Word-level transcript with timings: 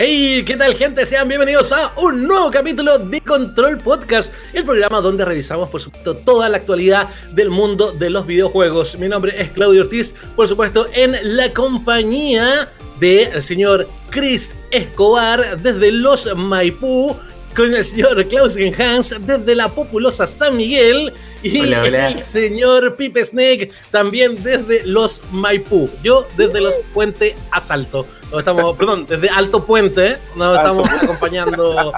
Hey, 0.00 0.44
¿qué 0.46 0.56
tal 0.56 0.76
gente? 0.76 1.04
Sean 1.04 1.26
bienvenidos 1.26 1.72
a 1.72 1.92
un 1.96 2.22
nuevo 2.22 2.52
capítulo 2.52 3.00
de 3.00 3.20
Control 3.20 3.78
Podcast, 3.78 4.32
el 4.52 4.64
programa 4.64 5.00
donde 5.00 5.24
revisamos 5.24 5.68
por 5.70 5.82
supuesto 5.82 6.16
toda 6.18 6.48
la 6.48 6.58
actualidad 6.58 7.08
del 7.32 7.50
mundo 7.50 7.90
de 7.90 8.08
los 8.08 8.24
videojuegos. 8.24 8.96
Mi 8.96 9.08
nombre 9.08 9.34
es 9.36 9.50
Claudio 9.50 9.82
Ortiz, 9.82 10.14
por 10.36 10.46
supuesto 10.46 10.86
en 10.92 11.16
la 11.36 11.52
compañía 11.52 12.72
del 13.00 13.42
señor 13.42 13.88
Chris 14.10 14.54
Escobar 14.70 15.60
desde 15.60 15.90
los 15.90 16.32
Maipú, 16.36 17.16
con 17.56 17.74
el 17.74 17.84
señor 17.84 18.24
Klaus 18.28 18.56
Hans 18.78 19.16
desde 19.26 19.56
la 19.56 19.68
populosa 19.74 20.28
San 20.28 20.56
Miguel 20.56 21.12
y 21.42 21.72
el 21.72 22.22
señor 22.22 22.94
Pipe 22.94 23.24
Snake 23.24 23.72
también 23.90 24.40
desde 24.44 24.86
los 24.86 25.20
Maipú. 25.32 25.90
Yo 26.04 26.24
desde 26.36 26.60
los 26.60 26.76
Puente 26.94 27.34
Asalto 27.50 28.06
estamos, 28.36 28.76
perdón, 28.76 29.06
desde 29.06 29.30
Alto 29.30 29.64
Puente 29.64 30.18
nos 30.36 30.58
estamos 30.58 30.88
acompañando 30.90 31.92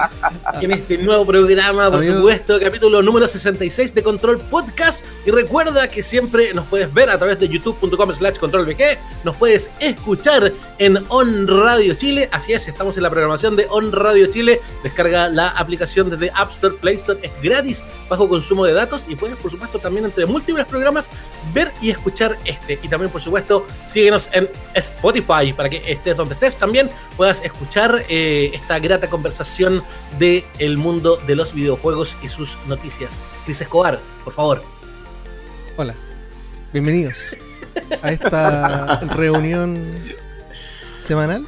en 0.61 0.71
este 0.71 0.97
nuevo 0.97 1.25
programa, 1.25 1.91
por 1.91 2.03
supuesto, 2.03 2.59
capítulo 2.59 3.01
número 3.01 3.27
66 3.27 3.93
de 3.93 4.03
Control 4.03 4.37
Podcast. 4.37 5.05
Y 5.25 5.31
recuerda 5.31 5.89
que 5.89 6.01
siempre 6.01 6.53
nos 6.53 6.65
puedes 6.67 6.93
ver 6.93 7.09
a 7.09 7.17
través 7.17 7.39
de 7.39 7.49
youtube.com 7.49 8.13
slash 8.13 8.37
controlbg, 8.37 8.97
nos 9.23 9.35
puedes 9.35 9.71
escuchar 9.79 10.53
en 10.77 11.03
On 11.09 11.47
Radio 11.47 11.93
Chile, 11.95 12.29
así 12.31 12.53
es, 12.53 12.67
estamos 12.67 12.95
en 12.97 13.03
la 13.03 13.09
programación 13.09 13.55
de 13.55 13.67
On 13.69 13.91
Radio 13.91 14.27
Chile, 14.27 14.61
descarga 14.83 15.27
la 15.27 15.49
aplicación 15.49 16.09
desde 16.09 16.31
App 16.33 16.51
Store, 16.51 16.75
Play 16.75 16.95
Store, 16.95 17.19
es 17.21 17.31
gratis, 17.41 17.83
bajo 18.09 18.29
consumo 18.29 18.65
de 18.65 18.73
datos. 18.73 19.05
Y 19.09 19.15
puedes, 19.15 19.37
por 19.37 19.51
supuesto, 19.51 19.79
también 19.79 20.05
entre 20.05 20.25
múltiples 20.25 20.65
programas 20.65 21.09
ver 21.53 21.71
y 21.81 21.89
escuchar 21.89 22.37
este. 22.45 22.79
Y 22.81 22.87
también, 22.87 23.11
por 23.11 23.21
supuesto, 23.21 23.65
síguenos 23.85 24.29
en 24.31 24.49
Spotify 24.73 25.53
para 25.55 25.69
que 25.69 25.81
estés 25.85 26.15
donde 26.21 26.35
estés 26.35 26.57
también 26.57 26.89
puedas 27.17 27.43
escuchar 27.43 28.03
eh, 28.09 28.51
esta 28.53 28.79
grata 28.79 29.09
conversación 29.09 29.83
del 30.19 30.43
el 30.59 30.77
mundo 30.77 31.17
de 31.27 31.35
los 31.35 31.53
videojuegos 31.53 32.15
y 32.23 32.29
sus 32.29 32.57
noticias. 32.67 33.11
Cris 33.45 33.61
Escobar, 33.61 33.99
por 34.23 34.33
favor. 34.33 34.63
Hola, 35.77 35.95
bienvenidos 36.71 37.17
a 38.03 38.11
esta 38.11 38.99
reunión 39.15 39.83
semanal 40.99 41.45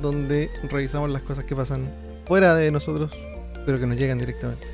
donde 0.00 0.50
revisamos 0.70 1.10
las 1.10 1.22
cosas 1.22 1.44
que 1.44 1.56
pasan 1.56 1.90
fuera 2.26 2.54
de 2.54 2.70
nosotros, 2.70 3.12
pero 3.66 3.78
que 3.78 3.86
nos 3.86 3.96
llegan 3.96 4.18
directamente. 4.18 4.66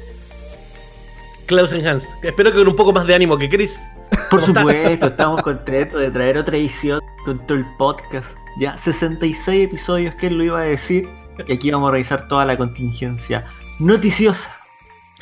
Klaus 1.46 1.72
Hans, 1.72 2.06
espero 2.22 2.52
que 2.52 2.58
con 2.58 2.68
un 2.68 2.76
poco 2.76 2.92
más 2.92 3.06
de 3.06 3.14
ánimo 3.14 3.38
que 3.38 3.48
Chris. 3.48 3.80
Por 4.30 4.42
supuesto, 4.42 5.06
estamos 5.06 5.40
contentos 5.42 6.00
de 6.00 6.10
traer 6.10 6.36
otra 6.36 6.56
edición 6.56 7.00
con 7.24 7.38
todo 7.46 7.56
el 7.56 7.64
podcast. 7.78 8.36
Ya 8.58 8.76
66 8.76 9.66
episodios, 9.66 10.14
¿quién 10.16 10.36
lo 10.36 10.42
iba 10.42 10.60
a 10.60 10.64
decir? 10.64 11.08
Que 11.46 11.52
aquí 11.52 11.70
vamos 11.70 11.90
a 11.90 11.92
revisar 11.92 12.26
toda 12.26 12.44
la 12.44 12.58
contingencia 12.58 13.46
noticiosa. 13.78 14.52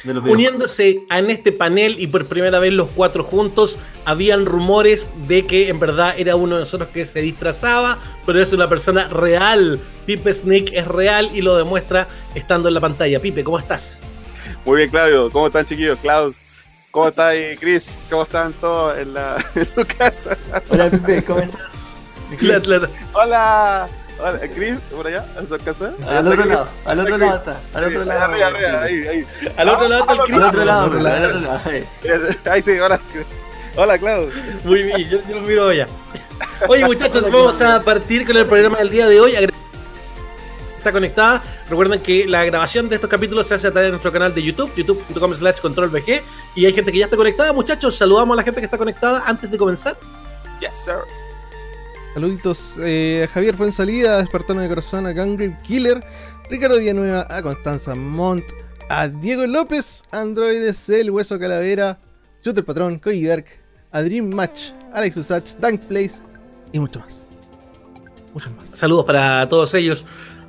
De 0.05 0.15
los 0.15 0.25
Uniéndose 0.25 1.05
en 1.11 1.31
este 1.31 1.53
panel 1.53 1.97
y 1.99 2.07
por 2.07 2.27
primera 2.27 2.59
vez 2.59 2.73
los 2.73 2.89
cuatro 2.89 3.25
juntos, 3.25 3.77
habían 4.07 4.47
rumores 4.47 5.11
de 5.29 5.45
que 5.45 5.69
en 5.69 5.79
verdad 5.79 6.15
era 6.17 6.37
uno 6.37 6.55
de 6.55 6.63
nosotros 6.63 6.89
que 6.95 7.05
se 7.05 7.21
disfrazaba, 7.21 7.99
pero 8.25 8.41
es 8.41 8.55
una 8.55 8.71
persona 8.71 9.09
real. 9.09 9.81
Pipe 10.07 10.33
Snake 10.33 10.71
es 10.73 10.89
real 10.89 11.31
y 11.35 11.43
lo 11.43 11.57
demuestra 11.57 12.09
estando 12.35 12.69
en 12.69 12.75
la 12.75 12.81
pantalla. 12.81 13.21
Pipe, 13.21 13.45
¿cómo 13.45 13.59
estás? 13.59 14.01
Muy 14.65 14.79
bien, 14.79 14.91
Claudio. 14.91 15.31
¿Cómo 15.31 15.49
están, 15.49 15.67
chiquillos? 15.67 15.99
Klaus, 15.99 16.37
¿cómo 16.91 17.09
estás, 17.09 17.35
Chris? 17.61 17.85
¿Cómo 18.09 18.23
están 18.23 18.55
todos 18.55 18.97
en, 18.97 19.13
la, 19.13 19.45
en 19.55 19.67
su 19.67 19.85
casa? 19.85 20.39
Hola, 20.71 20.91
Pipe, 20.91 21.23
¿cómo 21.23 21.41
estás? 21.41 21.76
Hola. 23.13 23.89
Hola, 24.19 24.41
Chris, 24.55 24.77
por 24.91 25.07
allá, 25.07 25.27
a 25.37 25.43
su 25.43 25.63
casa. 25.63 25.93
Al 26.09 26.27
otro 26.27 26.45
lado, 26.47 26.69
al 26.87 27.01
otro 27.01 27.19
lado 27.19 27.37
está. 27.37 27.61
Al 27.75 27.85
otro 27.85 28.05
lado. 28.05 28.23
Arriba, 28.23 28.47
arriba, 28.47 28.83
ahí, 28.83 29.07
ahí. 29.07 29.27
Al 29.59 29.69
otro 29.69 29.89
lado 29.89 30.03
está 30.03 30.13
el 30.15 30.21
Chris. 30.21 30.37
Al 30.37 30.43
otro 30.45 30.65
lado, 30.65 30.83
al 30.85 30.89
otro 30.89 31.01
lado. 31.01 31.61
Ahí 32.51 32.63
sí, 32.63 32.79
hola. 32.79 32.99
Hola, 33.77 33.99
Claudio. 33.99 34.31
Muy 34.65 34.85
bien, 34.85 35.11
yo, 35.11 35.19
yo 35.29 35.35
lo 35.35 35.47
miro 35.47 35.69
allá. 35.69 35.87
Oye, 36.67 36.87
muchachos, 36.87 37.31
vamos 37.31 37.61
a 37.61 37.81
partir 37.81 38.27
con 38.27 38.37
el 38.39 38.47
programa 38.47 38.79
del 38.79 38.89
día 38.89 39.07
de 39.07 39.21
hoy. 39.21 39.35
Está 40.79 40.93
conectada. 40.93 41.43
Recuerden 41.69 42.01
que 42.01 42.27
la 42.27 42.43
grabación 42.47 42.89
de 42.89 42.95
estos 42.95 43.11
capítulos 43.11 43.47
se 43.47 43.55
hace 43.55 43.67
a 43.67 43.71
través 43.71 43.89
de 43.89 43.91
nuestro 43.91 44.13
canal 44.13 44.35
de 44.35 44.43
YouTube, 44.43 44.73
youtube.com 44.75 45.35
slash 45.35 45.61
controlvg. 45.61 46.23
Y 46.55 46.65
hay 46.65 46.73
gente 46.73 46.91
que 46.91 46.99
ya 46.99 47.05
está 47.05 47.19
conectada, 47.19 47.53
muchachos. 47.53 47.97
Saludamos 47.97 48.35
a 48.35 48.37
la 48.37 48.43
gente 48.45 48.61
que 48.61 48.65
está 48.65 48.79
conectada 48.79 49.23
antes 49.27 49.51
de 49.51 49.59
comenzar. 49.59 49.99
Yes, 50.59 50.71
sir. 50.83 51.01
Saluditos 52.17 52.79
eh, 52.83 53.27
a 53.29 53.31
Javier 53.31 53.55
Fuensalida, 53.55 54.23
Espartano 54.23 54.63
de 54.63 54.69
Corazón, 54.71 55.05
a 55.05 55.13
Gangrave 55.13 55.59
Killer, 55.63 56.03
Ricardo 56.49 56.79
Villanueva, 56.79 57.27
a 57.29 57.43
Constanza 57.43 57.95
Montt, 57.95 58.43
a 58.89 59.07
Diego 59.07 59.47
López, 59.47 60.03
Android 60.13 60.63
El 60.89 61.11
Hueso 61.11 61.39
Calavera, 61.39 61.99
Shooter 62.43 62.65
Patrón, 62.65 62.99
Koji 63.01 63.23
Dark, 63.23 63.45
a 63.93 64.01
Dream 64.01 64.31
Match, 64.31 64.71
Alex 64.95 65.19
Usach, 65.19 65.57
Dank 65.61 65.83
Place 65.83 66.15
y 66.73 66.79
mucho 66.79 67.01
más. 67.01 67.27
Muchos 68.33 68.51
más. 68.55 68.71
Saludos 68.71 69.05
para 69.05 69.47
todos 69.47 69.75
ellos. 69.75 70.07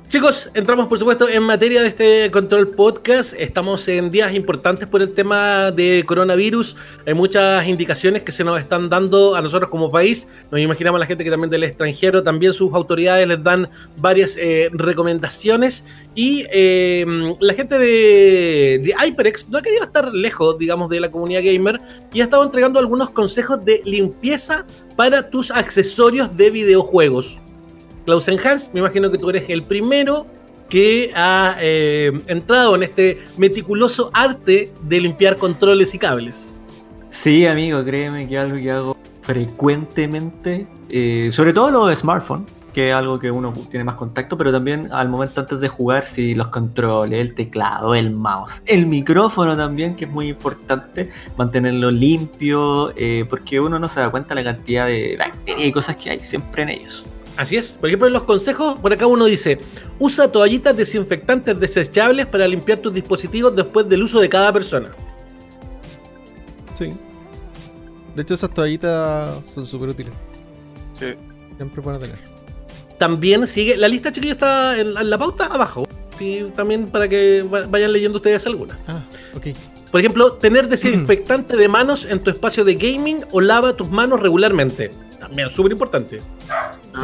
Chicos, 0.08 0.48
entramos 0.54 0.86
por 0.86 0.98
supuesto 0.98 1.28
en 1.28 1.42
materia 1.42 1.82
de 1.82 1.88
este 1.88 2.30
Control 2.30 2.70
Podcast. 2.70 3.34
Estamos 3.38 3.86
en 3.88 4.10
días 4.10 4.32
importantes 4.32 4.88
por 4.88 5.02
el 5.02 5.12
tema 5.12 5.70
de 5.70 6.02
coronavirus. 6.06 6.76
Hay 7.06 7.12
muchas 7.12 7.68
indicaciones 7.68 8.22
que 8.22 8.32
se 8.32 8.42
nos 8.42 8.58
están 8.58 8.88
dando 8.88 9.36
a 9.36 9.42
nosotros 9.42 9.70
como 9.70 9.90
país. 9.90 10.26
Nos 10.50 10.62
imaginamos 10.62 10.98
a 10.98 11.00
la 11.00 11.06
gente 11.06 11.24
que 11.24 11.30
también 11.30 11.50
del 11.50 11.62
extranjero, 11.64 12.22
también 12.22 12.54
sus 12.54 12.72
autoridades 12.72 13.28
les 13.28 13.42
dan 13.42 13.68
varias 13.98 14.38
eh, 14.38 14.70
recomendaciones. 14.72 15.84
Y 16.14 16.46
eh, 16.52 17.04
la 17.38 17.52
gente 17.52 17.78
de, 17.78 18.80
de 18.82 18.94
HyperX 18.98 19.50
no 19.50 19.58
ha 19.58 19.62
querido 19.62 19.84
estar 19.84 20.10
lejos, 20.14 20.56
digamos, 20.56 20.88
de 20.88 21.00
la 21.00 21.10
comunidad 21.10 21.42
gamer 21.44 21.78
y 22.14 22.22
ha 22.22 22.24
estado 22.24 22.44
entregando 22.44 22.80
algunos 22.80 23.10
consejos 23.10 23.62
de 23.62 23.82
limpieza 23.84 24.64
para 24.96 25.28
tus 25.28 25.50
accesorios 25.50 26.34
de 26.34 26.48
videojuegos. 26.48 27.42
Klausen 28.08 28.40
Hans, 28.42 28.70
me 28.72 28.80
imagino 28.80 29.10
que 29.10 29.18
tú 29.18 29.28
eres 29.28 29.50
el 29.50 29.62
primero 29.62 30.24
que 30.70 31.12
ha 31.14 31.56
eh, 31.60 32.10
entrado 32.26 32.74
en 32.74 32.84
este 32.84 33.22
meticuloso 33.36 34.10
arte 34.14 34.72
de 34.80 35.00
limpiar 35.02 35.36
controles 35.36 35.92
y 35.92 35.98
cables. 35.98 36.56
Sí, 37.10 37.44
amigo, 37.44 37.84
créeme 37.84 38.26
que 38.26 38.36
es 38.36 38.40
algo 38.40 38.56
que 38.56 38.70
hago 38.70 38.96
frecuentemente, 39.20 40.66
eh, 40.88 41.28
sobre 41.34 41.52
todo 41.52 41.70
los 41.70 41.90
de 41.90 41.96
smartphone, 41.96 42.46
que 42.72 42.88
es 42.88 42.94
algo 42.94 43.18
que 43.18 43.30
uno 43.30 43.52
tiene 43.70 43.84
más 43.84 43.96
contacto, 43.96 44.38
pero 44.38 44.52
también 44.52 44.90
al 44.90 45.10
momento 45.10 45.42
antes 45.42 45.60
de 45.60 45.68
jugar, 45.68 46.06
si 46.06 46.34
los 46.34 46.48
controles, 46.48 47.20
el 47.20 47.34
teclado, 47.34 47.94
el 47.94 48.12
mouse, 48.12 48.62
el 48.64 48.86
micrófono 48.86 49.54
también, 49.54 49.94
que 49.96 50.06
es 50.06 50.10
muy 50.10 50.30
importante, 50.30 51.10
mantenerlo 51.36 51.90
limpio, 51.90 52.90
eh, 52.96 53.26
porque 53.28 53.60
uno 53.60 53.78
no 53.78 53.86
se 53.86 54.00
da 54.00 54.10
cuenta 54.10 54.34
la 54.34 54.44
cantidad 54.44 54.86
de 54.86 55.18
bacterias 55.18 55.66
y 55.66 55.72
cosas 55.72 55.96
que 55.96 56.08
hay 56.08 56.20
siempre 56.20 56.62
en 56.62 56.70
ellos. 56.70 57.04
Así 57.38 57.56
es. 57.56 57.78
Por 57.78 57.88
ejemplo, 57.88 58.08
en 58.08 58.14
los 58.14 58.24
consejos, 58.24 58.74
por 58.80 58.92
acá 58.92 59.06
uno 59.06 59.24
dice, 59.26 59.60
usa 60.00 60.30
toallitas 60.30 60.76
desinfectantes 60.76 61.58
desechables 61.58 62.26
para 62.26 62.48
limpiar 62.48 62.78
tus 62.78 62.92
dispositivos 62.92 63.54
después 63.54 63.88
del 63.88 64.02
uso 64.02 64.20
de 64.20 64.28
cada 64.28 64.52
persona. 64.52 64.90
Sí. 66.76 66.92
De 68.16 68.22
hecho, 68.22 68.34
esas 68.34 68.50
toallitas 68.50 69.36
son 69.54 69.64
súper 69.64 69.90
útiles. 69.90 70.12
Sí. 70.98 71.14
Siempre 71.56 71.80
para 71.80 72.00
tener. 72.00 72.18
También 72.98 73.46
sigue, 73.46 73.76
la 73.76 73.86
lista 73.86 74.10
chiquillos 74.10 74.34
está 74.34 74.76
en 74.76 74.94
la, 74.94 75.02
en 75.02 75.10
la 75.10 75.16
pauta 75.16 75.46
abajo. 75.46 75.86
Sí, 76.18 76.44
también 76.56 76.88
para 76.88 77.08
que 77.08 77.46
vayan 77.70 77.92
leyendo 77.92 78.16
ustedes 78.16 78.44
algunas. 78.48 78.80
Ah, 78.88 79.04
ok. 79.36 79.46
Por 79.92 80.00
ejemplo, 80.00 80.32
tener 80.32 80.68
desinfectante 80.68 81.56
de 81.56 81.68
manos 81.68 82.04
en 82.04 82.18
tu 82.18 82.30
espacio 82.30 82.64
de 82.64 82.74
gaming 82.74 83.24
o 83.30 83.40
lava 83.40 83.74
tus 83.74 83.88
manos 83.88 84.18
regularmente. 84.20 84.90
También 85.20 85.50
súper 85.50 85.70
importante. 85.70 86.20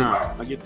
Ah, 0.02 0.34
aquí. 0.38 0.58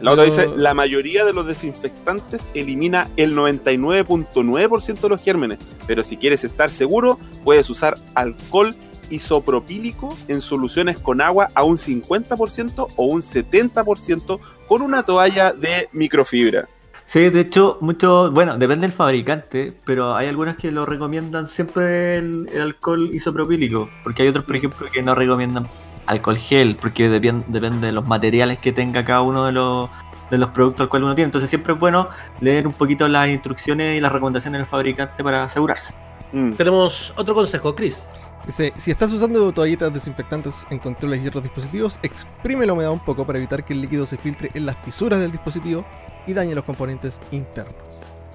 La 0.00 0.12
otra 0.12 0.24
dice, 0.24 0.48
la 0.56 0.74
mayoría 0.74 1.24
de 1.24 1.32
los 1.32 1.46
desinfectantes 1.46 2.42
elimina 2.54 3.08
el 3.16 3.34
99.9% 3.36 5.00
de 5.00 5.08
los 5.08 5.20
gérmenes, 5.20 5.58
pero 5.88 6.04
si 6.04 6.16
quieres 6.16 6.44
estar 6.44 6.70
seguro, 6.70 7.18
puedes 7.42 7.68
usar 7.68 7.98
alcohol 8.14 8.76
isopropílico 9.10 10.16
en 10.28 10.40
soluciones 10.40 11.00
con 11.00 11.20
agua 11.20 11.48
a 11.54 11.64
un 11.64 11.78
50% 11.78 12.88
o 12.94 13.06
un 13.06 13.22
70% 13.22 14.38
con 14.68 14.82
una 14.82 15.02
toalla 15.02 15.52
de 15.52 15.88
microfibra. 15.92 16.68
Sí, 17.06 17.30
de 17.30 17.40
hecho, 17.40 17.78
mucho, 17.80 18.30
bueno, 18.30 18.58
depende 18.58 18.86
del 18.86 18.94
fabricante, 18.94 19.72
pero 19.84 20.14
hay 20.14 20.28
algunas 20.28 20.56
que 20.56 20.70
lo 20.70 20.84
recomiendan 20.84 21.46
siempre 21.46 22.18
el, 22.18 22.48
el 22.52 22.60
alcohol 22.60 23.10
isopropílico, 23.14 23.88
porque 24.04 24.22
hay 24.22 24.28
otros, 24.28 24.44
por 24.44 24.54
ejemplo, 24.54 24.86
que 24.92 25.02
no 25.02 25.14
recomiendan 25.14 25.68
alcohol 26.08 26.36
gel, 26.36 26.76
porque 26.76 27.08
depende, 27.08 27.44
depende 27.48 27.86
de 27.88 27.92
los 27.92 28.06
materiales 28.06 28.58
que 28.58 28.72
tenga 28.72 29.04
cada 29.04 29.22
uno 29.22 29.44
de 29.44 29.52
los, 29.52 29.90
de 30.30 30.38
los 30.38 30.50
productos 30.50 30.84
al 30.84 30.88
cual 30.88 31.04
uno 31.04 31.14
tiene. 31.14 31.26
Entonces 31.26 31.50
siempre 31.50 31.74
es 31.74 31.78
bueno 31.78 32.08
leer 32.40 32.66
un 32.66 32.72
poquito 32.72 33.06
las 33.08 33.28
instrucciones 33.28 33.96
y 33.96 34.00
las 34.00 34.10
recomendaciones 34.10 34.60
del 34.60 34.66
fabricante 34.66 35.22
para 35.22 35.44
asegurarse. 35.44 35.94
Mm. 36.32 36.52
Tenemos 36.52 37.12
otro 37.16 37.34
consejo, 37.34 37.74
Chris. 37.74 38.08
Dice, 38.46 38.72
si 38.76 38.90
estás 38.90 39.12
usando 39.12 39.52
toallitas 39.52 39.92
desinfectantes 39.92 40.66
en 40.70 40.78
controles 40.78 41.22
y 41.22 41.28
otros 41.28 41.42
dispositivos, 41.42 41.98
exprime 42.02 42.64
la 42.64 42.72
humedad 42.72 42.92
un 42.92 43.04
poco 43.04 43.26
para 43.26 43.38
evitar 43.38 43.62
que 43.64 43.74
el 43.74 43.82
líquido 43.82 44.06
se 44.06 44.16
filtre 44.16 44.50
en 44.54 44.64
las 44.64 44.76
fisuras 44.78 45.20
del 45.20 45.30
dispositivo 45.30 45.84
y 46.26 46.32
dañe 46.32 46.54
los 46.54 46.64
componentes 46.64 47.20
internos. 47.30 47.74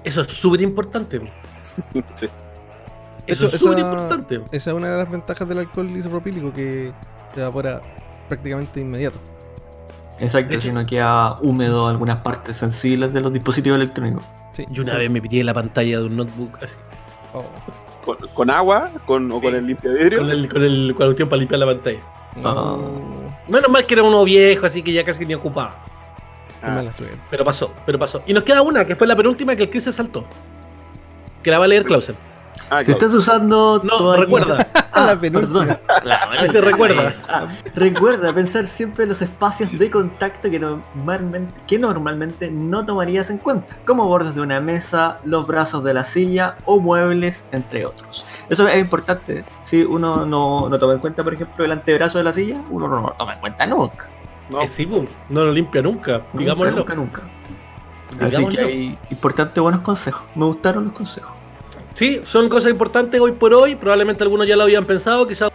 Eso 0.04 0.20
es 0.20 0.32
súper 0.32 0.60
importante. 0.62 1.20
Sí. 2.14 2.28
Eso 3.26 3.46
hecho, 3.46 3.56
es 3.56 3.60
súper 3.60 3.78
importante. 3.78 4.42
Esa 4.52 4.70
es 4.70 4.76
una 4.76 4.88
de 4.88 4.98
las 4.98 5.10
ventajas 5.10 5.48
del 5.48 5.58
alcohol 5.58 5.90
isopropílico 5.96 6.52
que 6.52 6.92
se 7.34 7.40
evapora 7.40 7.82
prácticamente 8.28 8.80
inmediato. 8.80 9.18
Exacto, 10.20 10.60
si 10.60 10.70
no 10.70 10.86
queda 10.86 11.38
húmedo 11.40 11.88
algunas 11.88 12.18
partes 12.18 12.56
sensibles 12.56 13.12
de 13.12 13.20
los 13.20 13.32
dispositivos 13.32 13.76
electrónicos. 13.76 14.24
Sí. 14.52 14.64
Yo 14.70 14.82
una 14.84 14.94
vez 14.94 15.10
me 15.10 15.20
pillé 15.20 15.42
la 15.42 15.52
pantalla 15.52 15.98
de 15.98 16.04
un 16.04 16.16
notebook 16.16 16.58
así. 16.62 16.76
Oh, 17.32 17.44
Con, 18.04 18.16
con 18.32 18.50
agua 18.50 18.90
con, 19.06 19.30
o 19.32 19.36
Sí. 19.36 19.42
con 19.42 19.54
el 19.56 19.66
limpia 19.66 19.90
vidrio. 19.90 20.18
Con 20.20 20.30
el, 20.30 20.48
con 20.48 20.62
el, 20.62 20.94
cuestión 20.96 21.28
para 21.28 21.40
limpiar 21.40 21.58
la 21.58 21.66
pantalla. 21.66 21.98
no. 22.42 23.24
Menos 23.48 23.68
mal 23.68 23.84
que 23.84 23.92
era 23.94 24.02
uno 24.02 24.24
viejo, 24.24 24.64
así 24.64 24.82
que 24.82 24.92
ya 24.92 25.04
casi 25.04 25.26
ni 25.26 25.34
ocupaba. 25.34 25.74
Ah, 26.62 26.70
mala 26.70 26.92
suerte. 26.92 27.18
Pero 27.28 27.44
pasó, 27.44 27.72
pero 27.84 27.98
pasó. 27.98 28.22
Y 28.26 28.32
nos 28.32 28.42
queda 28.44 28.62
una, 28.62 28.86
que 28.86 28.96
fue 28.96 29.06
la 29.06 29.14
penúltima 29.16 29.54
que 29.54 29.64
el 29.64 29.70
Chris 29.70 29.84
se 29.84 29.92
saltó. 29.92 30.24
Que 31.42 31.50
la 31.50 31.58
va 31.58 31.66
a 31.66 31.68
leer 31.68 31.84
Clausen. 31.84 32.16
ah, 32.70 32.78
Si 32.82 32.86
claro. 32.92 33.06
estás 33.06 33.12
usando 33.12 33.82
No, 33.84 34.16
recuerda. 34.16 34.56
Ah, 34.94 35.06
La 35.14 35.20
penúltima. 35.20 35.64
perdón. 35.64 35.78
La 36.04 36.16
Ese 36.42 36.60
recuerda. 36.60 37.14
Ah, 37.28 37.46
recuerda 37.74 38.32
pensar 38.32 38.66
siempre 38.66 39.02
en 39.04 39.08
los 39.10 39.20
espacios 39.22 39.76
de 39.78 39.90
contacto 39.90 40.48
que 40.50 40.58
normalmente, 40.60 41.52
que 41.66 41.78
normalmente 41.78 42.50
no 42.50 42.84
tomarías 42.86 43.28
en 43.30 43.38
cuenta, 43.38 43.76
como 43.86 44.06
bordes 44.06 44.34
de 44.34 44.40
una 44.40 44.60
mesa, 44.60 45.18
los 45.24 45.46
brazos 45.46 45.82
de 45.84 45.94
la 45.94 46.04
silla 46.04 46.56
o 46.64 46.78
muebles, 46.80 47.44
entre 47.52 47.86
otros. 47.86 48.24
Eso 48.48 48.68
es 48.68 48.78
importante. 48.80 49.44
Si 49.64 49.82
uno 49.82 50.24
no, 50.24 50.68
no 50.68 50.78
toma 50.78 50.92
en 50.94 50.98
cuenta, 51.00 51.24
por 51.24 51.34
ejemplo, 51.34 51.64
el 51.64 51.72
antebrazo 51.72 52.18
de 52.18 52.24
la 52.24 52.32
silla, 52.32 52.60
uno 52.70 52.88
no 52.88 53.00
lo 53.00 53.10
toma 53.18 53.34
en 53.34 53.40
cuenta 53.40 53.66
nunca. 53.66 54.08
No, 54.50 54.60
Eh, 54.60 54.68
sí, 54.68 54.86
pum, 54.86 55.06
no 55.30 55.44
lo 55.44 55.52
limpia 55.52 55.82
nunca, 55.82 56.20
digámoslo. 56.34 56.76
Nunca, 56.76 56.94
nunca, 56.94 57.20
nunca. 57.22 57.34
Así 58.20 58.36
Digámoslo. 58.36 58.58
que 58.58 58.64
hay 58.64 58.98
importantes 59.10 59.60
buenos 59.62 59.80
consejos. 59.80 60.22
Me 60.34 60.44
gustaron 60.44 60.84
los 60.84 60.92
consejos. 60.92 61.32
Sí, 61.94 62.20
son 62.24 62.48
cosas 62.48 62.72
importantes 62.72 63.20
hoy 63.20 63.32
por 63.32 63.54
hoy. 63.54 63.76
Probablemente 63.76 64.24
algunos 64.24 64.48
ya 64.48 64.56
lo 64.56 64.64
habían 64.64 64.84
pensado, 64.84 65.26
quizás. 65.28 65.50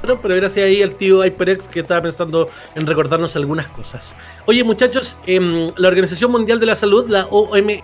Pero 0.00 0.36
gracias 0.36 0.64
ahí 0.64 0.80
al 0.80 0.94
tío 0.94 1.24
HyperX 1.24 1.66
que 1.66 1.80
estaba 1.80 2.00
pensando 2.02 2.48
en 2.76 2.86
recordarnos 2.86 3.34
algunas 3.34 3.66
cosas. 3.66 4.14
Oye, 4.46 4.62
muchachos, 4.62 5.16
em, 5.26 5.68
la 5.76 5.88
Organización 5.88 6.30
Mundial 6.30 6.60
de 6.60 6.66
la 6.66 6.76
Salud, 6.76 7.08
la 7.08 7.26
OMS, 7.30 7.82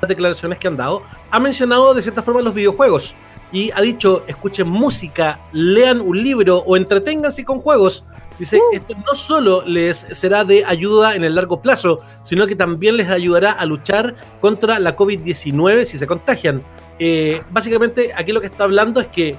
las 0.00 0.08
declaraciones 0.08 0.58
que 0.58 0.68
han 0.68 0.78
dado, 0.78 1.02
ha 1.30 1.38
mencionado 1.38 1.92
de 1.92 2.00
cierta 2.00 2.22
forma 2.22 2.40
los 2.40 2.54
videojuegos. 2.54 3.14
Y 3.52 3.70
ha 3.72 3.82
dicho, 3.82 4.24
escuchen 4.26 4.66
música, 4.66 5.38
lean 5.52 6.00
un 6.00 6.22
libro 6.22 6.58
o 6.58 6.78
entreténganse 6.78 7.44
con 7.44 7.60
juegos. 7.60 8.06
Dice, 8.38 8.58
esto 8.72 8.94
no 9.06 9.14
solo 9.14 9.62
les 9.66 9.98
será 9.98 10.44
de 10.44 10.64
ayuda 10.64 11.14
en 11.14 11.22
el 11.22 11.34
largo 11.34 11.60
plazo, 11.60 12.00
sino 12.24 12.46
que 12.46 12.56
también 12.56 12.96
les 12.96 13.10
ayudará 13.10 13.52
a 13.52 13.66
luchar 13.66 14.16
contra 14.40 14.78
la 14.78 14.96
COVID-19 14.96 15.84
si 15.84 15.98
se 15.98 16.06
contagian. 16.06 16.62
Eh, 17.04 17.42
básicamente, 17.50 18.12
aquí 18.14 18.30
lo 18.30 18.40
que 18.40 18.46
está 18.46 18.62
hablando 18.62 19.00
es 19.00 19.08
que 19.08 19.34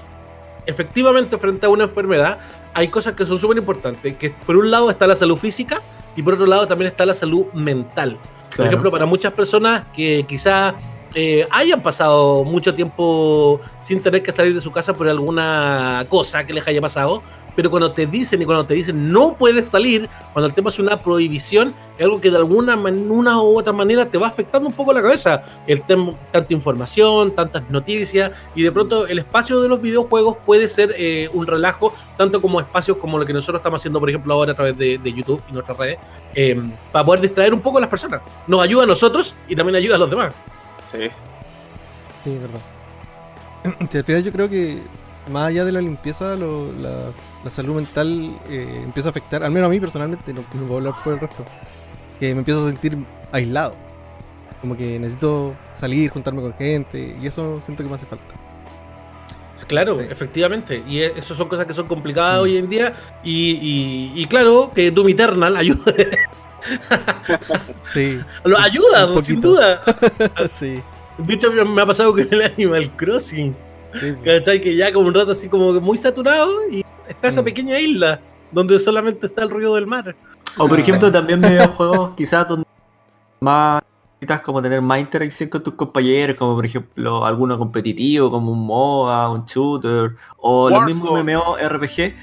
efectivamente 0.66 1.38
frente 1.38 1.64
a 1.64 1.70
una 1.70 1.84
enfermedad 1.84 2.38
hay 2.74 2.88
cosas 2.88 3.14
que 3.14 3.24
son 3.24 3.38
súper 3.38 3.56
importantes, 3.56 4.18
que 4.18 4.28
por 4.44 4.58
un 4.58 4.70
lado 4.70 4.90
está 4.90 5.06
la 5.06 5.16
salud 5.16 5.36
física 5.36 5.80
y 6.14 6.22
por 6.22 6.34
otro 6.34 6.44
lado 6.44 6.66
también 6.66 6.90
está 6.90 7.06
la 7.06 7.14
salud 7.14 7.46
mental. 7.54 8.18
Por 8.54 8.66
ejemplo, 8.66 8.90
para 8.90 9.06
muchas 9.06 9.32
personas 9.32 9.84
que 9.96 10.26
quizá 10.28 10.74
eh, 11.14 11.48
hayan 11.50 11.80
pasado 11.80 12.44
mucho 12.44 12.74
tiempo 12.74 13.62
sin 13.80 14.02
tener 14.02 14.22
que 14.22 14.30
salir 14.30 14.54
de 14.54 14.60
su 14.60 14.70
casa 14.70 14.92
por 14.92 15.08
alguna 15.08 16.04
cosa 16.10 16.46
que 16.46 16.52
les 16.52 16.68
haya 16.68 16.82
pasado, 16.82 17.22
pero 17.56 17.70
cuando 17.70 17.92
te 17.92 18.06
dicen 18.06 18.42
y 18.42 18.44
cuando 18.44 18.66
te 18.66 18.74
dicen 18.74 19.12
no 19.12 19.34
puedes 19.34 19.68
salir, 19.68 20.08
cuando 20.32 20.46
el 20.48 20.54
tema 20.54 20.70
es 20.70 20.78
una 20.78 20.98
prohibición, 21.00 21.74
es 21.96 22.04
algo 22.04 22.20
que 22.20 22.30
de 22.30 22.36
alguna 22.36 22.74
una 22.76 23.40
u 23.40 23.58
otra 23.58 23.72
manera 23.72 24.06
te 24.06 24.18
va 24.18 24.26
afectando 24.28 24.68
un 24.68 24.74
poco 24.74 24.92
la 24.92 25.00
cabeza. 25.02 25.42
El 25.66 25.82
tema, 25.82 26.12
tanta 26.32 26.52
información, 26.52 27.32
tantas 27.34 27.68
noticias, 27.70 28.32
y 28.54 28.62
de 28.62 28.72
pronto 28.72 29.06
el 29.06 29.18
espacio 29.20 29.60
de 29.60 29.68
los 29.68 29.80
videojuegos 29.80 30.36
puede 30.44 30.66
ser 30.68 30.94
eh, 30.98 31.28
un 31.32 31.46
relajo, 31.46 31.94
tanto 32.16 32.40
como 32.42 32.60
espacios 32.60 32.96
como 32.96 33.18
lo 33.18 33.24
que 33.26 33.32
nosotros 33.32 33.60
estamos 33.60 33.80
haciendo, 33.80 34.00
por 34.00 34.08
ejemplo, 34.10 34.34
ahora 34.34 34.52
a 34.52 34.54
través 34.56 34.76
de, 34.76 34.98
de 34.98 35.12
YouTube 35.12 35.40
y 35.48 35.52
nuestras 35.52 35.78
redes, 35.78 35.98
eh, 36.34 36.60
para 36.90 37.04
poder 37.04 37.20
distraer 37.20 37.54
un 37.54 37.60
poco 37.60 37.78
a 37.78 37.80
las 37.82 37.90
personas. 37.90 38.20
Nos 38.46 38.60
ayuda 38.62 38.84
a 38.84 38.86
nosotros 38.86 39.34
y 39.48 39.54
también 39.54 39.76
ayuda 39.76 39.96
a 39.96 39.98
los 39.98 40.10
demás. 40.10 40.32
Sí. 40.90 40.98
Sí, 42.24 42.30
es 42.34 42.40
verdad. 42.40 42.60
Sí, 43.90 43.98
al 43.98 44.04
final 44.04 44.22
yo 44.24 44.32
creo 44.32 44.48
que 44.50 44.78
más 45.32 45.44
allá 45.48 45.64
de 45.64 45.72
la 45.72 45.80
limpieza, 45.80 46.34
lo- 46.36 46.70
la, 46.80 47.10
la 47.44 47.50
salud 47.50 47.74
mental 47.76 48.38
eh, 48.48 48.80
empieza 48.84 49.08
a 49.08 49.10
afectar, 49.10 49.44
al 49.44 49.50
menos 49.50 49.66
a 49.66 49.70
mí 49.70 49.78
personalmente, 49.78 50.32
no, 50.32 50.44
no 50.54 50.62
puedo 50.66 50.76
hablar 50.78 50.94
por 51.04 51.12
el 51.14 51.20
resto, 51.20 51.44
que 52.18 52.32
me 52.34 52.38
empiezo 52.40 52.64
a 52.64 52.68
sentir 52.68 52.96
aislado. 53.32 53.74
Como 54.60 54.76
que 54.76 54.98
necesito 54.98 55.54
salir, 55.74 56.08
juntarme 56.10 56.40
con 56.40 56.54
gente, 56.54 57.16
y 57.20 57.26
eso 57.26 57.60
siento 57.64 57.82
que 57.82 57.88
me 57.90 57.96
hace 57.96 58.06
falta. 58.06 58.24
Claro, 59.68 59.98
Sí. 59.98 60.06
efectivamente. 60.10 60.82
Y 60.86 60.98
e- 61.00 61.12
eso 61.16 61.34
son 61.34 61.48
cosas 61.48 61.64
que 61.64 61.72
son 61.72 61.86
complicadas 61.86 62.38
Mm. 62.38 62.42
hoy 62.42 62.56
en 62.58 62.68
día. 62.68 62.92
Y, 63.22 63.52
y- 64.14 64.22
y 64.22 64.26
claro, 64.26 64.70
que 64.74 64.90
Doom 64.90 65.08
Eternal 65.08 65.56
ayuda. 65.56 65.84
Sí, 67.92 68.20
lo 68.44 68.58
ayuda, 68.58 69.06
Un 69.12 69.22
sin 69.22 69.40
duda. 69.40 69.80
sí. 70.48 70.80
De 71.18 71.34
hecho, 71.34 71.50
me 71.52 71.80
ha 71.82 71.86
pasado 71.86 72.10
con 72.12 72.20
el 72.30 72.42
Animal 72.42 72.90
Crossing. 72.96 73.54
sí, 74.00 74.12
pues. 74.22 74.38
¿Cachai? 74.40 74.60
Que 74.60 74.74
ya 74.76 74.92
como 74.92 75.08
un 75.08 75.14
rato 75.14 75.32
así 75.32 75.48
como 75.48 75.72
muy 75.80 75.96
saturado 75.96 76.50
y 76.70 76.83
está 77.08 77.28
esa 77.28 77.42
Mm. 77.42 77.44
pequeña 77.44 77.78
isla 77.78 78.20
donde 78.52 78.78
solamente 78.78 79.26
está 79.26 79.42
el 79.42 79.50
ruido 79.50 79.74
del 79.74 79.86
mar. 79.86 80.14
O 80.58 80.68
por 80.68 80.78
Ah. 80.78 80.82
ejemplo, 80.82 81.10
también 81.10 81.40
videojuegos 81.40 82.10
quizás 82.16 82.46
donde 82.48 82.66
más 83.40 83.82
necesitas 84.20 84.40
como 84.42 84.62
tener 84.62 84.80
más 84.80 85.00
interacción 85.00 85.48
con 85.50 85.62
tus 85.62 85.74
compañeros, 85.74 86.36
como 86.36 86.54
por 86.54 86.64
ejemplo 86.64 87.26
alguno 87.26 87.58
competitivo, 87.58 88.30
como 88.30 88.52
un 88.52 88.64
MOBA, 88.66 89.28
un 89.30 89.44
shooter, 89.44 90.16
o 90.38 90.70
los 90.70 90.84
mismos. 90.84 91.10
MMORPG. 91.24 92.14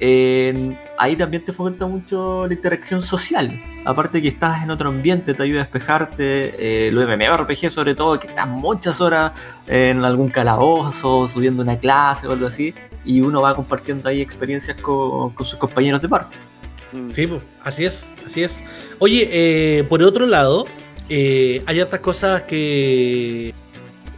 en- 0.00 0.78
ahí 0.96 1.16
también 1.16 1.44
te 1.44 1.52
fomenta 1.52 1.84
mucho 1.84 2.46
la 2.46 2.54
interacción 2.54 3.02
social. 3.02 3.60
Aparte 3.84 4.22
que 4.22 4.28
estás 4.28 4.62
en 4.62 4.70
otro 4.70 4.90
ambiente, 4.90 5.34
te 5.34 5.42
ayuda 5.42 5.62
a 5.62 5.64
despejarte. 5.64 6.86
Eh, 6.86 6.92
los 6.92 7.08
MMORPG 7.08 7.68
sobre 7.72 7.96
todo, 7.96 8.20
que 8.20 8.28
estás 8.28 8.46
muchas 8.46 9.00
horas 9.00 9.32
en 9.66 10.04
algún 10.04 10.28
calabozo, 10.28 11.26
subiendo 11.26 11.64
una 11.64 11.78
clase 11.78 12.28
o 12.28 12.32
algo 12.32 12.46
así. 12.46 12.72
Y 13.08 13.20
uno 13.22 13.40
va 13.40 13.56
compartiendo 13.56 14.08
ahí 14.08 14.20
experiencias 14.20 14.76
con, 14.76 15.30
con 15.30 15.44
sus 15.44 15.58
compañeros 15.58 16.00
de 16.00 16.08
parte. 16.08 16.36
Mm. 16.92 17.10
Sí, 17.10 17.26
pues, 17.26 17.42
así 17.64 17.84
es, 17.84 18.06
así 18.26 18.42
es. 18.42 18.62
Oye, 18.98 19.28
eh, 19.32 19.84
por 19.88 20.02
otro 20.02 20.26
lado, 20.26 20.66
eh, 21.08 21.62
hay 21.66 21.80
otras 21.80 22.00
cosas 22.00 22.42
que. 22.42 23.54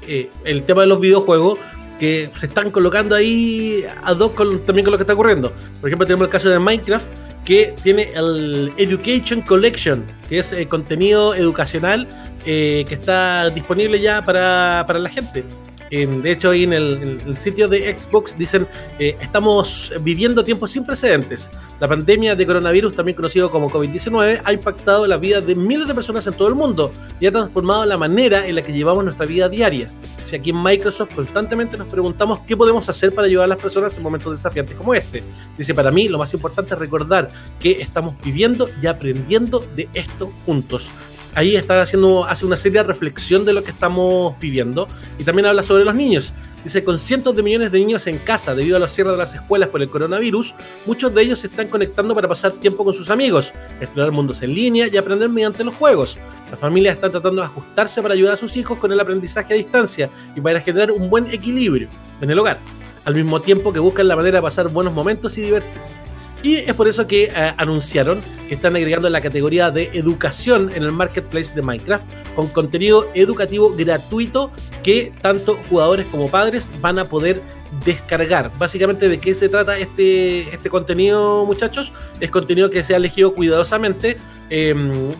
eh, 0.06 0.28
el 0.44 0.64
tema 0.64 0.82
de 0.82 0.88
los 0.88 1.00
videojuegos 1.00 1.58
que 2.00 2.30
se 2.36 2.46
están 2.46 2.70
colocando 2.70 3.14
ahí 3.14 3.84
a 4.02 4.14
dos 4.14 4.32
con, 4.32 4.60
también 4.66 4.84
con 4.84 4.92
lo 4.92 4.98
que 4.98 5.04
está 5.04 5.12
ocurriendo. 5.12 5.52
Por 5.80 5.88
ejemplo, 5.88 6.06
tenemos 6.06 6.26
el 6.26 6.32
caso 6.32 6.48
de 6.48 6.58
Minecraft 6.58 7.06
que 7.44 7.74
tiene 7.82 8.10
el 8.14 8.72
Education 8.76 9.42
Collection, 9.42 10.02
que 10.28 10.38
es 10.38 10.52
eh, 10.52 10.66
contenido 10.66 11.34
educacional 11.34 12.08
eh, 12.46 12.84
que 12.88 12.94
está 12.94 13.50
disponible 13.50 14.00
ya 14.00 14.24
para, 14.24 14.84
para 14.86 14.98
la 14.98 15.08
gente. 15.10 15.44
Eh, 15.90 16.06
de 16.06 16.32
hecho, 16.32 16.50
ahí 16.50 16.62
en 16.62 16.72
el, 16.72 17.02
en 17.02 17.20
el 17.26 17.36
sitio 17.36 17.68
de 17.68 17.96
Xbox 17.98 18.38
dicen, 18.38 18.66
eh, 18.98 19.16
estamos 19.20 19.92
viviendo 20.02 20.44
tiempos 20.44 20.70
sin 20.70 20.84
precedentes. 20.84 21.50
La 21.80 21.88
pandemia 21.88 22.36
de 22.36 22.46
coronavirus, 22.46 22.94
también 22.94 23.16
conocido 23.16 23.50
como 23.50 23.70
COVID-19, 23.70 24.42
ha 24.44 24.52
impactado 24.52 25.06
la 25.06 25.16
vida 25.16 25.40
de 25.40 25.54
miles 25.54 25.88
de 25.88 25.94
personas 25.94 26.26
en 26.26 26.34
todo 26.34 26.48
el 26.48 26.54
mundo 26.54 26.92
y 27.18 27.26
ha 27.26 27.32
transformado 27.32 27.84
la 27.86 27.96
manera 27.96 28.46
en 28.46 28.54
la 28.54 28.62
que 28.62 28.72
llevamos 28.72 29.02
nuestra 29.04 29.26
vida 29.26 29.48
diaria. 29.48 29.88
Si 30.24 30.36
aquí 30.36 30.50
en 30.50 30.62
Microsoft 30.62 31.14
constantemente 31.14 31.76
nos 31.76 31.88
preguntamos 31.88 32.40
qué 32.40 32.56
podemos 32.56 32.88
hacer 32.88 33.12
para 33.12 33.26
ayudar 33.26 33.46
a 33.46 33.48
las 33.48 33.58
personas 33.58 33.96
en 33.96 34.02
momentos 34.02 34.32
desafiantes 34.32 34.76
como 34.76 34.94
este. 34.94 35.22
Dice, 35.56 35.74
para 35.74 35.90
mí 35.90 36.08
lo 36.08 36.18
más 36.18 36.32
importante 36.34 36.74
es 36.74 36.78
recordar 36.78 37.28
que 37.58 37.72
estamos 37.72 38.14
viviendo 38.22 38.68
y 38.80 38.86
aprendiendo 38.86 39.60
de 39.74 39.88
esto 39.94 40.30
juntos. 40.46 40.88
Ahí 41.34 41.54
está 41.54 41.80
haciendo, 41.80 42.24
hace 42.24 42.44
una 42.44 42.56
seria 42.56 42.82
reflexión 42.82 43.44
de 43.44 43.52
lo 43.52 43.62
que 43.62 43.70
estamos 43.70 44.38
viviendo 44.40 44.88
y 45.18 45.24
también 45.24 45.46
habla 45.46 45.62
sobre 45.62 45.84
los 45.84 45.94
niños. 45.94 46.32
Dice, 46.64 46.84
con 46.84 46.98
cientos 46.98 47.34
de 47.36 47.42
millones 47.42 47.72
de 47.72 47.78
niños 47.78 48.06
en 48.06 48.18
casa 48.18 48.54
debido 48.54 48.76
a 48.76 48.80
los 48.80 48.92
cierres 48.92 49.12
de 49.12 49.18
las 49.18 49.34
escuelas 49.34 49.70
por 49.70 49.80
el 49.80 49.88
coronavirus, 49.88 50.54
muchos 50.86 51.14
de 51.14 51.22
ellos 51.22 51.38
se 51.38 51.46
están 51.46 51.68
conectando 51.68 52.14
para 52.14 52.28
pasar 52.28 52.52
tiempo 52.52 52.84
con 52.84 52.92
sus 52.92 53.08
amigos, 53.08 53.52
explorar 53.80 54.12
mundos 54.12 54.42
en 54.42 54.54
línea 54.54 54.88
y 54.92 54.96
aprender 54.96 55.28
mediante 55.30 55.64
los 55.64 55.74
juegos. 55.74 56.18
Las 56.50 56.60
familias 56.60 56.96
están 56.96 57.12
tratando 57.12 57.40
de 57.40 57.46
ajustarse 57.46 58.02
para 58.02 58.14
ayudar 58.14 58.34
a 58.34 58.36
sus 58.36 58.56
hijos 58.56 58.78
con 58.78 58.92
el 58.92 59.00
aprendizaje 59.00 59.54
a 59.54 59.56
distancia 59.56 60.10
y 60.36 60.40
para 60.40 60.60
generar 60.60 60.90
un 60.90 61.08
buen 61.08 61.30
equilibrio 61.30 61.88
en 62.20 62.30
el 62.30 62.38
hogar, 62.38 62.58
al 63.04 63.14
mismo 63.14 63.40
tiempo 63.40 63.72
que 63.72 63.78
buscan 63.78 64.08
la 64.08 64.16
manera 64.16 64.38
de 64.38 64.42
pasar 64.42 64.68
buenos 64.68 64.92
momentos 64.92 65.38
y 65.38 65.42
divertirse. 65.42 66.09
Y 66.42 66.56
es 66.56 66.74
por 66.74 66.88
eso 66.88 67.06
que 67.06 67.24
eh, 67.24 67.54
anunciaron 67.56 68.20
que 68.48 68.54
están 68.54 68.74
agregando 68.74 69.08
la 69.10 69.20
categoría 69.20 69.70
de 69.70 69.90
educación 69.92 70.72
en 70.74 70.82
el 70.82 70.92
marketplace 70.92 71.54
de 71.54 71.62
Minecraft 71.62 72.04
con 72.34 72.48
contenido 72.48 73.06
educativo 73.14 73.74
gratuito 73.76 74.50
que 74.82 75.12
tanto 75.20 75.58
jugadores 75.68 76.06
como 76.06 76.30
padres 76.30 76.70
van 76.80 76.98
a 76.98 77.04
poder 77.04 77.42
descargar. 77.84 78.50
Básicamente 78.58 79.08
de 79.08 79.20
qué 79.20 79.34
se 79.34 79.48
trata 79.48 79.78
este, 79.78 80.52
este 80.54 80.70
contenido 80.70 81.44
muchachos. 81.44 81.92
Es 82.18 82.30
contenido 82.30 82.70
que 82.70 82.82
se 82.82 82.94
ha 82.94 82.96
elegido 82.96 83.34
cuidadosamente 83.34 84.16
eh, 84.48 84.74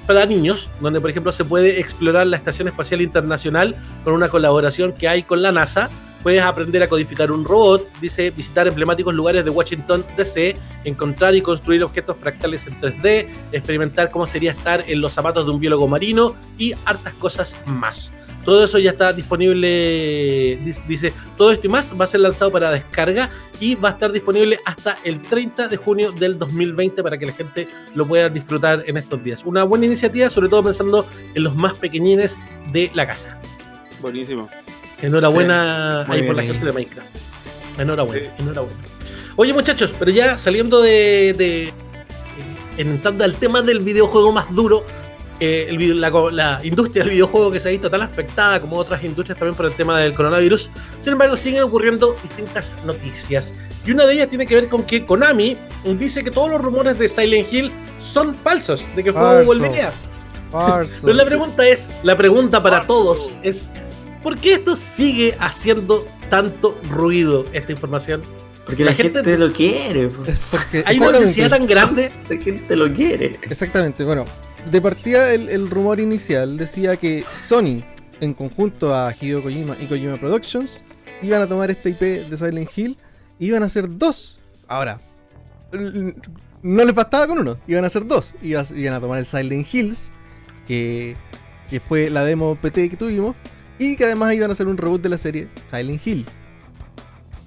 para 0.07 0.27
niños, 0.27 0.69
donde 0.81 1.01
por 1.01 1.11
ejemplo 1.11 1.33
se 1.33 1.45
puede 1.45 1.79
explorar 1.81 2.27
la 2.27 2.37
Estación 2.37 2.67
Espacial 2.69 3.01
Internacional 3.01 3.77
con 4.05 4.15
una 4.15 4.29
colaboración 4.29 4.93
que 4.93 5.07
hay 5.07 5.23
con 5.23 5.43
la 5.43 5.53
NASA 5.53 5.91
Puedes 6.23 6.43
aprender 6.43 6.83
a 6.83 6.89
codificar 6.89 7.33
un 7.33 7.45
robot, 7.45 7.89
dice 8.01 8.31
visitar 8.31 8.69
emblemáticos 8.69 9.15
lugares 9.15 9.45
de 9.45 9.51
Washington 9.51 10.05
DC, 10.17 10.55
encontrar 10.85 11.35
y 11.35 11.41
construir 11.41 11.83
objetos 11.83 12.17
fractales 12.17 12.67
en 12.67 12.79
3D, 12.81 13.27
experimentar 13.53 14.11
cómo 14.11 14.27
sería 14.27 14.51
estar 14.51 14.85
en 14.87 15.01
los 15.01 15.13
zapatos 15.15 15.47
de 15.47 15.53
un 15.53 15.61
biólogo 15.61 15.89
marino 15.89 16.35
y 16.59 16.75
hartas 16.85 17.15
cosas 17.15 17.57
más. 17.67 18.13
Todo 18.45 18.65
eso 18.65 18.79
ya 18.79 18.91
está 18.91 19.13
disponible, 19.13 20.59
dice, 20.89 21.13
todo 21.37 21.53
esto 21.53 21.67
y 21.67 21.71
más 21.71 21.93
va 21.99 22.05
a 22.05 22.09
ser 22.09 22.21
lanzado 22.21 22.51
para 22.51 22.71
descarga 22.71 23.31
y 23.61 23.75
va 23.75 23.91
a 23.91 23.93
estar 23.93 24.11
disponible 24.13 24.59
hasta 24.65 24.97
el 25.05 25.23
30 25.23 25.69
de 25.69 25.77
junio 25.77 26.13
del 26.13 26.39
2020 26.39 27.03
para 27.03 27.19
que 27.19 27.27
la 27.27 27.33
gente 27.33 27.69
lo 27.95 28.07
pueda 28.07 28.31
disfrutar 28.31 28.83
en 28.87 28.97
estos 28.97 29.23
días. 29.23 29.45
Una 29.45 29.65
buena 29.65 29.85
iniciativa, 29.87 30.31
sobre 30.31 30.49
todo 30.49 30.65
pensando 30.65 31.07
en 31.35 31.43
los 31.43 31.55
más 31.55 31.79
pequeñines 31.79 32.41
de 32.73 32.91
la 32.95 33.07
casa. 33.07 33.39
Buenísimo. 34.01 34.49
Enhorabuena 35.03 36.03
ahí 36.11 36.23
por 36.23 36.37
la 36.37 36.43
gente 36.43 36.65
de 36.65 36.73
Minecraft. 36.73 37.09
Enhorabuena, 37.79 38.29
enhorabuena. 38.39 38.79
Oye 39.37 39.53
muchachos, 39.53 39.95
pero 39.99 40.11
ya 40.11 40.37
saliendo 40.37 40.83
de, 40.83 41.35
de 41.37 41.69
eh, 41.69 41.73
entrando 42.77 43.25
al 43.25 43.35
tema 43.35 43.63
del 43.63 43.81
videojuego 43.81 44.33
más 44.33 44.55
duro, 44.55 44.85
eh, 45.41 45.67
el, 45.71 46.01
la, 46.01 46.11
la, 46.31 46.61
industria 46.63 47.03
del 47.03 47.13
videojuego 47.13 47.51
que 47.51 47.59
se 47.59 47.69
ha 47.69 47.71
visto 47.71 47.91
tan 47.91 48.03
afectada 48.03 48.61
como 48.61 48.77
otras 48.77 49.03
industrias 49.03 49.39
también 49.39 49.57
por 49.57 49.67
el 49.67 49.73
tema 49.73 49.99
del 49.99 50.13
coronavirus. 50.13 50.71
Sin 51.01 51.15
embargo, 51.15 51.37
siguen 51.37 51.63
ocurriendo 51.63 52.15
distintas 52.23 52.77
noticias. 52.85 53.55
Y 53.87 53.93
una 53.93 54.05
de 54.05 54.13
ellas 54.13 54.29
tiene 54.29 54.45
que 54.47 54.55
ver 54.55 54.69
con 54.69 54.83
que 54.83 55.07
Konami 55.07 55.57
dice 55.99 56.23
que 56.23 56.31
todos 56.31 56.51
los 56.51 56.61
rumores 56.61 56.99
de 56.99 57.09
Silent 57.09 57.51
Hill 57.51 57.73
son 57.99 58.35
falsos, 58.35 58.85
de 58.95 59.03
que 59.03 59.09
el 59.09 59.15
juego 59.15 59.45
volvería. 59.45 59.91
Pero 61.01 61.15
la 61.15 61.25
pregunta 61.25 61.67
es, 61.67 61.95
la 62.03 62.17
pregunta 62.17 62.63
para 62.63 62.87
todos 62.87 63.37
es, 63.43 63.71
¿Por 64.23 64.39
qué 64.39 64.55
esto 64.55 64.77
sigue 64.77 65.35
haciendo 65.39 66.07
tanto 66.29 66.79
ruido, 66.91 67.45
esta 67.53 67.73
información? 67.73 68.23
Porque 68.67 68.85
la, 68.85 68.93
gente, 68.93 69.39
lo 69.39 69.53
quiere. 69.53 70.09
Porque 70.51 70.85
Hay 70.87 70.99
una 70.99 71.13
necesidad 71.13 71.51
tan 71.51 71.67
grande. 71.67 72.13
La 72.29 72.37
gente 72.37 72.77
lo 72.77 72.93
quiere. 72.93 73.39
Exactamente, 73.43 74.05
bueno. 74.05 74.25
De 74.71 74.81
partida 74.81 75.33
el, 75.33 75.69
rumor 75.71 75.99
inicial 75.99 76.57
decía 76.57 76.97
que 76.97 77.25
Sony, 77.35 77.83
en 78.21 78.35
conjunto 78.35 78.95
a 78.95 79.13
Hideo 79.19 79.43
Kojima 79.43 79.75
y 79.81 79.87
Kojima 79.87 80.21
Productions, 80.21 80.83
iban 81.23 81.43
a 81.43 81.47
tomar 81.47 81.71
este 81.71 81.91
IP 81.91 82.01
de 82.29 82.37
Silent 82.37 82.71
Hill 82.77 82.99
y 83.39 83.47
iban 83.47 83.63
a 83.63 83.67
hacer 83.67 83.89
dos. 83.89 84.39
Ahora, 84.69 85.01
no 86.63 86.85
les 86.85 86.95
bastaba 86.95 87.27
con 87.27 87.39
uno, 87.39 87.59
iban 87.67 87.85
a 87.85 87.87
hacer 87.87 88.07
dos. 88.07 88.35
Iban 88.43 88.95
a 88.95 89.01
tomar 89.01 89.19
el 89.19 89.27
Silent 89.27 89.67
Hills, 89.73 90.11
que, 90.69 91.17
que 91.69 91.81
fue 91.81 92.11
la 92.11 92.23
demo 92.25 92.55
PT 92.55 92.91
que 92.91 92.97
tuvimos, 92.97 93.35
y 93.81 93.97
que 93.97 94.05
además 94.05 94.35
iban 94.35 94.51
a 94.51 94.53
hacer 94.53 94.69
un 94.69 94.77
reboot 94.77 95.01
de 95.01 95.09
la 95.09 95.17
serie 95.17 95.49
Silent 95.71 96.07
Hill. 96.07 96.27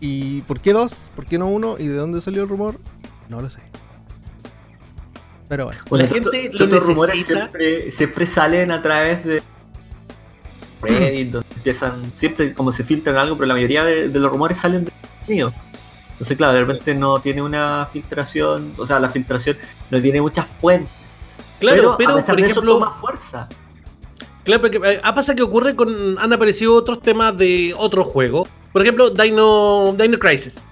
¿Y 0.01 0.41
por 0.41 0.59
qué 0.59 0.73
dos? 0.73 1.11
¿Por 1.15 1.27
qué 1.27 1.37
no 1.37 1.47
uno? 1.47 1.75
¿Y 1.77 1.87
de 1.87 1.95
dónde 1.95 2.19
salió 2.21 2.41
el 2.41 2.49
rumor? 2.49 2.79
No 3.29 3.39
lo 3.39 3.51
sé. 3.51 3.61
Pero 5.47 5.65
bueno. 5.65 5.79
la 5.91 6.07
gente 6.07 6.49
los 6.51 6.85
rumores 6.87 7.23
siempre, 7.91 8.25
salen 8.25 8.71
a 8.71 8.81
través 8.81 9.23
de 9.23 9.43
Reddit, 10.81 11.31
donde 11.31 11.47
empiezan, 11.55 12.11
siempre 12.15 12.53
como 12.55 12.71
se 12.71 12.83
filtran 12.83 13.15
algo, 13.15 13.35
pero 13.35 13.45
la 13.45 13.53
mayoría 13.53 13.83
de, 13.83 14.07
los 14.07 14.31
rumores 14.31 14.57
salen 14.57 14.85
de 14.85 14.91
mío. 15.27 15.53
Entonces, 16.13 16.35
claro, 16.35 16.53
de 16.53 16.61
repente 16.61 16.95
no 16.95 17.21
tiene 17.21 17.43
una 17.43 17.87
filtración, 17.93 18.73
o 18.77 18.87
sea, 18.87 18.99
la 18.99 19.09
filtración 19.09 19.57
no 19.91 20.01
tiene 20.01 20.19
muchas 20.19 20.47
fuentes. 20.47 20.91
Claro, 21.59 21.95
pero, 21.95 22.13
a 22.13 22.15
pesar 22.15 22.35
por 22.35 22.43
ejemplo, 22.43 22.73
toma 22.73 22.91
fuerza. 22.91 23.47
Claro, 24.43 24.61
porque 24.61 24.79
eh, 24.83 24.99
ha 25.01 25.15
pasado 25.15 25.35
que 25.35 25.43
ocurre 25.43 25.75
con. 25.75 26.17
Han 26.19 26.33
aparecido 26.33 26.75
otros 26.75 27.01
temas 27.01 27.37
de 27.37 27.73
otro 27.77 28.03
juego. 28.03 28.47
Por 28.71 28.81
ejemplo, 28.81 29.09
Dino, 29.09 29.95
Dino 29.97 30.19
Crisis. 30.19 30.63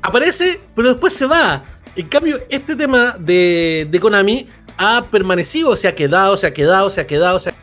Aparece, 0.00 0.60
pero 0.76 0.90
después 0.90 1.12
se 1.12 1.26
va. 1.26 1.64
En 1.96 2.06
cambio, 2.06 2.38
este 2.48 2.76
tema 2.76 3.16
de, 3.18 3.86
de, 3.90 4.00
Konami 4.00 4.48
ha 4.76 5.04
permanecido, 5.10 5.74
se 5.74 5.88
ha 5.88 5.94
quedado, 5.94 6.36
se 6.36 6.46
ha 6.46 6.54
quedado, 6.54 6.88
se 6.88 7.00
ha 7.00 7.06
quedado, 7.06 7.40
se 7.40 7.50
ha 7.50 7.54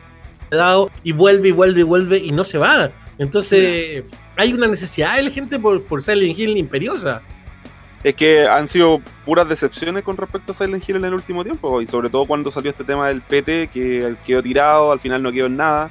quedado, 0.50 0.90
y 1.02 1.12
vuelve 1.12 1.48
y 1.48 1.52
vuelve 1.52 1.80
y 1.80 1.84
vuelve 1.84 2.18
y 2.18 2.30
no 2.30 2.44
se 2.44 2.58
va. 2.58 2.92
Entonces, 3.16 4.04
hay 4.36 4.52
una 4.52 4.66
necesidad 4.66 5.16
de 5.16 5.22
la 5.22 5.30
gente 5.30 5.58
por, 5.58 5.82
por 5.82 6.02
Silent 6.02 6.38
Hill 6.38 6.58
imperiosa 6.58 7.22
es 8.04 8.14
que 8.14 8.46
han 8.46 8.68
sido 8.68 9.00
puras 9.24 9.48
decepciones 9.48 10.04
con 10.04 10.16
respecto 10.16 10.52
a 10.52 10.54
Silent 10.54 10.88
Hill 10.88 10.96
en 10.96 11.04
el 11.06 11.14
último 11.14 11.42
tiempo, 11.42 11.80
y 11.82 11.86
sobre 11.86 12.10
todo 12.10 12.26
cuando 12.26 12.50
salió 12.50 12.70
este 12.70 12.84
tema 12.84 13.08
del 13.08 13.22
PT, 13.22 13.68
que 13.72 14.14
quedó 14.26 14.42
tirado, 14.42 14.92
al 14.92 15.00
final 15.00 15.22
no 15.22 15.32
quedó 15.32 15.46
en 15.46 15.56
nada. 15.56 15.90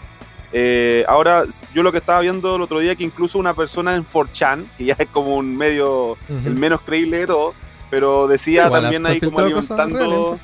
Eh, 0.54 1.04
ahora, 1.08 1.44
yo 1.74 1.84
lo 1.84 1.92
que 1.92 1.98
estaba 1.98 2.22
viendo 2.22 2.56
el 2.56 2.62
otro 2.62 2.80
día, 2.80 2.96
que 2.96 3.04
incluso 3.04 3.38
una 3.38 3.54
persona 3.54 3.96
en 3.96 4.06
4chan, 4.06 4.66
que 4.78 4.86
ya 4.86 4.96
es 4.98 5.08
como 5.08 5.36
un 5.36 5.58
medio 5.58 6.18
el 6.30 6.56
menos 6.56 6.82
creíble 6.82 7.18
de 7.18 7.28
todo, 7.28 7.54
pero 7.90 8.28
decía 8.28 8.70
también 8.70 9.06
ahí 9.06 9.20
como 9.20 9.40
alimentando... 9.40 10.40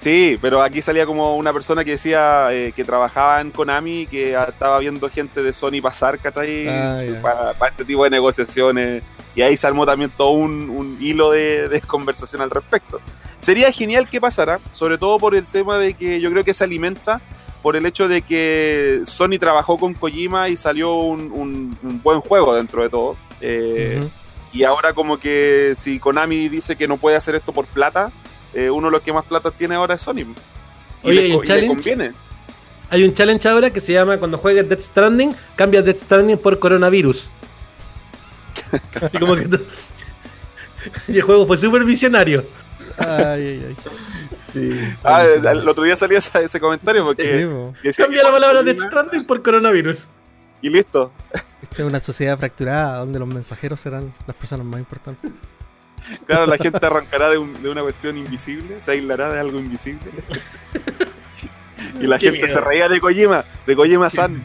Sí, 0.00 0.38
pero 0.40 0.62
aquí 0.62 0.80
salía 0.80 1.06
como 1.06 1.36
una 1.36 1.52
persona 1.52 1.84
que 1.84 1.92
decía 1.92 2.48
eh, 2.52 2.72
que 2.74 2.84
trabajaba 2.84 3.40
en 3.40 3.50
Konami, 3.50 4.06
que 4.06 4.32
estaba 4.32 4.78
viendo 4.78 5.08
gente 5.10 5.42
de 5.42 5.52
Sony 5.52 5.80
pasar, 5.82 6.18
¿cachai? 6.18 6.68
Ah, 6.68 7.02
para 7.20 7.70
este 7.70 7.84
tipo 7.84 8.04
de 8.04 8.10
negociaciones 8.10 9.02
y 9.38 9.42
ahí 9.42 9.56
se 9.56 9.68
armó 9.68 9.86
también 9.86 10.10
todo 10.16 10.30
un, 10.30 10.98
hilo 11.00 11.30
de, 11.30 11.80
conversación 11.86 12.42
al 12.42 12.50
respecto. 12.50 13.00
Sería 13.38 13.70
genial 13.70 14.08
que 14.08 14.20
pasara, 14.20 14.58
sobre 14.72 14.98
todo 14.98 15.16
por 15.18 15.36
el 15.36 15.46
tema 15.46 15.78
de 15.78 15.94
que 15.94 16.20
yo 16.20 16.28
creo 16.32 16.42
que 16.42 16.52
se 16.52 16.64
alimenta 16.64 17.20
por 17.62 17.76
el 17.76 17.86
hecho 17.86 18.08
de 18.08 18.22
que 18.22 19.02
Sony 19.04 19.38
trabajó 19.38 19.78
con 19.78 19.94
Kojima 19.94 20.48
y 20.48 20.56
salió 20.56 20.96
un, 20.96 21.76
buen 22.02 22.20
juego 22.20 22.52
dentro 22.52 22.82
de 22.82 22.88
todo. 22.88 23.16
Eh, 23.40 24.02
y 24.52 24.64
ahora 24.64 24.92
como 24.92 25.18
que 25.18 25.74
si 25.76 26.00
Konami 26.00 26.48
dice 26.48 26.74
que 26.74 26.88
no 26.88 26.96
puede 26.96 27.14
hacer 27.14 27.36
esto 27.36 27.52
por 27.52 27.66
plata, 27.66 28.10
eh, 28.54 28.70
uno 28.70 28.88
de 28.88 28.92
los 28.92 29.02
que 29.02 29.12
más 29.12 29.24
plata 29.24 29.50
tiene 29.50 29.74
ahora 29.74 29.94
es 29.94 30.02
Sony. 30.02 30.24
Y, 31.04 31.12
le, 31.12 31.66
conviene. 31.66 32.12
Hay 32.90 33.04
un 33.04 33.12
challenge 33.12 33.48
ahora 33.48 33.70
que 33.70 33.80
se 33.80 33.92
llama 33.92 34.16
cuando 34.18 34.38
juegues 34.38 34.68
Death 34.68 34.80
Stranding, 34.80 35.34
cambia 35.56 35.82
Death 35.82 36.02
Stranding 36.02 36.38
por 36.38 36.58
coronavirus. 36.58 37.28
y 41.08 41.16
el 41.16 41.22
juego 41.22 41.46
fue 41.46 41.56
súper 41.58 41.84
visionario. 41.84 42.44
Ay, 42.96 43.62
ay, 43.64 43.76
ay. 44.54 44.96
ah, 45.04 45.24
el 45.24 45.68
otro 45.68 45.84
día 45.84 45.96
salía 45.96 46.18
ese, 46.18 46.58
comentario 46.58 47.04
porque 47.04 47.72
cambia 47.96 48.22
la 48.22 48.30
palabra 48.32 48.62
de 48.62 48.76
Stranding 48.76 49.24
por 49.24 49.42
coronavirus. 49.42 50.08
Y 50.60 50.70
listo. 50.70 51.12
Esta 51.62 51.82
es 51.82 51.88
una 51.88 52.00
sociedad 52.00 52.36
fracturada 52.38 52.98
donde 52.98 53.18
los 53.18 53.28
mensajeros 53.28 53.78
serán 53.78 54.12
las 54.26 54.36
personas 54.36 54.66
más 54.66 54.80
importantes. 54.80 55.30
Claro, 56.26 56.46
la 56.46 56.56
gente 56.56 56.84
arrancará 56.84 57.30
de, 57.30 57.38
una 57.38 57.82
cuestión 57.82 58.16
invisible, 58.16 58.78
se 58.84 58.92
aislará 58.92 59.32
de 59.32 59.40
algo 59.40 59.58
invisible. 59.58 60.10
y 62.00 62.06
la 62.06 62.18
gente 62.18 62.46
se 62.46 62.60
reía 62.60 62.88
de 62.88 63.00
Kojima, 63.00 63.44
de 63.66 63.76
Kojima-san. 63.76 64.44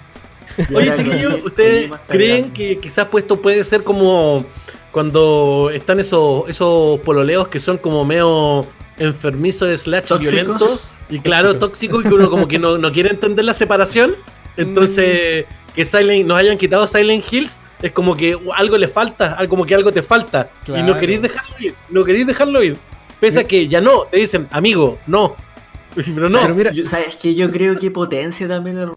Oye, 0.76 0.94
chiquillos, 0.94 1.44
¿ustedes 1.44 1.92
creen 2.08 2.52
que 2.52 2.78
quizás 2.78 3.08
puesto 3.08 3.42
puede 3.42 3.64
ser 3.64 3.84
como 3.84 4.46
cuando 4.92 5.72
están 5.74 6.00
esos, 6.00 6.48
esos 6.48 7.00
pololeos 7.00 7.48
que 7.48 7.60
son 7.60 7.78
como 7.78 8.06
medio 8.06 8.66
enfermizos 8.98 9.82
slash 9.82 10.18
violentos? 10.20 10.92
Y 11.10 11.20
claro, 11.20 11.58
tóxicos, 11.58 12.06
y 12.06 12.08
que 12.08 12.14
uno 12.14 12.30
como 12.30 12.48
que 12.48 12.60
no, 12.60 12.80
quiere 12.92 13.10
entender 13.10 13.46
la 13.46 13.54
separación. 13.54 14.16
Entonces, 14.58 15.46
que 15.76 15.86
Silent, 15.86 16.28
nos 16.28 16.38
hayan 16.38 16.58
quitado 16.58 16.86
Silent 16.88 17.24
Hills 17.32 17.60
es 17.84 17.92
como 17.92 18.16
que 18.16 18.40
algo 18.56 18.78
le 18.78 18.88
falta, 18.88 19.38
como 19.50 19.66
que 19.66 19.76
algo 19.76 19.92
te 19.92 20.02
falta. 20.02 20.50
Y 20.68 20.82
no 20.84 20.98
queréis 20.98 21.22
dejarlo 21.22 21.56
ir, 21.60 21.76
no 21.90 22.04
queréis 22.06 22.26
dejarlo 22.26 22.64
ir. 22.64 22.78
Pese 23.20 23.42
a 23.42 23.44
que 23.44 23.68
ya 23.68 23.82
no, 23.82 24.04
te 24.04 24.18
dicen, 24.18 24.48
amigo, 24.52 25.00
no. 25.06 25.36
Pero 25.96 26.30
no. 26.30 26.42
Pero 26.42 26.56
mira, 26.56 26.72
¿sabes 26.86 27.18
que 27.18 27.36
Yo 27.36 27.52
creo 27.52 27.78
que 27.78 27.92
potencia 27.92 28.48
también 28.48 28.78
el... 28.78 28.92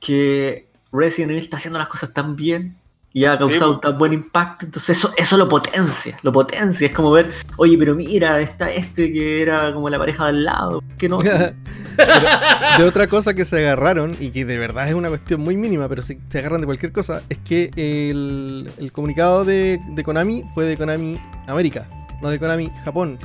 que 0.00 0.68
Resident 0.90 1.32
Evil 1.32 1.44
está 1.44 1.58
haciendo 1.58 1.78
las 1.78 1.88
cosas 1.88 2.14
tan 2.14 2.34
bien 2.34 2.77
y 3.18 3.24
ha 3.24 3.36
causado 3.36 3.72
un 3.72 3.80
tan 3.80 3.98
buen 3.98 4.12
impacto, 4.12 4.64
entonces 4.64 4.96
eso, 4.96 5.12
eso 5.16 5.36
lo 5.36 5.48
potencia, 5.48 6.16
lo 6.22 6.32
potencia, 6.32 6.86
es 6.86 6.94
como 6.94 7.10
ver, 7.10 7.28
oye, 7.56 7.76
pero 7.76 7.96
mira, 7.96 8.40
está 8.40 8.70
este 8.70 9.12
que 9.12 9.42
era 9.42 9.74
como 9.74 9.90
la 9.90 9.98
pareja 9.98 10.22
de 10.24 10.30
al 10.30 10.44
lado, 10.44 10.84
que 10.96 11.08
no... 11.08 11.18
de 12.78 12.84
otra 12.84 13.08
cosa 13.08 13.34
que 13.34 13.44
se 13.44 13.58
agarraron, 13.58 14.16
y 14.20 14.30
que 14.30 14.44
de 14.44 14.56
verdad 14.56 14.88
es 14.88 14.94
una 14.94 15.08
cuestión 15.08 15.40
muy 15.40 15.56
mínima, 15.56 15.88
pero 15.88 16.00
se, 16.00 16.16
se 16.28 16.38
agarran 16.38 16.60
de 16.60 16.66
cualquier 16.66 16.92
cosa, 16.92 17.22
es 17.28 17.38
que 17.38 17.72
el, 17.74 18.92
comunicado 18.92 19.44
de, 19.44 19.80
Konami 20.04 20.44
fue 20.54 20.64
de 20.66 20.76
Konami 20.76 21.20
América. 21.48 21.88
no 22.22 22.30
de 22.30 22.38
Konami, 22.38 22.70
Japón. 22.84 23.18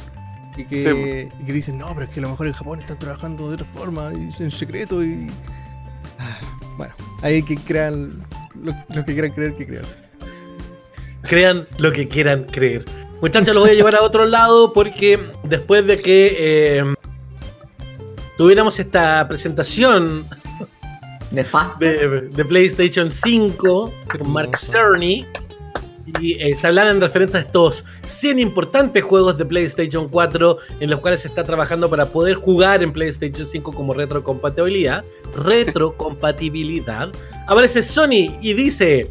Y 0.58 0.66
que, 0.66 1.30
y 1.40 1.46
que 1.46 1.54
dicen, 1.54 1.78
no, 1.78 1.94
pero 1.94 2.08
es 2.08 2.10
que 2.10 2.20
a 2.20 2.24
lo 2.24 2.30
mejor 2.30 2.48
en 2.48 2.54
Japón 2.54 2.80
están 2.80 2.98
trabajando 2.98 3.48
de 3.50 3.56
otra 3.56 3.68
forma, 3.68 4.12
y 4.12 4.42
en 4.42 4.50
secreto 4.50 5.04
y... 5.04 5.30
Ah, 6.18 6.40
bueno, 6.78 6.94
hay 7.22 7.44
que 7.44 7.58
crean 7.58 8.24
lo, 8.64 8.76
lo 8.96 9.06
que 9.06 9.14
quieran 9.14 9.32
creer 9.32 9.56
que 9.56 9.66
crean. 9.66 9.86
Crean 11.22 11.68
lo 11.78 11.92
que 11.92 12.08
quieran 12.08 12.46
creer. 12.46 12.86
Muchachos, 13.22 13.54
los 13.54 13.64
voy 13.64 13.72
a 13.72 13.74
llevar 13.74 13.96
a 13.96 14.02
otro 14.02 14.26
lado 14.26 14.74
porque 14.74 15.20
después 15.44 15.88
de 15.88 15.98
que 15.98 16.36
eh, 16.38 16.96
tuviéramos 18.38 18.78
esta 18.80 19.26
presentación 19.28 20.26
de, 21.32 22.30
de 22.32 22.46
PlayStation 22.46 23.10
5 23.10 23.94
con 24.12 24.32
Mark 24.32 24.58
Cerny 24.58 25.26
y 26.20 26.34
eh, 26.34 26.56
se 26.56 26.68
hablaron 26.68 27.02
referente 27.02 27.38
a 27.38 27.42
estos 27.42 27.84
100 28.06 28.40
importantes 28.40 29.04
juegos 29.04 29.38
de 29.38 29.46
PlayStation 29.46 30.10
4 30.10 30.58
en 30.80 30.90
los 30.90 31.00
cuales 31.00 31.22
se 31.22 31.28
está 31.28 31.44
trabajando 31.44 31.90
para 31.90 32.06
poder 32.06 32.36
jugar 32.36 32.84
en 32.84 32.94
PlayStation 32.94 33.46
5 33.46 33.72
como 33.74 33.94
retrocompatibilidad. 33.94 35.04
Retrocompatibilidad. 35.36 37.10
Aparece 37.48 37.84
Sony 37.84 38.38
y 38.42 38.54
dice: 38.54 39.10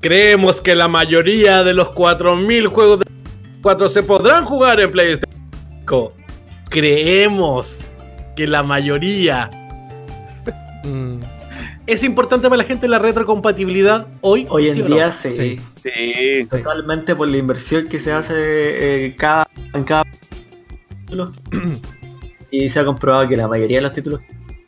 Creemos 0.00 0.60
que 0.60 0.74
la 0.74 0.88
mayoría 0.88 1.64
de 1.64 1.74
los 1.74 1.90
4000 1.90 2.66
juegos 2.68 3.00
de 3.00 3.06
4 3.62 3.88
se 3.88 4.02
podrán 4.02 4.44
jugar 4.44 4.80
en 4.80 4.90
PlayStation 4.90 5.50
5. 5.80 6.12
Creemos 6.70 7.88
que 8.36 8.46
la 8.46 8.62
mayoría. 8.62 9.50
Mm, 10.84 11.20
¿Es 11.88 12.04
importante 12.04 12.50
para 12.50 12.58
la 12.58 12.64
gente 12.64 12.86
la 12.86 12.98
retrocompatibilidad 12.98 14.08
hoy? 14.20 14.46
Hoy 14.50 14.68
en 14.68 14.74
¿sí 14.74 14.82
o 14.82 14.88
no? 14.90 14.94
día 14.94 15.10
sí. 15.10 15.34
Sí. 15.34 15.60
Sí. 15.74 16.46
Totalmente 16.46 17.16
por 17.16 17.28
la 17.28 17.38
inversión 17.38 17.88
que 17.88 17.98
se 17.98 18.12
hace 18.12 19.06
eh, 19.06 19.16
cada, 19.16 19.48
en 19.72 19.84
cada 19.84 20.04
título. 21.06 21.32
y 22.50 22.68
se 22.68 22.80
ha 22.80 22.84
comprobado 22.84 23.26
que 23.26 23.38
la 23.38 23.48
mayoría 23.48 23.78
de 23.78 23.82
los 23.84 23.94
títulos 23.94 24.20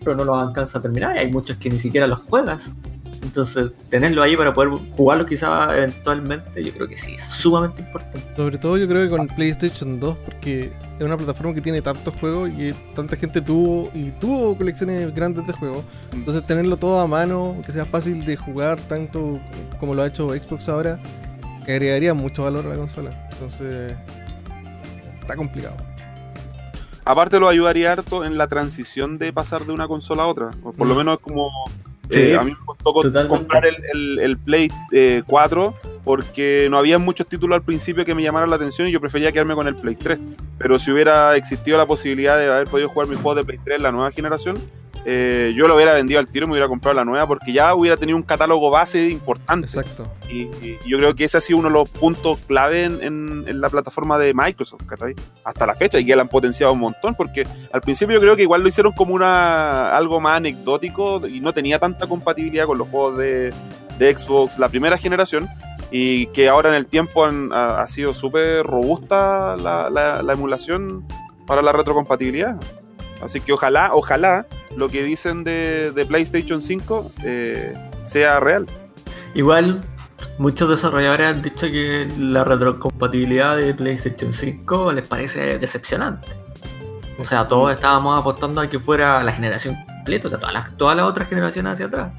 pero 0.03 0.17
no 0.17 0.25
los 0.25 0.49
alcanza 0.49 0.79
a 0.79 0.83
terminar. 0.83 1.15
Y 1.15 1.19
hay 1.19 1.31
muchos 1.31 1.59
que 1.59 1.69
ni 1.69 1.79
siquiera 1.79 2.07
los 2.07 2.21
juegas. 2.21 2.73
Entonces, 3.23 3.71
tenerlo 3.91 4.23
ahí 4.23 4.35
para 4.35 4.55
poder 4.55 4.71
jugarlo 4.97 5.27
quizás 5.27 5.77
eventualmente, 5.77 6.65
yo 6.65 6.73
creo 6.73 6.89
que 6.89 6.97
sí, 6.97 7.17
es 7.17 7.23
sumamente 7.23 7.83
importante. 7.83 8.35
Sobre 8.35 8.57
todo 8.57 8.79
yo 8.79 8.89
creo 8.89 9.03
que 9.03 9.15
con 9.15 9.27
PlayStation 9.29 10.01
2, 10.01 10.17
porque 10.25 10.73
es 11.01 11.07
una 11.07 11.17
plataforma 11.17 11.55
que 11.55 11.61
tiene 11.63 11.81
tantos 11.83 12.15
juegos 12.17 12.51
y 12.51 12.73
tanta 12.95 13.17
gente 13.17 13.41
tuvo 13.41 13.91
y 13.95 14.11
tuvo 14.13 14.57
colecciones 14.57 15.13
grandes 15.15 15.47
de 15.47 15.53
juegos. 15.55 15.83
Entonces 16.13 16.47
tenerlo 16.47 16.77
todo 16.77 17.01
a 17.01 17.07
mano, 17.07 17.57
que 17.65 17.73
sea 17.73 17.87
fácil 17.87 18.25
de 18.25 18.37
jugar 18.37 18.79
tanto 18.81 19.41
como 19.81 19.95
lo 19.95 20.03
ha 20.03 20.07
hecho 20.07 20.29
Xbox 20.29 20.69
ahora, 20.69 21.01
agregaría 21.63 22.13
mucho 22.15 22.43
valor 22.45 22.67
a 22.67 22.69
la 22.69 22.77
consola. 22.77 23.29
Entonces 23.33 23.97
está 25.21 25.37
complicado. 25.37 25.77
Aparte 27.05 27.41
lo 27.41 27.49
ayudaría 27.49 27.93
harto 27.93 28.25
en 28.25 28.37
la 28.37 28.47
transición 28.47 29.19
de 29.19 29.33
pasar 29.33 29.65
de 29.65 29.73
una 29.73 29.89
consola 29.89 30.25
a 30.25 30.27
otra. 30.27 30.51
O 30.63 30.73
por 30.73 30.87
lo 30.87 30.95
menos 30.95 31.15
es 31.17 31.21
como... 31.21 31.51
Sí, 32.11 32.19
eh, 32.21 32.37
a 32.37 32.43
mí 32.43 32.51
me 32.51 32.57
costó 32.67 32.93
totalmente. 32.93 33.29
comprar 33.29 33.65
el, 33.67 33.77
el- 33.95 34.19
el 34.19 34.37
Play 34.37 34.69
eh, 34.93 35.23
4 35.27 35.75
porque 36.05 36.69
no 36.71 36.79
había 36.79 36.99
muchos 36.99 37.27
títulos 37.27 37.57
al 37.57 37.63
principio 37.63 38.05
que 38.05 38.15
me 38.15 38.23
llamaran 38.23 38.51
la 38.51 38.57
atención 38.57 38.89
y 38.89 38.93
yo 38.93 39.01
prefería 39.01 39.33
quedarme 39.33 39.55
con 39.55 39.69
el 39.69 39.77
Play 39.77 39.97
3. 39.97 40.19
Pero 40.59 40.79
si 40.79 40.91
hubiera 40.91 41.37
existido 41.37 41.77
la 41.79 41.87
posibilidad 41.87 42.39
de 42.39 42.47
haber 42.51 42.69
podido 42.69 42.89
jugar 42.89 43.09
mis 43.09 43.19
juegos 43.19 43.37
de 43.37 43.45
Play 43.45 43.59
3 43.65 43.77
en 43.79 43.83
la 43.83 43.93
nueva 43.93 44.11
generación, 44.11 44.59
eh, 45.07 45.55
yo 45.57 45.67
lo 45.67 45.77
hubiera 45.77 45.95
vendido 45.95 46.21
al 46.21 46.27
tiro 46.27 46.45
y 46.45 46.49
me 46.49 46.53
hubiera 46.53 46.69
comprado 46.69 46.95
la 46.95 47.07
nueva 47.07 47.27
porque 47.27 47.55
ya 47.55 47.75
hubiera 47.75 47.97
tenido 47.97 48.19
un 48.19 48.23
catálogo 48.23 48.69
base 48.71 49.09
importante. 49.09 49.67
Exacto. 49.67 50.13
Y, 50.29 50.43
y 50.63 50.79
yo 50.87 50.99
creo 50.99 51.15
que 51.15 51.25
ese 51.25 51.39
ha 51.39 51.41
sido 51.41 51.59
uno 51.59 51.69
de 51.69 51.73
los 51.73 51.89
puntos 51.89 52.39
clave 52.47 52.85
en, 52.85 53.03
en- 53.03 53.45
en 53.49 53.61
la 53.63 53.71
plataforma 53.71 54.19
de 54.19 54.35
Microsoft, 54.35 54.83
¿cachai? 54.87 55.15
Hasta 55.43 55.67
la 55.67 55.75
fecha, 55.75 55.99
y 55.99 56.05
que 56.05 56.15
la 56.15 56.21
han 56.23 56.29
potenciado 56.29 56.75
un 56.75 56.81
montón, 56.81 57.15
porque 57.15 57.47
al 57.73 57.81
principio 57.81 58.17
yo 58.17 58.21
creo 58.21 58.37
que 58.37 58.43
igual 58.43 58.61
lo 58.63 58.69
hicieron 58.69 58.93
como 58.93 59.15
una 59.15 59.89
algo 59.97 60.21
más 60.21 60.37
anecdótico 60.37 61.27
y 61.27 61.41
no 61.41 61.55
tenía 61.55 61.79
tanta 61.79 62.07
compatibilidad 62.07 62.67
con 62.67 62.77
los 62.77 62.87
juegos 62.89 63.17
de, 63.17 63.55
de 63.99 64.19
Xbox, 64.19 64.59
la 64.59 64.69
primera 64.69 64.99
generación, 64.99 65.49
y 65.91 66.27
que 66.29 66.49
ahora 66.49 66.69
en 66.71 66.77
el 66.77 66.87
tiempo 66.87 67.25
han- 67.25 67.53
ha, 67.53 67.83
ha 67.83 67.89
sido 67.89 68.15
súper 68.15 68.65
robusta 68.67 69.57
la, 69.57 69.91
la- 69.91 70.23
la 70.23 70.33
emulación 70.33 71.05
para 71.47 71.63
la 71.63 71.73
retrocompatibilidad. 71.73 72.57
Así 73.23 73.41
que 73.41 73.53
ojalá, 73.53 73.91
ojalá 73.93 74.47
lo 74.77 74.89
que 74.89 75.03
dicen 75.03 75.45
de, 75.45 75.91
de 75.93 76.07
PlayStation 76.07 76.63
5 76.63 77.11
eh, 77.25 77.75
sea 78.07 78.41
real. 78.41 78.67
Igual, 79.35 79.81
muchos 80.39 80.69
desarrolladores 80.71 81.27
han 81.29 81.43
dicho 81.43 81.67
que 81.67 82.09
la 82.19 82.45
retrocompatibilidad 82.45 83.57
de 83.57 83.75
PlayStation 83.75 84.33
5 84.33 84.93
les 84.93 85.07
parece 85.07 85.59
decepcionante. 85.59 86.29
O 87.19 87.25
sea, 87.27 87.47
todos 87.47 87.71
estábamos 87.73 88.19
apostando 88.19 88.61
a 88.63 88.69
que 88.71 88.79
fuera 88.79 89.23
la 89.23 89.33
generación 89.33 89.77
completa, 89.85 90.29
o 90.29 90.31
sea, 90.31 90.39
todas 90.39 90.55
las, 90.55 90.77
todas 90.79 90.97
las 90.97 91.05
otras 91.05 91.29
generaciones 91.29 91.75
hacia 91.75 91.87
atrás. 91.87 92.13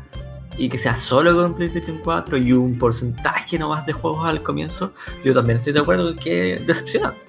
Y 0.62 0.70
que 0.70 0.78
sea 0.78 0.96
solo 0.96 1.36
con 1.36 1.56
PlayStation 1.56 2.00
4 2.04 2.38
y 2.38 2.52
un 2.52 2.78
porcentaje 2.78 3.58
nomás 3.58 3.84
de 3.88 3.94
juegos 3.94 4.28
al 4.28 4.44
comienzo, 4.44 4.94
yo 5.26 5.34
también 5.34 5.58
estoy 5.58 5.74
de 5.74 5.80
acuerdo 5.80 6.16
que 6.16 6.54
es 6.54 6.68
decepcionante. 6.68 7.20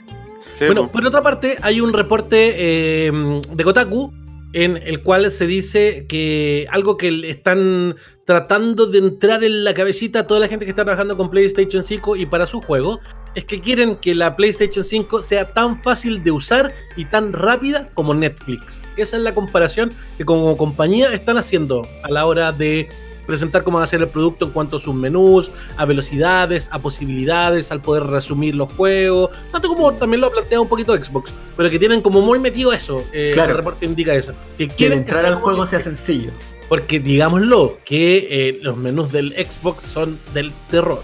Sí, 0.52 0.66
Bueno, 0.66 0.82
pues. 0.82 0.92
por 0.92 1.06
otra 1.06 1.22
parte, 1.22 1.56
hay 1.62 1.80
un 1.80 1.94
reporte 1.94 2.54
eh, 2.58 3.40
de 3.50 3.64
Kotaku 3.64 4.12
en 4.52 4.76
el 4.76 5.02
cual 5.02 5.30
se 5.30 5.46
dice 5.46 6.04
que 6.06 6.66
algo 6.70 6.98
que 6.98 7.30
están 7.30 7.96
tratando 8.26 8.86
de 8.86 8.98
entrar 8.98 9.42
en 9.44 9.64
la 9.64 9.72
cabecita 9.72 10.20
a 10.20 10.26
toda 10.26 10.40
la 10.40 10.48
gente 10.48 10.66
que 10.66 10.70
está 10.70 10.84
trabajando 10.84 11.16
con 11.16 11.30
PlayStation 11.30 11.82
5 11.82 12.16
y 12.16 12.26
para 12.26 12.46
su 12.46 12.60
juego 12.60 13.00
es 13.34 13.46
que 13.46 13.60
quieren 13.60 13.96
que 13.96 14.14
la 14.14 14.36
PlayStation 14.36 14.84
5 14.84 15.22
sea 15.22 15.54
tan 15.54 15.82
fácil 15.82 16.22
de 16.22 16.32
usar 16.32 16.72
y 16.96 17.06
tan 17.06 17.32
rápida 17.32 17.88
como 17.94 18.12
Netflix. 18.12 18.84
Esa 18.96 19.16
es 19.16 19.22
la 19.22 19.34
comparación 19.34 19.94
que 20.18 20.26
como 20.26 20.56
compañía 20.58 21.12
están 21.14 21.38
haciendo 21.38 21.88
a 22.02 22.10
la 22.10 22.26
hora 22.26 22.52
de 22.52 22.88
presentar 23.26 23.62
cómo 23.64 23.78
va 23.78 23.84
a 23.84 23.86
ser 23.86 24.00
el 24.00 24.08
producto 24.08 24.46
en 24.46 24.50
cuanto 24.50 24.76
a 24.76 24.80
sus 24.80 24.94
menús, 24.94 25.50
a 25.76 25.84
velocidades, 25.84 26.68
a 26.72 26.78
posibilidades, 26.80 27.70
al 27.72 27.80
poder 27.80 28.04
resumir 28.04 28.54
los 28.54 28.72
juegos, 28.72 29.30
tanto 29.52 29.68
como 29.68 29.92
también 29.94 30.20
lo 30.20 30.26
ha 30.26 30.30
planteado 30.30 30.62
un 30.62 30.68
poquito 30.68 30.96
Xbox, 30.96 31.32
pero 31.56 31.70
que 31.70 31.78
tienen 31.78 32.02
como 32.02 32.20
muy 32.20 32.38
metido 32.38 32.72
eso, 32.72 33.04
eh, 33.12 33.30
Claro. 33.34 33.52
el 33.52 33.56
reporte 33.58 33.86
indica 33.86 34.14
eso, 34.14 34.32
que 34.58 34.68
Que 34.68 34.74
quieren 34.74 34.98
que 35.04 35.10
entrar 35.10 35.24
sea 35.24 35.34
al 35.34 35.40
juego 35.40 35.66
sea 35.66 35.80
sencillo. 35.80 36.30
porque 36.68 37.00
digámoslo, 37.00 37.78
que 37.84 38.26
eh, 38.30 38.58
los 38.62 38.76
menús 38.76 39.12
del 39.12 39.32
Xbox 39.34 39.84
son 39.84 40.18
del 40.34 40.52
terror. 40.70 41.02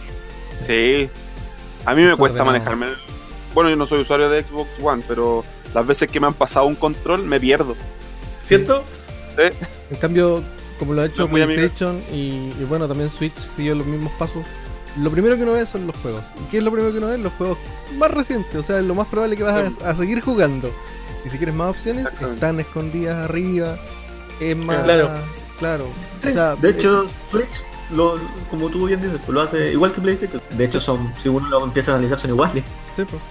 Sí. 0.66 1.08
A 1.84 1.94
mí 1.94 2.02
me 2.02 2.08
Está 2.08 2.16
cuesta 2.20 2.42
ordenado. 2.42 2.46
manejarme. 2.74 2.86
Bueno, 3.54 3.70
yo 3.70 3.76
no 3.76 3.86
soy 3.86 4.00
usuario 4.00 4.28
de 4.28 4.42
Xbox 4.42 4.68
One, 4.82 5.02
pero 5.06 5.44
las 5.74 5.86
veces 5.86 6.10
que 6.10 6.20
me 6.20 6.26
han 6.26 6.34
pasado 6.34 6.66
un 6.66 6.74
control 6.74 7.22
me 7.24 7.38
pierdo. 7.40 7.76
¿Cierto? 8.44 8.82
En 9.90 9.96
cambio, 9.98 10.42
como 10.78 10.94
lo 10.94 11.02
ha 11.02 11.06
hecho 11.06 11.22
No. 11.26 11.32
PlayStation 11.34 12.00
y, 12.12 12.52
y 12.58 12.66
bueno, 12.68 12.86
también 12.88 13.10
Switch 13.10 13.36
siguió 13.36 13.74
los 13.74 13.86
mismos 13.86 14.12
pasos. 14.18 14.44
Lo 14.96 15.10
primero 15.10 15.36
que 15.36 15.42
uno 15.42 15.52
ve 15.52 15.64
son 15.66 15.86
los 15.86 15.96
juegos. 15.96 16.24
¿Y 16.40 16.50
qué 16.50 16.58
es 16.58 16.64
lo 16.64 16.70
primero 16.72 16.92
que 16.92 16.98
uno 16.98 17.08
ve? 17.08 17.18
Los 17.18 17.32
juegos 17.34 17.58
más 17.96 18.10
recientes. 18.10 18.56
O 18.56 18.62
sea, 18.62 18.78
es 18.78 18.84
lo 18.84 18.94
más 18.94 19.06
probable 19.06 19.36
que 19.36 19.42
vas 19.42 19.78
a, 19.84 19.90
a 19.90 19.94
seguir 19.96 20.20
jugando. 20.20 20.70
Y 21.24 21.28
si 21.28 21.36
quieres 21.36 21.54
más 21.54 21.70
opciones, 21.70 22.06
están 22.06 22.58
escondidas 22.60 23.16
arriba. 23.24 23.76
Es 24.40 24.56
más. 24.56 24.82
Claro. 24.84 25.10
Claro. 25.58 25.84
Sí, 26.22 26.28
O 26.28 26.32
sea, 26.32 26.54
de 26.56 26.70
hecho, 26.70 27.06
Switch, 27.30 27.60
lo, 27.92 28.18
como 28.50 28.68
tú 28.70 28.86
bien 28.86 29.00
dices, 29.00 29.18
pues 29.18 29.30
lo 29.30 29.42
hace 29.42 29.72
igual 29.72 29.92
que 29.92 30.00
PlayStation. 30.00 30.40
De 30.50 30.64
hecho, 30.64 30.80
son, 30.80 31.12
si 31.22 31.28
uno 31.28 31.48
lo 31.48 31.64
empieza 31.64 31.92
a 31.92 31.94
analizar, 31.94 32.20
son 32.20 32.30
iguales. 32.30 32.64
sí, 32.96 33.04
pues. 33.04 33.22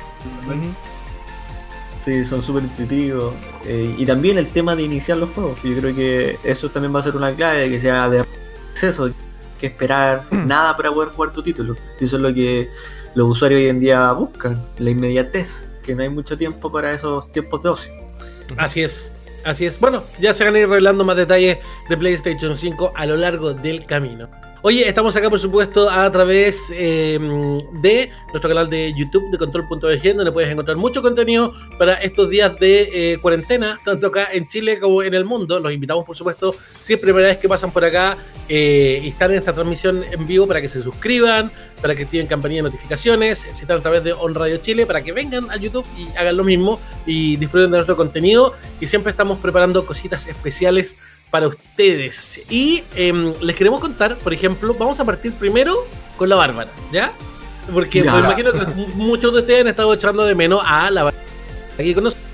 Sí, 2.08 2.26
son 2.26 2.42
súper 2.42 2.64
intuitivos. 2.64 3.34
Eh, 3.66 3.94
y 3.98 4.06
también 4.06 4.38
el 4.38 4.48
tema 4.48 4.78
de 4.78 4.84
iniciar 4.84 5.18
los 5.18 5.30
juegos. 5.32 5.62
Yo 5.62 5.76
creo 5.76 5.94
que 5.94 6.38
eso 6.46 6.70
también 6.70 6.96
va 6.96 7.02
a 7.02 7.04
ser 7.04 7.18
una 7.18 7.36
clave 7.36 7.64
de 7.64 7.70
que 7.70 7.82
sea 7.82 8.08
de 8.08 8.24
acceso, 8.72 9.12
que 9.60 9.68
esperar 9.68 10.24
nada 10.32 10.78
para 10.78 10.90
poder 10.90 11.10
jugar 11.10 11.34
tu 11.34 11.44
título. 11.44 11.76
Y 12.00 12.06
eso 12.06 12.16
es 12.16 12.22
lo 12.22 12.34
que 12.34 12.70
los 13.14 13.30
usuarios 13.30 13.60
hoy 13.60 13.68
en 13.68 13.82
día 13.82 14.10
buscan, 14.14 14.66
la 14.78 14.90
inmediatez, 14.90 15.68
que 15.84 15.96
no 15.96 16.04
hay 16.04 16.08
mucho 16.08 16.38
tiempo 16.38 16.72
para 16.72 16.94
esos 16.94 17.30
tiempos 17.34 17.62
de 17.64 17.70
ocio. 17.72 17.92
Así 18.56 18.84
es. 18.84 19.12
Así 19.44 19.66
es. 19.66 19.78
Bueno, 19.78 20.02
ya 20.18 20.32
se 20.32 20.46
van 20.46 20.56
a 20.56 20.60
ir 20.60 20.70
revelando 20.70 21.04
más 21.04 21.18
detalles 21.18 21.58
de 21.90 21.98
PlayStation 21.98 22.56
5 22.56 22.94
a 22.96 23.06
lo 23.06 23.18
largo 23.18 23.54
del 23.54 23.86
camino. 23.86 24.30
Oye, 24.68 24.86
estamos 24.86 25.16
acá 25.16 25.30
por 25.30 25.40
supuesto 25.40 25.90
a 25.90 26.12
través 26.12 26.70
eh, 26.74 27.18
de 27.72 28.12
nuestro 28.34 28.50
canal 28.50 28.70
de 28.70 28.94
YouTube 28.94 29.32
de 29.32 29.38
Control.bg 29.38 30.14
donde 30.14 30.30
puedes 30.34 30.52
encontrar 30.52 30.76
mucho 30.76 31.02
contenido 31.02 31.54
para 31.78 31.94
estos 31.94 32.30
días 32.30 32.60
de 32.60 33.14
eh, 33.14 33.18
cuarentena, 33.22 33.80
tanto 33.86 34.08
acá 34.08 34.28
en 34.34 34.46
Chile 34.46 34.78
como 34.78 35.04
en 35.04 35.14
el 35.14 35.24
mundo. 35.24 35.58
Los 35.62 35.72
invitamos 35.72 36.04
por 36.04 36.18
supuesto, 36.18 36.54
si 36.82 36.96
es 36.96 37.00
primera 37.00 37.28
vez 37.28 37.38
que 37.38 37.48
pasan 37.48 37.72
por 37.72 37.86
acá 37.86 38.18
eh, 38.50 39.00
y 39.06 39.08
están 39.08 39.32
en 39.32 39.38
esta 39.38 39.54
transmisión 39.54 40.04
en 40.04 40.28
vivo 40.28 40.46
para 40.46 40.60
que 40.60 40.68
se 40.68 40.84
suscriban, 40.84 41.50
para 41.82 41.96
que 41.96 42.04
activen 42.04 42.28
campanilla 42.28 42.64
de 42.64 42.70
notificaciones, 42.70 43.48
si 43.50 43.62
están 43.62 43.78
a 43.78 43.82
través 43.82 44.04
de 44.04 44.12
On 44.12 44.36
Radio 44.36 44.58
Chile, 44.58 44.86
para 44.86 45.02
que 45.02 45.14
vengan 45.14 45.50
a 45.50 45.56
YouTube 45.56 45.86
y 45.98 46.10
hagan 46.18 46.36
lo 46.36 46.44
mismo 46.44 46.82
y 47.06 47.38
disfruten 47.38 47.72
de 47.72 47.78
nuestro 47.78 47.96
contenido. 47.96 48.54
Y 48.82 48.88
siempre 48.88 49.12
estamos 49.12 49.40
preparando 49.40 49.86
cositas 49.86 50.28
especiales 50.28 50.98
para 51.30 51.48
ustedes. 51.48 52.42
Y 52.50 52.84
em, 52.96 53.34
les 53.42 53.56
queremos 53.56 53.80
contar, 53.80 54.16
por 54.18 54.34
ejemplo, 54.34 54.74
vamos 54.74 55.00
a 55.00 55.06
partir 55.06 55.34
primero 55.34 55.86
con 56.18 56.30
la 56.30 56.36
Bárbara, 56.36 56.70
¿ya? 56.92 57.12
Porque 57.74 58.02
me 58.02 58.08
imagino 58.20 58.52
que 58.54 58.66
muchos 58.96 59.34
de 59.34 59.40
ustedes 59.42 59.62
han 59.62 59.68
estado 59.68 59.94
echando 59.94 60.24
de 60.24 60.36
menos 60.36 60.62
a 60.66 60.90
la 60.90 61.14
aquí 61.78 61.94
con 61.94 62.06
nosotros. 62.06 62.26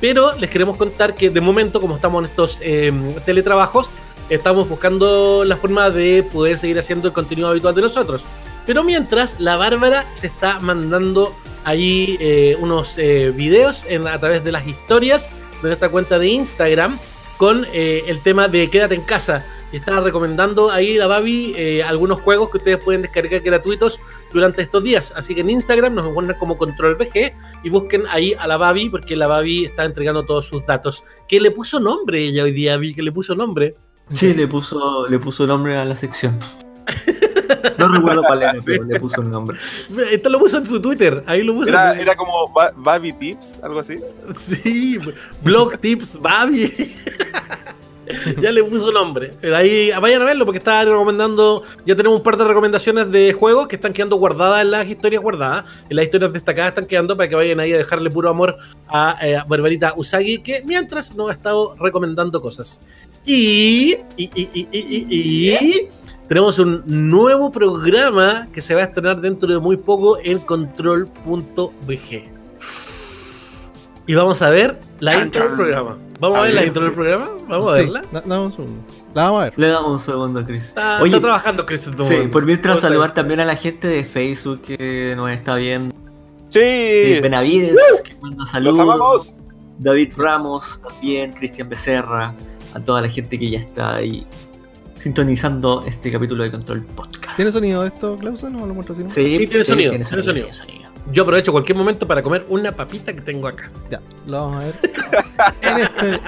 Pero 0.00 0.36
les 0.36 0.48
queremos 0.48 0.76
contar 0.76 1.14
que 1.14 1.30
de 1.30 1.40
momento, 1.40 1.80
como 1.80 1.96
estamos 1.96 2.22
en 2.24 2.30
estos 2.30 2.58
eh, 2.62 2.92
teletrabajos, 3.24 3.90
estamos 4.30 4.68
buscando 4.68 5.42
la 5.44 5.56
forma 5.56 5.90
de 5.90 6.22
poder 6.22 6.58
seguir 6.58 6.78
haciendo 6.78 7.08
el 7.08 7.12
contenido 7.14 7.48
habitual 7.48 7.74
de 7.74 7.82
nosotros. 7.82 8.22
Pero 8.66 8.84
mientras, 8.84 9.40
la 9.40 9.56
Bárbara 9.56 10.06
se 10.12 10.28
está 10.28 10.60
mandando 10.60 11.34
ahí 11.64 12.16
eh, 12.20 12.56
unos 12.60 12.96
eh, 12.98 13.32
videos 13.34 13.82
en- 13.88 14.06
a 14.06 14.18
través 14.20 14.44
de 14.44 14.52
las 14.52 14.66
historias 14.68 15.30
de 15.62 15.68
nuestra 15.70 15.88
cuenta 15.88 16.18
de 16.20 16.28
Instagram 16.28 16.96
con 17.38 17.64
eh, 17.72 18.02
el 18.08 18.20
tema 18.20 18.48
de 18.48 18.68
quédate 18.68 18.94
en 18.94 19.02
casa. 19.02 19.46
Está 19.72 20.00
recomendando 20.00 20.70
ahí 20.70 20.94
la 20.96 21.06
Babi 21.06 21.54
eh, 21.56 21.82
algunos 21.82 22.20
juegos 22.20 22.50
que 22.50 22.56
ustedes 22.56 22.78
pueden 22.78 23.02
descargar 23.02 23.40
gratuitos 23.40 24.00
durante 24.32 24.62
estos 24.62 24.82
días. 24.82 25.12
Así 25.14 25.34
que 25.34 25.42
en 25.42 25.50
Instagram 25.50 25.94
nos 25.94 26.06
encuentran 26.06 26.38
como 26.38 26.58
Control 26.58 26.96
VG 26.96 27.32
y 27.62 27.70
busquen 27.70 28.04
ahí 28.10 28.34
a 28.38 28.46
la 28.46 28.56
Babi 28.56 28.90
porque 28.90 29.14
la 29.14 29.26
Babi 29.26 29.66
está 29.66 29.84
entregando 29.84 30.24
todos 30.24 30.46
sus 30.46 30.66
datos. 30.66 31.04
Que 31.28 31.40
le 31.40 31.50
puso 31.50 31.80
nombre 31.80 32.20
ella 32.20 32.44
hoy 32.44 32.52
día, 32.52 32.76
vi 32.76 32.94
que 32.94 33.02
le 33.02 33.12
puso 33.12 33.34
nombre. 33.34 33.76
Sí, 34.12 34.34
le 34.34 34.48
puso, 34.48 35.06
le 35.06 35.18
puso 35.18 35.46
nombre 35.46 35.76
a 35.76 35.84
la 35.84 35.96
sección. 35.96 36.38
No 37.78 37.88
recuerdo 37.88 38.22
cuál 38.24 38.42
era, 38.42 38.54
pero 38.64 38.84
le 38.84 39.00
puso 39.00 39.22
el 39.22 39.30
nombre. 39.30 39.56
Esto 40.10 40.28
lo 40.28 40.38
puso 40.38 40.58
en 40.58 40.66
su 40.66 40.80
Twitter, 40.80 41.22
ahí 41.26 41.42
lo 41.42 41.54
puso. 41.54 41.68
Era, 41.70 41.98
era 41.98 42.14
como 42.16 42.48
Ba- 42.52 42.72
Baby 42.76 43.12
Tips, 43.14 43.48
algo 43.62 43.80
así. 43.80 43.96
Sí, 44.36 44.98
blog 45.42 45.78
tips 45.78 46.20
Babi. 46.20 46.94
ya 48.40 48.50
le 48.52 48.64
puso 48.64 48.90
nombre. 48.92 49.30
Pero 49.40 49.56
ahí 49.56 49.90
vayan 50.00 50.22
a 50.22 50.24
verlo 50.26 50.44
porque 50.44 50.58
está 50.58 50.84
recomendando. 50.84 51.62
Ya 51.86 51.94
tenemos 51.96 52.18
un 52.18 52.22
par 52.22 52.36
de 52.36 52.44
recomendaciones 52.44 53.10
de 53.10 53.32
juegos 53.32 53.68
que 53.68 53.76
están 53.76 53.92
quedando 53.92 54.16
guardadas 54.16 54.62
en 54.62 54.70
las 54.70 54.86
historias 54.88 55.22
guardadas. 55.22 55.64
En 55.88 55.96
las 55.96 56.04
historias 56.06 56.32
destacadas 56.32 56.70
están 56.70 56.86
quedando 56.86 57.16
para 57.16 57.28
que 57.28 57.34
vayan 57.34 57.60
ahí 57.60 57.72
a 57.72 57.78
dejarle 57.78 58.10
puro 58.10 58.28
amor 58.30 58.56
a 58.88 59.16
eh, 59.22 59.38
Barbarita 59.46 59.92
Usagi, 59.96 60.38
que 60.38 60.62
mientras 60.66 61.14
nos 61.16 61.30
ha 61.30 61.32
estado 61.34 61.76
recomendando 61.78 62.40
cosas. 62.40 62.80
Y, 63.26 63.96
y, 64.16 64.30
y, 64.34 64.48
y, 64.54 64.68
y, 64.72 65.06
y- 65.10 65.58
y 65.70 65.88
tenemos 66.28 66.58
un 66.58 66.82
nuevo 66.86 67.50
programa 67.50 68.48
que 68.52 68.60
se 68.60 68.74
va 68.74 68.82
a 68.82 68.84
estrenar 68.84 69.20
dentro 69.20 69.48
de 69.48 69.58
muy 69.58 69.76
poco 69.76 70.18
en 70.22 70.38
control.bg. 70.40 72.28
Y 74.06 74.14
vamos 74.14 74.40
a 74.40 74.48
ver 74.50 74.78
la 75.00 75.12
Chan, 75.12 75.22
intro 75.24 75.44
del 75.48 75.56
programa. 75.56 75.98
Vamos 76.20 76.38
a, 76.38 76.40
A 76.40 76.44
ver 76.44 76.54
la 76.54 76.64
intro 76.64 76.82
del 76.84 76.92
programa. 76.94 77.28
Vamos 77.46 77.72
a 77.74 77.76
verla. 77.76 78.02
da- 78.10 78.22
dame 78.22 78.46
un. 78.46 78.82
La 79.14 79.24
vamos 79.24 79.40
a 79.40 79.44
ver. 79.44 79.52
Le 79.58 79.66
damos 79.68 79.90
un 79.90 80.00
segundo 80.00 80.40
a 80.40 80.44
Chris. 80.46 80.64
Está, 80.64 81.02
Oye, 81.02 81.10
está 81.10 81.20
trabajando 81.20 81.66
Chris 81.66 81.86
en 81.86 81.92
sí, 81.92 81.98
momento. 81.98 82.30
por 82.30 82.46
mientras 82.46 82.80
saludar 82.80 83.12
también 83.12 83.40
a 83.40 83.44
la 83.44 83.56
gente 83.56 83.86
de 83.86 84.04
Facebook 84.04 84.62
que 84.62 85.12
nos 85.16 85.30
está 85.30 85.56
viendo. 85.56 85.94
Sí. 86.50 86.60
Sí, 86.60 87.20
Benavides, 87.20 87.78
que 88.04 88.16
manda 88.22 88.46
saludos. 88.46 89.32
David 89.78 90.14
Ramos 90.16 90.80
también, 90.82 91.32
Cristian 91.32 91.68
Becerra, 91.68 92.34
a 92.74 92.80
toda 92.80 93.02
la 93.02 93.08
gente 93.08 93.38
que 93.38 93.50
ya 93.50 93.58
está 93.60 93.96
ahí 93.96 94.26
sintonizando 94.98 95.84
este 95.86 96.10
capítulo 96.10 96.42
de 96.44 96.50
Control 96.50 96.82
Podcast. 96.84 97.36
¿Tiene 97.36 97.52
sonido 97.52 97.84
esto, 97.84 98.16
Clausen? 98.16 98.52
¿No 98.52 98.66
lo 98.66 98.74
muestro 98.74 98.94
así? 98.94 99.04
no? 99.04 99.10
Sí, 99.10 99.46
tiene 99.46 99.64
sonido, 99.64 99.90
tiene 99.90 100.04
tiene 100.04 100.22
sonido. 100.22 100.46
tiene 100.46 100.52
sonido. 100.52 100.90
Yo 101.12 101.22
aprovecho 101.22 101.52
cualquier 101.52 101.78
momento 101.78 102.06
para 102.06 102.22
comer 102.22 102.44
una 102.48 102.72
papita 102.72 103.14
que 103.14 103.22
tengo 103.22 103.48
acá. 103.48 103.70
Ya, 103.88 104.02
lo 104.26 104.46
vamos 104.46 104.64
a 104.64 104.66
ver. 104.66 104.80
en 105.62 105.78
este. 105.78 106.20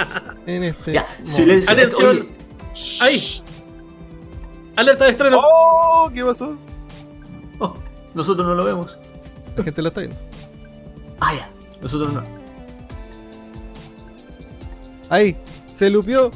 En 0.46 0.64
este. 0.64 0.92
Ya, 0.92 1.06
silencio. 1.24 1.70
Atención. 1.70 2.16
Oye, 2.16 2.40
¡Ahí! 3.00 3.42
Alerta 4.76 5.04
de 5.04 5.10
estreno. 5.10 5.40
Oh, 5.42 6.10
¿qué 6.14 6.24
pasó? 6.24 6.56
oh, 7.58 7.76
nosotros 8.14 8.46
no 8.46 8.54
lo 8.54 8.64
vemos. 8.64 8.98
La 9.56 9.64
gente 9.64 9.82
lo 9.82 9.88
está 9.88 10.00
viendo. 10.00 10.16
Ah, 11.20 11.34
ya, 11.34 11.50
nosotros 11.82 12.12
no. 12.12 12.22
Ahí, 15.10 15.36
se 15.74 15.90
lupió 15.90 16.30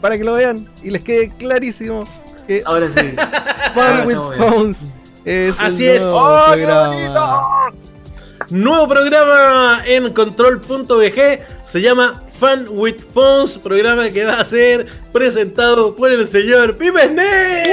para 0.00 0.16
que 0.18 0.24
lo 0.24 0.34
vean 0.34 0.68
y 0.82 0.90
les 0.90 1.02
quede 1.02 1.30
clarísimo 1.30 2.04
que 2.46 2.62
Ahora 2.64 2.86
sí. 2.86 2.92
Fun 3.74 3.82
ahora 3.82 4.04
with. 4.06 4.16
Phones 4.38 4.86
es 5.24 5.58
Así 5.60 5.86
el 5.86 5.96
es. 5.96 6.02
nuevo 6.02 6.18
¡Oh, 6.18 6.52
qué 6.54 6.62
programa. 6.62 7.72
Nuevo 8.48 8.88
programa 8.88 9.82
en 9.84 10.12
control.bg. 10.12 11.40
Se 11.64 11.80
llama 11.80 12.22
Fun 12.38 12.66
with 12.70 13.00
Phones. 13.12 13.58
Programa 13.58 14.08
que 14.10 14.24
va 14.24 14.38
a 14.40 14.44
ser 14.44 14.86
presentado 15.12 15.96
por 15.96 16.12
el 16.12 16.28
señor 16.28 16.76
Pipe 16.76 17.08
Snake. 17.08 17.70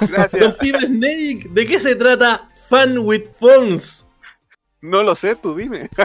Gracias. 0.08 0.42
Don 0.42 0.56
Pipe 0.58 0.80
Snake. 0.80 1.46
¿De 1.50 1.66
qué 1.66 1.78
se 1.78 1.94
trata 1.94 2.48
Fun 2.68 2.98
with 2.98 3.24
Phones? 3.38 4.04
No 4.82 5.02
lo 5.02 5.14
sé, 5.14 5.36
tú 5.36 5.54
dime. 5.54 5.88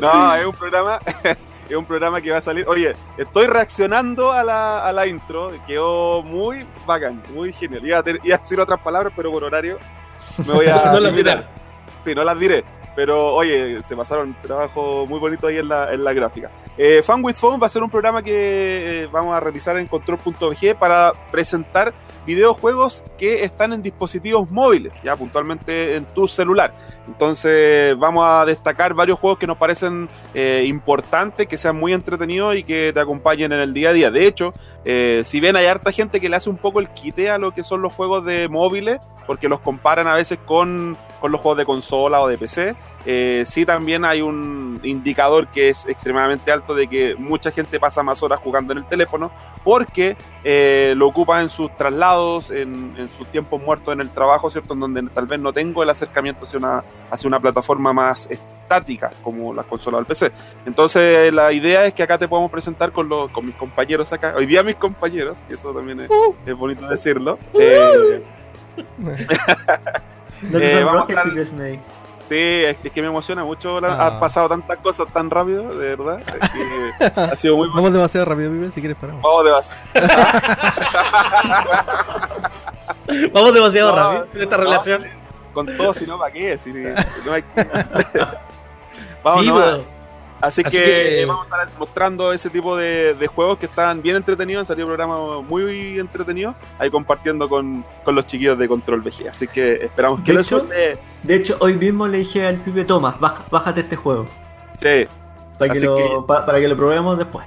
no, 0.00 0.34
es 0.34 0.46
un 0.46 0.54
programa. 0.54 1.00
Es 1.66 1.74
un 1.74 1.86
programa 1.86 2.20
que 2.20 2.30
va 2.30 2.36
a 2.36 2.40
salir. 2.42 2.68
Oye, 2.68 2.94
estoy 3.16 3.46
reaccionando 3.46 4.30
a 4.32 4.44
la, 4.44 4.86
a 4.86 4.92
la 4.92 5.06
intro. 5.06 5.50
Quedó 5.66 6.22
muy 6.22 6.66
bacán, 6.84 7.22
muy 7.32 7.54
genial. 7.54 7.86
Iba 7.86 7.98
a, 8.00 8.02
ter- 8.02 8.20
iba 8.22 8.36
a 8.36 8.38
decir 8.38 8.60
otras 8.60 8.78
palabras, 8.80 9.14
pero 9.16 9.30
por 9.32 9.44
horario 9.44 9.78
me 10.46 10.52
voy 10.52 10.66
a. 10.66 10.76
No 10.92 11.00
las 11.00 11.16
dirá. 11.16 11.48
Sí, 12.04 12.14
no 12.14 12.22
las 12.22 12.38
diré. 12.38 12.62
Pero 12.94 13.32
oye, 13.34 13.82
se 13.88 13.96
pasaron 13.96 14.36
trabajo 14.42 15.06
muy 15.08 15.18
bonito 15.18 15.46
ahí 15.46 15.56
en 15.56 15.68
la, 15.68 15.90
en 15.90 16.04
la 16.04 16.12
gráfica. 16.12 16.50
Eh, 16.76 17.02
Fun 17.02 17.24
with 17.24 17.36
Phone 17.36 17.58
va 17.60 17.66
a 17.66 17.70
ser 17.70 17.82
un 17.82 17.88
programa 17.88 18.22
que 18.22 19.04
eh, 19.04 19.08
vamos 19.10 19.34
a 19.34 19.40
realizar 19.40 19.74
en 19.78 19.86
control.bg 19.86 20.74
para 20.78 21.14
presentar 21.32 21.94
videojuegos 22.26 23.04
que 23.18 23.44
están 23.44 23.72
en 23.72 23.82
dispositivos 23.82 24.50
móviles, 24.50 24.92
ya 25.02 25.16
puntualmente 25.16 25.96
en 25.96 26.04
tu 26.06 26.26
celular. 26.26 26.74
Entonces 27.06 27.96
vamos 27.98 28.24
a 28.26 28.44
destacar 28.44 28.94
varios 28.94 29.18
juegos 29.18 29.38
que 29.38 29.46
nos 29.46 29.56
parecen 29.56 30.08
eh, 30.32 30.64
importantes, 30.66 31.46
que 31.46 31.58
sean 31.58 31.76
muy 31.76 31.92
entretenidos 31.92 32.56
y 32.56 32.64
que 32.64 32.92
te 32.92 33.00
acompañen 33.00 33.52
en 33.52 33.60
el 33.60 33.74
día 33.74 33.90
a 33.90 33.92
día. 33.92 34.10
De 34.10 34.26
hecho, 34.26 34.52
eh, 34.84 35.22
si 35.24 35.40
ven 35.40 35.56
hay 35.56 35.66
harta 35.66 35.92
gente 35.92 36.20
que 36.20 36.28
le 36.28 36.36
hace 36.36 36.50
un 36.50 36.56
poco 36.56 36.80
el 36.80 36.88
quite 36.90 37.30
a 37.30 37.38
lo 37.38 37.52
que 37.52 37.64
son 37.64 37.82
los 37.82 37.92
juegos 37.92 38.24
de 38.24 38.48
móviles, 38.48 38.98
porque 39.26 39.48
los 39.48 39.60
comparan 39.60 40.06
a 40.06 40.14
veces 40.14 40.38
con, 40.44 40.96
con 41.20 41.32
los 41.32 41.40
juegos 41.40 41.58
de 41.58 41.64
consola 41.64 42.20
o 42.20 42.28
de 42.28 42.38
PC. 42.38 42.76
Eh, 43.06 43.44
sí 43.46 43.66
también 43.66 44.04
hay 44.04 44.22
un 44.22 44.80
indicador 44.82 45.48
que 45.48 45.70
es 45.70 45.86
extremadamente 45.86 46.50
alto 46.52 46.74
de 46.74 46.86
que 46.86 47.14
mucha 47.16 47.50
gente 47.50 47.78
pasa 47.78 48.02
más 48.02 48.22
horas 48.22 48.40
jugando 48.40 48.72
en 48.72 48.78
el 48.78 48.86
teléfono 48.86 49.30
porque 49.64 50.16
eh, 50.44 50.92
lo 50.96 51.08
ocupa 51.08 51.40
en 51.40 51.48
sus 51.48 51.74
traslados, 51.76 52.50
en, 52.50 52.94
en 52.98 53.08
sus 53.16 53.26
tiempos 53.28 53.60
muertos 53.62 53.94
en 53.94 54.00
el 54.02 54.10
trabajo, 54.10 54.50
¿cierto? 54.50 54.74
En 54.74 54.80
donde 54.80 55.02
tal 55.14 55.26
vez 55.26 55.40
no 55.40 55.52
tengo 55.52 55.82
el 55.82 55.88
acercamiento 55.90 56.44
hacia 56.44 56.58
una, 56.58 56.84
hacia 57.10 57.26
una 57.28 57.40
plataforma 57.40 57.92
más 57.94 58.28
estática 58.30 59.10
como 59.22 59.54
las 59.54 59.64
consolas 59.66 60.00
del 60.00 60.06
PC. 60.06 60.32
Entonces 60.66 61.32
la 61.32 61.50
idea 61.52 61.86
es 61.86 61.94
que 61.94 62.02
acá 62.02 62.18
te 62.18 62.28
podamos 62.28 62.50
presentar 62.50 62.92
con, 62.92 63.08
los, 63.08 63.30
con 63.30 63.46
mis 63.46 63.54
compañeros 63.56 64.12
acá. 64.12 64.34
Hoy 64.36 64.44
día 64.46 64.62
mis 64.62 64.76
compañeros, 64.76 65.38
que 65.48 65.54
eso 65.54 65.72
también 65.72 66.00
es, 66.00 66.10
es 66.46 66.54
bonito 66.56 66.86
decirlo. 66.86 67.38
Eh, 67.58 68.22
No 70.50 70.58
Eh, 70.58 70.60
te 70.60 70.84
vamos 70.84 71.06
sonrojes, 71.08 71.42
a- 71.42 71.46
Snake. 71.46 71.80
Sí, 72.28 72.36
es, 72.38 72.76
es 72.82 72.92
que 72.92 73.02
me 73.02 73.08
emociona 73.08 73.44
mucho. 73.44 73.80
la- 73.80 73.94
Ah. 73.94 74.06
Han 74.06 74.20
pasado 74.20 74.48
tantas 74.48 74.78
cosas 74.78 75.06
tan 75.12 75.30
rápido, 75.30 75.76
de 75.78 75.94
verdad. 75.96 76.20
es 76.20 76.50
que 76.50 77.12
ha 77.20 77.36
sido 77.36 77.56
muy 77.56 77.68
Vamos 77.68 77.92
demasiado 77.92 78.24
rápido, 78.26 78.50
Pipe, 78.50 78.70
si 78.70 78.80
quieres 78.80 78.96
paramos. 78.98 79.22
Vamos 79.22 79.44
de 79.44 79.50
base. 79.50 79.74
Vamos 83.32 83.54
demasiado 83.54 83.90
No, 83.90 83.96
rápido 83.96 84.26
en 84.34 84.42
esta 84.42 84.56
no, 84.56 84.62
relación. 84.64 85.06
Con 85.52 85.66
todo, 85.76 85.94
si 85.94 86.06
no, 86.06 86.18
¿para 86.18 86.32
qué? 86.32 86.58
Si 86.58 86.72
no 86.72 87.32
hay... 87.32 87.44
Vamos 89.22 89.44
sí. 89.44 89.50
Así, 90.44 90.62
así 90.64 90.76
que, 90.76 90.84
que- 90.84 91.24
vamos 91.26 91.46
a 91.50 91.62
estar 91.62 91.78
mostrando 91.78 92.32
ese 92.32 92.50
tipo 92.50 92.76
de, 92.76 93.14
de 93.14 93.26
juegos 93.26 93.58
que 93.58 93.66
están 93.66 94.02
bien 94.02 94.16
entretenidos. 94.16 94.60
Han 94.62 94.66
salido 94.66 94.86
programas 94.86 95.42
muy 95.44 95.98
entretenidos 95.98 96.54
ahí 96.78 96.90
compartiendo 96.90 97.48
con, 97.48 97.84
con 98.04 98.14
los 98.14 98.26
chiquillos 98.26 98.58
de 98.58 98.68
Control 98.68 99.00
VG. 99.00 99.28
Así 99.30 99.48
que 99.48 99.72
esperamos 99.84 100.20
que 100.20 100.32
De 100.32 100.38
les 100.38 100.46
hecho- 100.46 100.60
guste. 100.60 100.98
De 101.22 101.34
hecho, 101.34 101.56
hoy 101.60 101.74
mismo 101.74 102.06
le 102.08 102.18
dije 102.18 102.46
al 102.46 102.56
Pipe, 102.56 102.84
toma, 102.84 103.16
baja- 103.18 103.44
bájate 103.50 103.80
este 103.80 103.96
juego. 103.96 104.26
Sí, 104.82 105.06
Para 105.58 105.72
que, 105.72 105.80
lo, 105.80 105.96
que- 105.96 106.10
pa- 106.26 106.44
para 106.44 106.60
que 106.60 106.68
lo 106.68 106.76
probemos 106.76 107.16
después. 107.16 107.46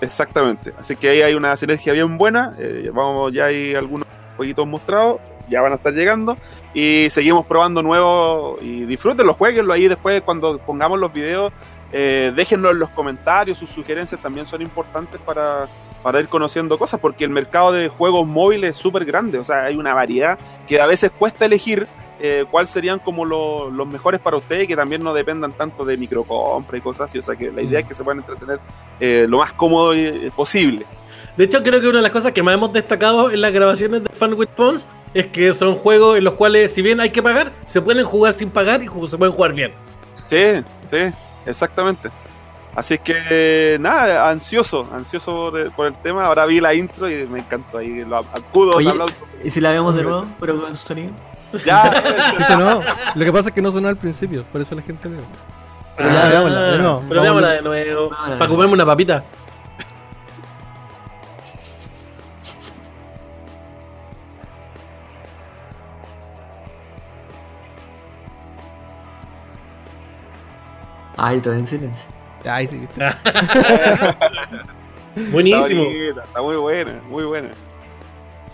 exactamente. 0.00 0.72
Así 0.80 0.96
que 0.96 1.08
ahí 1.10 1.22
hay 1.22 1.34
una 1.34 1.56
sinergia 1.56 1.92
bien 1.92 2.18
buena. 2.18 2.52
Eh, 2.58 2.90
vamos, 2.92 3.32
ya 3.32 3.46
hay 3.46 3.74
algunos 3.74 4.06
jueguitos 4.36 4.66
mostrados. 4.66 5.20
Ya 5.48 5.60
van 5.62 5.72
a 5.72 5.76
estar 5.76 5.92
llegando. 5.92 6.36
Y 6.74 7.06
seguimos 7.10 7.46
probando 7.46 7.82
nuevos. 7.82 8.60
Y 8.62 8.84
disfrútenlo, 8.84 9.34
jueguenlo 9.34 9.72
ahí 9.72 9.86
después 9.88 10.22
cuando 10.22 10.58
pongamos 10.58 10.98
los 10.98 11.12
videos. 11.12 11.52
Eh, 11.92 12.32
déjenlo 12.34 12.70
en 12.70 12.78
los 12.78 12.90
comentarios, 12.90 13.58
sus 13.58 13.70
sugerencias 13.70 14.20
también 14.20 14.46
son 14.46 14.60
importantes 14.62 15.20
para, 15.24 15.66
para 16.02 16.20
ir 16.20 16.28
conociendo 16.28 16.76
cosas, 16.78 16.98
porque 17.00 17.24
el 17.24 17.30
mercado 17.30 17.72
de 17.72 17.88
juegos 17.88 18.26
móviles 18.26 18.70
es 18.70 18.76
súper 18.76 19.04
grande, 19.04 19.38
o 19.38 19.44
sea, 19.44 19.64
hay 19.64 19.76
una 19.76 19.94
variedad 19.94 20.38
que 20.66 20.80
a 20.80 20.86
veces 20.86 21.10
cuesta 21.16 21.44
elegir 21.46 21.86
eh, 22.18 22.44
cuáles 22.50 22.70
serían 22.70 22.98
como 22.98 23.24
lo- 23.26 23.70
los 23.70 23.86
mejores 23.86 24.20
para 24.20 24.38
ustedes 24.38 24.64
y 24.64 24.66
que 24.66 24.74
también 24.76 25.02
no 25.02 25.12
dependan 25.12 25.52
tanto 25.52 25.84
de 25.84 25.96
microcompra 25.98 26.78
y 26.78 26.80
cosas 26.80 27.10
así, 27.10 27.18
o 27.18 27.22
sea, 27.22 27.36
que 27.36 27.52
la 27.52 27.60
idea 27.62 27.80
es 27.80 27.86
que 27.86 27.92
se 27.94 28.02
puedan 28.02 28.20
entretener 28.20 28.58
eh, 29.00 29.26
lo 29.28 29.38
más 29.38 29.52
cómodo 29.52 29.94
y- 29.94 30.30
posible. 30.34 30.86
De 31.36 31.44
hecho, 31.44 31.62
creo 31.62 31.78
que 31.80 31.86
una 31.88 31.98
de 31.98 32.02
las 32.02 32.12
cosas 32.12 32.32
que 32.32 32.42
más 32.42 32.54
hemos 32.54 32.72
destacado 32.72 33.30
en 33.30 33.42
las 33.42 33.52
grabaciones 33.52 34.02
de 34.02 34.08
Fun 34.14 34.32
with 34.32 34.48
Phones 34.56 34.86
es 35.12 35.26
que 35.26 35.52
son 35.52 35.74
juegos 35.74 36.16
en 36.16 36.24
los 36.24 36.32
cuales, 36.34 36.72
si 36.72 36.80
bien 36.80 36.98
hay 37.00 37.10
que 37.10 37.22
pagar, 37.22 37.52
se 37.66 37.82
pueden 37.82 38.06
jugar 38.06 38.32
sin 38.32 38.48
pagar 38.48 38.82
y 38.82 38.86
se 39.08 39.18
pueden 39.18 39.34
jugar 39.34 39.52
bien. 39.52 39.72
Sí, 40.24 40.38
sí, 40.90 41.12
exactamente. 41.46 42.10
Así 42.74 42.98
que 42.98 43.78
nada, 43.80 44.28
ansioso, 44.28 44.86
ansioso 44.92 45.50
por 45.50 45.58
el, 45.58 45.70
por 45.70 45.86
el 45.86 45.94
tema. 45.94 46.26
Ahora 46.26 46.44
vi 46.44 46.60
la 46.60 46.74
intro 46.74 47.08
y 47.08 47.26
me 47.26 47.38
encantó 47.38 47.78
ahí. 47.78 48.04
Lo 48.04 48.18
acudo, 48.18 48.72
Oye, 48.76 48.90
aplauso. 48.90 49.14
¿Y 49.42 49.50
si 49.50 49.62
la 49.62 49.70
vemos 49.70 49.94
de 49.94 50.02
nuevo, 50.02 50.26
pero 50.38 50.60
con 50.60 50.76
sonido? 50.76 51.10
Ya, 51.64 52.04
Sí 52.36 52.42
sonó. 52.44 52.82
Lo 53.14 53.24
que 53.24 53.32
pasa 53.32 53.48
es 53.48 53.54
que 53.54 53.62
no 53.62 53.72
sonó 53.72 53.88
al 53.88 53.96
principio, 53.96 54.44
por 54.52 54.60
eso 54.60 54.74
la 54.74 54.82
gente 54.82 55.08
le 55.08 55.16
Pero 55.96 56.10
ya, 56.10 56.26
Ah, 56.26 56.28
veámosla, 56.28 56.62
de 56.62 56.78
nuevo. 56.78 57.02
Pero 57.08 57.22
veámosla 57.22 57.48
de 57.52 57.62
nuevo. 57.62 58.10
Para 58.10 58.48
comerme 58.48 58.74
una 58.74 58.84
papita. 58.84 59.24
Ay, 71.16 71.40
todo 71.40 71.54
en 71.54 71.66
silencio. 71.66 72.06
Ay, 72.44 72.66
sí, 72.66 72.78
viste. 72.78 73.00
Buenísimo. 75.32 75.82
Está, 75.82 75.92
bonita, 75.92 76.22
está 76.24 76.42
muy 76.42 76.56
buena, 76.56 77.00
muy 77.08 77.24
buena. 77.24 77.50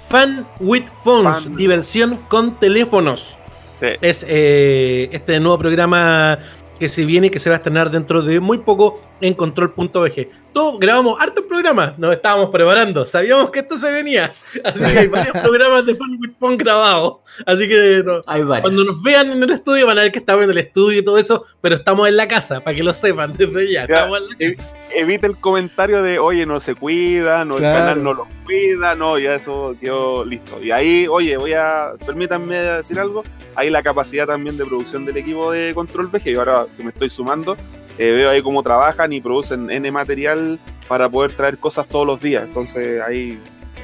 Fun 0.09 0.47
with 0.61 0.85
Phones, 1.03 1.57
diversión 1.57 2.19
con 2.29 2.59
teléfonos. 2.59 3.37
Sí. 3.81 3.89
Es 4.01 4.25
eh, 4.29 5.09
este 5.13 5.41
nuevo 5.41 5.59
programa 5.59 6.39
que 6.79 6.89
se 6.89 7.05
viene 7.05 7.27
y 7.29 7.31
que 7.31 7.39
se 7.39 7.51
va 7.51 7.57
a 7.57 7.59
estrenar 7.59 7.91
dentro 7.91 8.23
de 8.23 8.39
muy 8.41 8.59
poco 8.59 9.01
en 9.23 9.35
control.bg. 9.35 10.29
Todos 10.53 10.79
grabamos 10.79 11.19
hartos 11.19 11.45
programas, 11.45 11.99
nos 11.99 12.13
estábamos 12.13 12.51
preparando, 12.51 13.07
sabíamos 13.07 13.51
que 13.51 13.61
esto 13.61 13.79
se 13.79 13.91
venía. 13.91 14.31
Así 14.65 14.85
que 14.85 14.99
hay 14.99 15.07
varios 15.07 15.39
programas 15.43 15.87
de 15.87 15.97
Phone 16.39 16.59
grabados. 16.59 17.19
Así 17.47 17.67
que 17.69 18.03
no, 18.05 18.23
cuando 18.25 18.85
nos 18.85 19.03
vean 19.03 19.31
en 19.31 19.43
el 19.43 19.51
estudio 19.51 19.87
van 19.87 19.99
a 19.99 20.03
ver 20.03 20.13
que 20.13 20.19
estamos 20.19 20.45
en 20.45 20.51
el 20.51 20.59
estudio 20.59 20.99
y 20.99 21.05
todo 21.05 21.17
eso, 21.17 21.47
pero 21.61 21.77
estamos 21.77 22.09
en 22.09 22.17
la 22.17 22.29
casa, 22.29 22.61
para 22.61 22.77
que 22.77 22.83
lo 22.83 22.93
sepan 22.93 23.33
desde 23.39 23.73
ya. 23.73 23.87
Ya, 23.87 23.95
Estamos 23.95 24.21
en 24.21 24.29
la 24.29 24.35
eh, 24.41 24.57
casa. 24.57 24.73
Evita 24.95 25.27
el 25.27 25.37
comentario 25.37 26.03
de, 26.03 26.19
oye, 26.19 26.45
no 26.45 26.61
se 26.61 26.75
cuida, 26.75 27.45
no, 27.45 27.55
Claro. 27.55 27.77
el 27.77 27.81
canal 27.83 28.05
no 28.05 28.15
lo 28.15 28.27
cuida, 28.45 28.95
no, 28.95 29.19
ya 29.19 29.37
eso 29.37 29.75
quedó 29.81 30.25
listo. 30.25 30.63
Y 30.63 30.73
ahí, 30.73 31.07
oye, 31.09 31.37
voy 31.37 31.55
a, 31.55 31.93
permítanme 32.05 32.57
decir 32.57 32.99
algo, 32.99 33.25
hay 33.55 33.71
la 33.71 33.83
capacidad 33.83 34.27
también 34.27 34.57
de 34.59 34.67
producción 34.67 35.05
del 35.05 35.17
equipo 35.17 35.51
de 35.51 35.73
Control 35.75 36.09
VG, 36.09 36.27
y 36.27 36.35
ahora 36.35 36.67
que 36.77 36.83
me 36.83 36.91
estoy 36.91 37.09
sumando, 37.09 37.57
eh, 37.99 38.11
veo 38.13 38.31
ahí 38.31 38.43
cómo 38.43 38.63
trabajan 38.63 39.13
y 39.13 39.21
producen 39.21 39.71
N 39.71 39.91
material 39.91 40.59
para 40.89 41.09
poder 41.09 41.35
traer 41.37 41.59
cosas 41.59 41.87
todos 41.89 42.07
los 42.07 42.21
días. 42.21 42.45
Entonces 42.45 43.01
ahí 43.03 43.39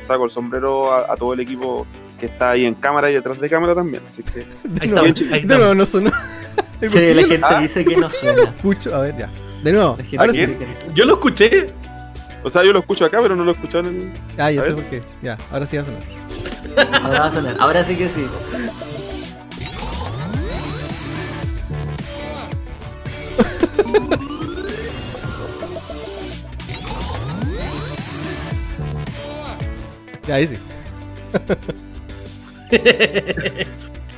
saco 0.06 0.24
el 0.24 0.30
sombrero 0.30 0.92
a, 0.92 1.12
a 1.12 1.16
todo 1.16 1.32
el 1.34 1.40
equipo 1.40 1.86
que 2.18 2.26
está 2.26 2.50
ahí 2.50 2.64
en 2.66 2.74
cámara 2.74 3.10
y 3.10 3.14
detrás 3.14 3.38
de 3.40 3.48
cámara 3.48 3.74
también. 3.74 4.02
Así 4.08 4.22
que 4.22 4.40
De 4.64 4.82
Ahí 4.82 4.88
nuevo, 4.88 5.06
estamos, 5.06 5.32
ahí 5.32 5.42
de 5.44 5.56
nuevo 5.58 5.74
no 5.74 5.86
sonó. 5.86 6.10
¿Por 6.10 6.90
Sí, 6.90 6.98
qué 6.98 7.14
la 7.14 7.22
yo 7.22 7.28
gente 7.28 7.46
Ah. 7.48 7.60
dice 7.60 7.84
que 7.84 7.94
no 7.96 8.00
lo 8.08 8.10
suena. 8.10 8.42
escucho? 8.44 8.94
A 8.94 9.00
ver, 9.00 9.16
ya. 9.16 9.30
De 9.62 9.72
nuevo. 9.72 9.96
La 9.98 10.04
gente 10.04 10.18
Ahora 10.18 10.32
dice 10.32 10.46
sí. 10.46 10.52
que 10.58 10.66
no 10.66 10.74
suena. 10.76 10.94
Yo 10.94 11.04
lo 11.04 11.14
escuché. 11.14 11.66
O 12.44 12.50
sea, 12.52 12.62
yo 12.64 12.72
lo 12.72 12.78
escucho 12.78 13.04
acá, 13.04 13.18
pero 13.20 13.34
no 13.34 13.44
lo 13.44 13.50
escucho 13.50 13.80
en 13.80 13.86
el. 13.86 14.12
Ah, 14.38 14.50
ya 14.52 14.62
sé 14.62 14.72
por 14.72 14.84
qué. 14.84 15.00
Ya, 15.22 15.36
ahora 15.50 15.66
sí 15.66 15.76
va 15.76 15.82
a 15.82 15.86
sonar. 15.86 17.02
Ahora 17.02 17.18
va 17.20 17.26
a 17.26 17.32
sonar. 17.32 17.56
Ahora 17.58 17.84
sí 17.84 17.96
que 17.96 18.08
sí. 18.08 18.26
Ahí 30.32 30.46
sí. 30.46 30.56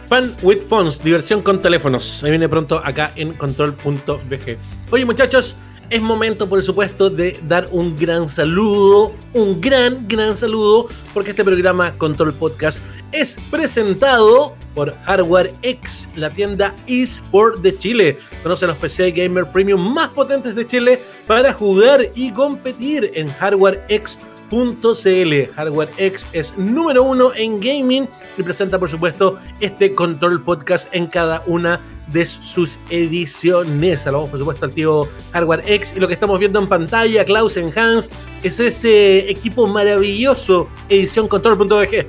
Fun 0.06 0.34
with 0.42 0.62
Phones, 0.68 1.02
diversión 1.02 1.42
con 1.42 1.60
teléfonos. 1.60 2.22
Ahí 2.24 2.30
viene 2.30 2.48
pronto 2.48 2.80
acá 2.84 3.12
en 3.16 3.32
control.bg. 3.32 4.56
Oye 4.90 5.04
muchachos, 5.04 5.56
es 5.90 6.00
momento 6.00 6.48
por 6.48 6.62
supuesto 6.62 7.10
de 7.10 7.38
dar 7.48 7.68
un 7.72 7.96
gran 7.96 8.28
saludo, 8.28 9.12
un 9.34 9.60
gran, 9.60 10.06
gran 10.08 10.36
saludo, 10.36 10.88
porque 11.12 11.30
este 11.30 11.44
programa 11.44 11.96
Control 11.98 12.32
Podcast 12.32 12.80
es 13.12 13.36
presentado 13.50 14.54
por 14.74 14.94
Hardware 15.04 15.52
X, 15.62 16.08
la 16.14 16.30
tienda 16.30 16.74
eSport 16.86 17.60
de 17.60 17.76
Chile. 17.76 18.18
Conoce 18.42 18.66
los 18.66 18.76
PC 18.76 19.10
Gamer 19.10 19.50
Premium 19.50 19.92
más 19.92 20.08
potentes 20.08 20.54
de 20.54 20.66
Chile 20.66 21.00
para 21.26 21.52
jugar 21.52 22.06
y 22.14 22.32
competir 22.32 23.10
en 23.14 23.28
Hardware 23.28 23.84
X 23.88 24.18
.cl. 24.50 25.52
Hardware 25.54 25.88
X 25.96 26.26
es 26.32 26.56
número 26.58 27.02
uno 27.02 27.32
en 27.34 27.60
gaming 27.60 28.08
y 28.36 28.42
presenta 28.42 28.78
por 28.78 28.90
supuesto 28.90 29.38
este 29.60 29.94
control 29.94 30.42
podcast 30.42 30.92
en 30.94 31.06
cada 31.06 31.42
una 31.46 31.80
de 32.08 32.26
sus 32.26 32.78
ediciones. 32.90 34.00
Saludamos 34.02 34.30
por 34.30 34.40
supuesto 34.40 34.64
al 34.64 34.72
tío 34.72 35.08
Hardware 35.32 35.62
X 35.64 35.94
y 35.96 36.00
lo 36.00 36.08
que 36.08 36.14
estamos 36.14 36.38
viendo 36.38 36.58
en 36.58 36.68
pantalla, 36.68 37.24
Klaus 37.24 37.56
Hans, 37.56 38.10
es 38.42 38.60
ese 38.60 39.30
equipo 39.30 39.66
maravilloso, 39.66 40.68
edición 40.88 41.28
control.bg. 41.28 42.06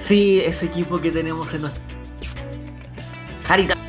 Sí, 0.00 0.40
ese 0.44 0.66
equipo 0.66 1.00
que 1.00 1.10
tenemos 1.10 1.52
en 1.54 1.62
nuestra 1.62 1.82
carita. 3.46 3.83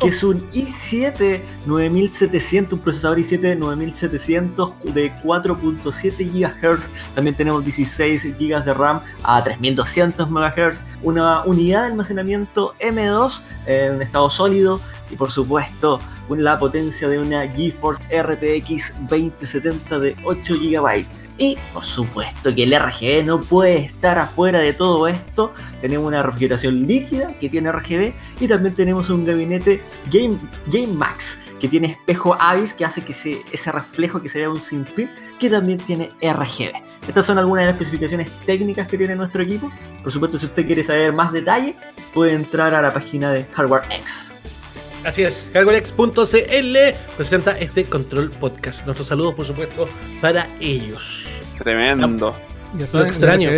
Que 0.00 0.08
es 0.08 0.22
un 0.22 0.40
i7 0.52 1.40
9700, 1.66 2.72
un 2.72 2.78
procesador 2.78 3.18
i7 3.18 3.56
9700 3.56 4.72
de 4.94 5.12
4.7 5.22 6.30
GHz. 6.32 6.90
También 7.14 7.36
tenemos 7.36 7.64
16 7.64 8.24
GB 8.38 8.64
de 8.64 8.74
RAM 8.74 9.00
a 9.22 9.44
3200 9.44 10.30
MHz. 10.30 10.82
Una 11.02 11.42
unidad 11.44 11.82
de 11.82 11.86
almacenamiento 11.88 12.74
M2 12.80 13.40
en 13.66 14.00
estado 14.00 14.30
sólido. 14.30 14.80
Y 15.10 15.16
por 15.16 15.30
supuesto, 15.30 16.00
la 16.28 16.58
potencia 16.58 17.08
de 17.08 17.18
una 17.18 17.46
GeForce 17.48 18.22
RTX 18.22 18.94
2070 19.08 19.98
de 19.98 20.16
8 20.24 20.54
GB. 20.54 21.06
Y 21.42 21.56
por 21.72 21.82
supuesto 21.86 22.54
que 22.54 22.64
el 22.64 22.78
RGB 22.78 23.24
no 23.24 23.40
puede 23.40 23.78
estar 23.78 24.18
afuera 24.18 24.58
de 24.58 24.74
todo 24.74 25.08
esto. 25.08 25.54
Tenemos 25.80 26.06
una 26.06 26.22
refrigeración 26.22 26.86
líquida 26.86 27.32
que 27.40 27.48
tiene 27.48 27.72
RGB 27.72 28.12
y 28.40 28.46
también 28.46 28.74
tenemos 28.74 29.08
un 29.08 29.24
gabinete 29.24 29.80
Game, 30.12 30.36
Game 30.66 30.88
Max 30.88 31.38
que 31.58 31.66
tiene 31.66 31.92
espejo 31.92 32.36
Avis 32.38 32.74
que 32.74 32.84
hace 32.84 33.02
que 33.02 33.14
se- 33.14 33.40
ese 33.52 33.72
reflejo 33.72 34.20
que 34.20 34.28
se 34.28 34.38
vea 34.40 34.50
un 34.50 34.60
sinfín 34.60 35.08
que 35.38 35.48
también 35.48 35.78
tiene 35.78 36.10
RGB. 36.20 36.72
Estas 37.08 37.24
son 37.24 37.38
algunas 37.38 37.62
de 37.62 37.72
las 37.72 37.80
especificaciones 37.80 38.28
técnicas 38.44 38.86
que 38.86 38.98
tiene 38.98 39.16
nuestro 39.16 39.42
equipo. 39.42 39.70
Por 40.02 40.12
supuesto, 40.12 40.38
si 40.38 40.44
usted 40.44 40.66
quiere 40.66 40.84
saber 40.84 41.14
más 41.14 41.32
detalle, 41.32 41.74
puede 42.12 42.34
entrar 42.34 42.74
a 42.74 42.82
la 42.82 42.92
página 42.92 43.32
de 43.32 43.44
Hardware 43.54 43.84
X. 43.98 44.34
Así 45.04 45.22
es, 45.22 45.50
hardwarex.cl 45.54 46.76
presenta 47.16 47.58
este 47.58 47.84
control 47.84 48.30
podcast. 48.30 48.84
Nuestros 48.84 49.08
saludos 49.08 49.34
por 49.34 49.46
supuesto 49.46 49.88
para 50.20 50.46
ellos. 50.60 51.26
Tremendo. 51.58 52.34
Ya 52.76 52.86
saben, 52.86 53.06
el 53.06 53.12
extraño. 53.12 53.50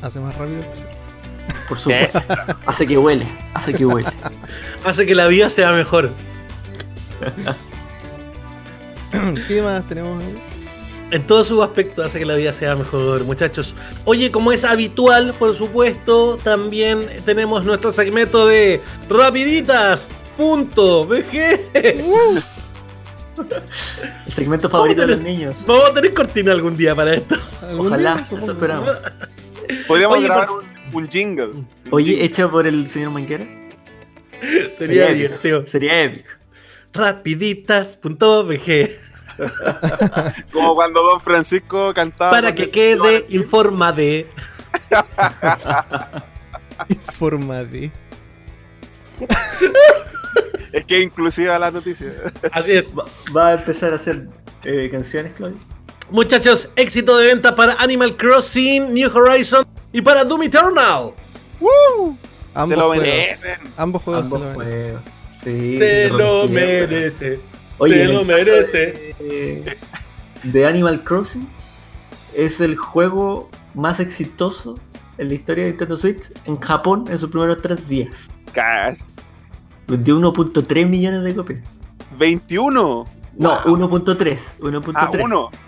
Hace 0.00 0.20
más 0.20 0.34
rápido. 0.36 0.60
el 0.60 0.64
PC. 0.64 0.86
Por 1.68 1.78
supuesto. 1.78 2.22
hace 2.66 2.86
que 2.86 2.96
huele, 2.96 3.26
hace 3.52 3.74
que 3.74 3.84
huele. 3.84 4.08
Hace 4.84 5.04
que 5.04 5.14
la 5.14 5.26
vida 5.26 5.50
sea 5.50 5.72
mejor. 5.72 6.10
¿Qué 9.48 9.62
más 9.62 9.86
tenemos 9.86 10.22
ahí? 10.22 10.34
En 11.10 11.26
todos 11.26 11.46
sus 11.46 11.62
aspectos 11.62 12.04
hace 12.06 12.18
que 12.18 12.24
la 12.24 12.34
vida 12.34 12.52
sea 12.52 12.74
mejor, 12.74 13.24
muchachos. 13.24 13.74
Oye, 14.06 14.32
como 14.32 14.50
es 14.50 14.64
habitual, 14.64 15.34
por 15.38 15.54
supuesto, 15.54 16.36
también 16.42 17.06
tenemos 17.24 17.64
nuestro 17.64 17.92
segmento 17.92 18.46
de 18.46 18.80
rapiditas.bg. 20.38 22.42
El 24.26 24.32
segmento 24.32 24.68
favorito 24.70 25.00
de 25.02 25.08
los 25.08 25.20
niños. 25.20 25.64
Vamos 25.66 25.90
a 25.90 25.94
tener 25.94 26.14
cortina 26.14 26.52
algún 26.52 26.74
día 26.76 26.94
para 26.94 27.14
esto. 27.14 27.36
¿Algún 27.62 27.86
Ojalá, 27.88 28.18
eso 28.20 28.38
esperamos. 28.50 28.90
Podríamos 29.86 30.18
Oye, 30.18 30.26
grabar 30.26 30.46
por- 30.48 30.64
un, 30.92 31.02
un 31.04 31.08
jingle. 31.10 31.44
Un 31.46 31.68
Oye, 31.90 32.06
jingle. 32.12 32.24
hecho 32.24 32.50
por 32.50 32.66
el 32.66 32.86
señor 32.88 33.10
Manquera. 33.10 33.46
Sería 34.40 34.76
Sería 34.78 35.04
épico. 35.10 35.16
divertido. 35.18 35.66
Sería 35.66 36.02
épico. 36.02 36.30
Rapiditas.bg. 36.94 38.90
Como 40.52 40.74
cuando 40.74 41.02
Don 41.02 41.20
Francisco 41.20 41.92
cantaba. 41.92 42.30
Para 42.30 42.54
que 42.54 42.70
quede 42.70 43.26
informa 43.28 43.92
de. 43.92 44.26
Forma 47.18 47.64
de. 47.64 47.90
Es 50.72 50.84
que 50.84 51.00
inclusive 51.00 51.58
la 51.58 51.70
noticia. 51.70 52.12
Así 52.52 52.72
es. 52.72 52.92
Va, 52.96 53.04
va 53.34 53.48
a 53.48 53.52
empezar 53.54 53.92
a 53.92 53.96
hacer 53.96 54.26
eh, 54.64 54.88
canciones, 54.90 55.32
Claudio. 55.34 55.56
Muchachos, 56.10 56.70
éxito 56.76 57.16
de 57.16 57.26
venta 57.26 57.54
para 57.54 57.74
Animal 57.74 58.16
Crossing, 58.16 58.92
New 58.92 59.10
Horizon 59.16 59.66
y 59.92 60.02
para 60.02 60.24
Doom 60.24 60.42
Eternal. 60.44 61.12
Ambos 62.54 62.70
Se 62.70 62.76
lo 62.76 62.86
juegos. 62.88 63.06
merecen. 63.06 63.72
Ambos 63.76 64.02
juegos 64.02 64.24
Ambos 64.24 64.40
se 64.40 64.46
lo 64.48 64.58
merecen. 64.58 64.98
Sí, 65.44 65.78
Se 65.78 66.08
lo 66.10 66.48
merece. 66.48 67.40
Oye, 67.78 67.96
se 67.96 68.04
lo 68.12 68.24
merece. 68.24 69.14
De, 69.18 69.76
de 70.42 70.66
Animal 70.66 71.02
Crossing, 71.04 71.48
es 72.34 72.60
el 72.60 72.76
juego 72.76 73.50
más 73.74 74.00
exitoso 74.00 74.78
en 75.18 75.28
la 75.28 75.34
historia 75.34 75.64
de 75.64 75.70
Nintendo 75.70 75.96
Switch 75.96 76.30
en 76.44 76.58
Japón 76.58 77.04
en 77.08 77.18
sus 77.18 77.30
primeros 77.30 77.60
tres 77.62 77.86
días. 77.88 78.28
Vendió 79.88 80.16
1.3 80.18 80.86
millones 80.88 81.22
de 81.22 81.34
copias. 81.34 81.60
21. 82.18 83.06
No, 83.38 83.60
Wow. 83.66 83.76
1.3. 83.76 84.38
1.3. 84.60 84.92
Ah. 84.94 85.10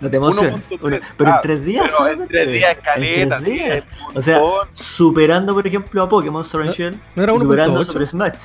No 0.01 0.09
te 0.09 0.17
emociones. 0.17 0.55
1.3. 0.69 0.79
Uno- 0.81 0.97
Pero 1.17 1.29
Ah, 1.31 1.35
en 1.35 1.41
tres 1.43 1.65
días. 1.65 1.91
Pero 1.97 2.09
en 2.23 2.27
tres 2.27 2.51
días 2.51 2.75
En 2.77 2.81
caleta, 2.83 3.37
tres 3.37 3.47
sí, 3.49 3.53
días. 3.63 3.83
O 4.15 4.21
sea, 4.21 4.41
superando, 4.73 5.53
por 5.53 5.67
ejemplo, 5.67 6.01
a 6.01 6.09
Pokémon 6.09 6.43
Sword 6.43 6.61
and 6.63 6.69
No, 6.71 6.75
Shield. 6.75 6.99
¿No 7.15 7.23
era 7.23 7.33
y 7.33 7.37
superando 7.39 7.79
1.8? 7.81 7.91
sobre 7.91 8.07
Smash. 8.07 8.43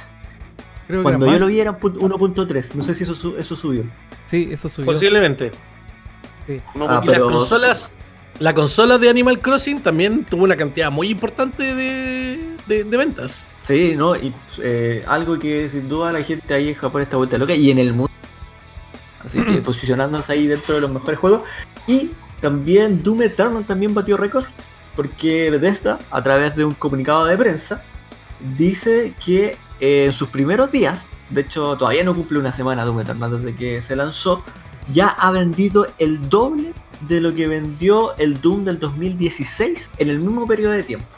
Creo 0.86 1.02
Cuando 1.02 1.24
yo 1.24 1.32
más. 1.32 1.40
lo 1.40 1.46
vi 1.46 1.60
era 1.60 1.80
pu- 1.80 1.96
1.3. 1.98 2.74
No 2.74 2.82
sé 2.82 2.94
si 2.94 3.04
eso, 3.04 3.14
eso 3.38 3.56
subió. 3.56 3.84
Sí, 4.26 4.48
eso 4.52 4.68
subió. 4.68 4.92
Posiblemente. 4.92 5.50
Ah, 6.46 6.52
y 6.52 6.58
punto- 6.78 7.10
las 7.10 7.20
consolas, 7.20 7.90
la 8.38 8.52
consola 8.52 8.98
de 8.98 9.08
Animal 9.08 9.38
Crossing 9.38 9.80
también 9.80 10.24
tuvo 10.26 10.44
una 10.44 10.56
cantidad 10.56 10.90
muy 10.90 11.08
importante 11.08 11.74
de, 11.74 12.38
de- 12.66 12.84
de 12.84 12.96
ventas. 12.98 13.42
Sí, 13.64 13.94
¿no? 13.96 14.14
Y 14.14 14.32
eh, 14.58 15.02
algo 15.06 15.38
que 15.38 15.68
sin 15.70 15.88
duda 15.88 16.12
la 16.12 16.22
gente 16.22 16.52
ahí 16.52 16.68
en 16.68 16.74
Japón 16.74 17.00
está 17.00 17.16
vuelta 17.16 17.38
loca 17.38 17.54
y 17.54 17.70
en 17.70 17.78
el 17.78 17.92
mundo. 17.94 18.12
Así 19.24 19.42
que 19.42 19.54
posicionándose 19.64 20.32
ahí 20.32 20.46
dentro 20.46 20.74
de 20.74 20.82
los 20.82 20.90
mejores 20.90 21.18
juegos. 21.18 21.42
Y 21.86 22.10
también 22.40 23.02
Doom 23.02 23.22
Eternal 23.22 23.64
también 23.64 23.94
batió 23.94 24.16
récord. 24.16 24.44
Porque 24.94 25.50
Bethesda, 25.50 25.98
a 26.10 26.22
través 26.22 26.54
de 26.54 26.64
un 26.64 26.74
comunicado 26.74 27.24
de 27.24 27.36
prensa, 27.36 27.82
dice 28.56 29.12
que 29.24 29.56
eh, 29.80 30.04
en 30.06 30.12
sus 30.12 30.28
primeros 30.28 30.70
días, 30.70 31.06
de 31.30 31.40
hecho 31.40 31.76
todavía 31.76 32.04
no 32.04 32.14
cumple 32.14 32.38
una 32.38 32.52
semana 32.52 32.84
Doom 32.84 33.00
Eternal 33.00 33.42
desde 33.42 33.56
que 33.56 33.82
se 33.82 33.96
lanzó, 33.96 34.44
ya 34.92 35.08
ha 35.08 35.32
vendido 35.32 35.88
el 35.98 36.28
doble 36.28 36.74
de 37.08 37.20
lo 37.20 37.34
que 37.34 37.48
vendió 37.48 38.14
el 38.18 38.40
Doom 38.40 38.64
del 38.66 38.78
2016 38.78 39.90
en 39.98 40.10
el 40.10 40.20
mismo 40.20 40.46
periodo 40.46 40.72
de 40.72 40.84
tiempo 40.84 41.13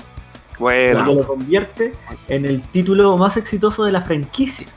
lo 0.91 1.03
Bueno, 1.03 1.05
que 1.05 1.15
lo 1.15 1.27
convierte 1.27 2.01
en 2.29 2.45
el 2.47 2.69
título 2.71 3.17
más 3.19 3.37
exitoso 3.37 3.85
de 3.85 3.93
la 3.93 4.03
franquicia. 4.03 4.77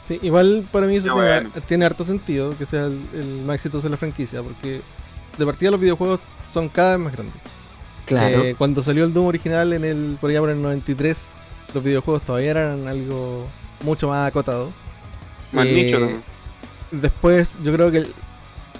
Sí, 0.00 0.18
igual 0.22 0.68
para 0.70 0.86
mí 0.86 0.96
eso 0.96 1.08
Ya, 1.08 1.12
tiene, 1.12 1.28
bueno. 1.28 1.52
tiene 1.66 1.84
harto 1.84 2.04
sentido 2.04 2.56
que 2.56 2.66
sea 2.66 2.86
el, 2.86 3.08
el 3.12 3.42
más 3.44 3.56
exitoso 3.56 3.86
de 3.88 3.90
la 3.92 3.96
franquicia, 3.96 4.42
porque 4.42 4.84
de 5.36 5.46
partida 5.46 5.70
los 5.72 5.80
videojuegos 5.80 6.20
son 6.42 6.68
cada 6.68 6.92
vez 6.96 7.04
más 7.04 7.12
grandes. 7.12 7.42
Eh, 8.08 8.54
cuando 8.58 8.82
salió 8.82 9.04
el 9.04 9.12
Doom 9.12 9.26
original 9.28 9.72
en 9.72 9.84
el 9.84 10.18
por 10.20 10.30
allá 10.30 10.40
por 10.40 10.50
el 10.50 10.62
93, 10.62 11.36
los 11.72 11.84
videojuegos 11.84 12.24
todavía 12.24 12.52
eran 12.52 12.88
algo 12.88 13.54
mucho 13.80 14.08
más 14.08 14.28
acotado. 14.28 14.76
más 15.52 15.68
eh, 15.68 15.72
nicho 15.72 15.98
también. 16.00 16.24
Después, 16.90 17.58
yo 17.62 17.72
creo 17.72 17.90
que 17.90 17.98
el, 17.98 18.16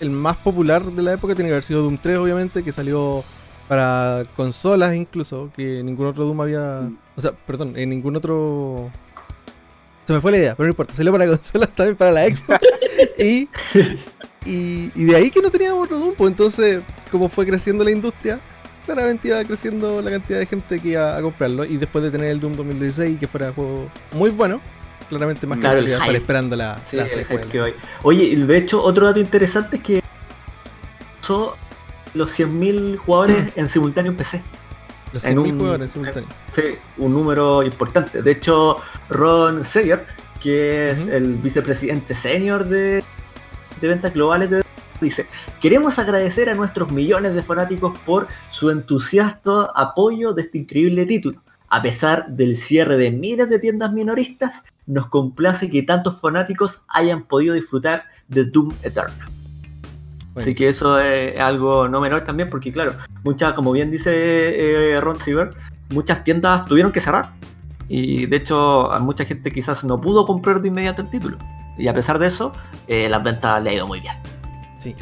el 0.00 0.10
más 0.10 0.36
popular 0.38 0.84
de 0.84 1.02
la 1.02 1.12
época 1.14 1.34
tiene 1.34 1.48
que 1.50 1.54
haber 1.54 1.64
sido 1.64 1.82
Doom 1.82 1.98
3, 1.98 2.18
obviamente, 2.18 2.64
que 2.64 2.72
salió 2.72 3.26
para 3.68 4.24
consolas 4.36 4.94
incluso, 4.94 5.50
que 5.54 5.82
ningún 5.82 6.06
otro 6.06 6.24
Doom 6.24 6.40
había... 6.40 6.88
O 7.16 7.20
sea, 7.20 7.32
perdón, 7.32 7.74
en 7.76 7.90
ningún 7.90 8.16
otro... 8.16 8.90
Se 10.06 10.12
me 10.12 10.20
fue 10.20 10.30
la 10.30 10.38
idea, 10.38 10.54
pero 10.54 10.66
no 10.66 10.70
importa, 10.70 10.94
salió 10.94 11.10
para 11.12 11.26
consolas 11.36 11.70
también 11.74 11.96
para 11.96 12.12
la 12.12 12.24
Xbox. 12.26 12.64
y, 13.18 13.48
y, 14.44 14.92
y 14.94 15.04
de 15.04 15.16
ahí 15.16 15.30
que 15.30 15.40
no 15.40 15.50
teníamos 15.50 15.84
otro 15.84 15.98
Doom, 15.98 16.14
pues 16.14 16.30
entonces, 16.30 16.82
como 17.10 17.28
fue 17.28 17.44
creciendo 17.44 17.82
la 17.84 17.90
industria, 17.90 18.40
claramente 18.86 19.28
iba 19.28 19.44
creciendo 19.44 20.00
la 20.00 20.10
cantidad 20.12 20.38
de 20.38 20.46
gente 20.46 20.78
que 20.80 20.90
iba 20.90 21.16
a 21.16 21.22
comprarlo. 21.22 21.64
Y 21.64 21.76
después 21.76 22.04
de 22.04 22.10
tener 22.10 22.30
el 22.30 22.38
Doom 22.38 22.54
2016, 22.56 23.18
que 23.18 23.26
fuera 23.26 23.48
un 23.48 23.54
juego 23.54 23.90
muy 24.12 24.30
bueno, 24.30 24.60
claramente 25.08 25.46
más 25.46 25.58
Claro, 25.58 25.80
el 25.80 25.88
iba 25.88 25.98
a 25.98 26.00
estar 26.00 26.14
esperando 26.14 26.54
la, 26.56 26.80
Sí, 26.86 26.96
la 26.96 27.08
secuela. 27.08 27.46
que. 27.46 27.74
Oye, 28.02 28.24
y 28.24 28.36
de 28.36 28.56
hecho, 28.56 28.82
otro 28.82 29.06
dato 29.06 29.18
interesante 29.18 29.78
es 29.78 29.82
que 29.82 30.02
los 32.16 32.36
100.000 32.38 32.96
jugadores 32.96 33.52
en 33.56 33.68
simultáneo 33.68 34.12
en 34.12 34.16
PC. 34.18 34.42
Los 35.12 35.24
En 35.24 35.36
100.000 35.38 35.52
un- 35.52 35.58
jugadores 35.58 35.90
simultáneos. 35.90 36.32
Sí, 36.54 36.62
un 36.98 37.12
número 37.12 37.62
importante. 37.62 38.22
De 38.22 38.30
hecho, 38.32 38.78
Ron 39.08 39.64
Seger, 39.64 40.04
que 40.40 40.90
es 40.90 41.06
el 41.08 41.34
vicepresidente 41.34 42.14
senior 42.14 42.64
de, 42.66 43.02
de 43.80 43.88
ventas 43.88 44.12
globales 44.12 44.50
de 44.50 44.62
dice, 45.00 45.26
queremos 45.60 45.98
agradecer 45.98 46.48
a 46.48 46.54
nuestros 46.54 46.90
millones 46.90 47.34
de 47.34 47.42
fanáticos 47.42 47.98
por 48.06 48.28
su 48.50 48.70
entusiasta 48.70 49.70
apoyo 49.74 50.32
de 50.32 50.42
este 50.42 50.58
increíble 50.58 51.04
título. 51.04 51.42
A 51.68 51.82
pesar 51.82 52.28
del 52.28 52.56
cierre 52.56 52.96
de 52.96 53.10
miles 53.10 53.50
de 53.50 53.58
tiendas 53.58 53.92
minoristas, 53.92 54.62
nos 54.86 55.08
complace 55.08 55.68
que 55.68 55.82
tantos 55.82 56.20
fanáticos 56.20 56.80
hayan 56.88 57.24
podido 57.24 57.54
disfrutar 57.54 58.04
de 58.28 58.44
Doom 58.44 58.72
Eternal. 58.82 59.28
Así 60.36 60.54
que 60.54 60.68
eso 60.68 60.98
es 61.00 61.38
algo 61.40 61.88
no 61.88 62.00
menor 62.00 62.20
también, 62.22 62.50
porque 62.50 62.70
claro, 62.72 62.92
muchas, 63.24 63.54
como 63.54 63.72
bien 63.72 63.90
dice 63.90 64.10
eh, 64.14 65.00
Ron 65.00 65.18
Seaver, 65.20 65.54
muchas 65.90 66.24
tiendas 66.24 66.64
tuvieron 66.66 66.92
que 66.92 67.00
cerrar. 67.00 67.32
Y 67.88 68.26
de 68.26 68.36
hecho, 68.36 68.92
a 68.92 68.98
mucha 68.98 69.24
gente 69.24 69.50
quizás 69.52 69.84
no 69.84 70.00
pudo 70.00 70.26
comprar 70.26 70.60
de 70.60 70.68
inmediato 70.68 71.02
el 71.02 71.08
título. 71.10 71.38
Y 71.78 71.88
a 71.88 71.94
pesar 71.94 72.18
de 72.18 72.26
eso, 72.26 72.52
eh, 72.88 73.08
las 73.08 73.22
ventas 73.22 73.62
le 73.62 73.70
ha 73.70 73.74
ido 73.74 73.86
muy 73.86 74.00
bien. 74.00 74.14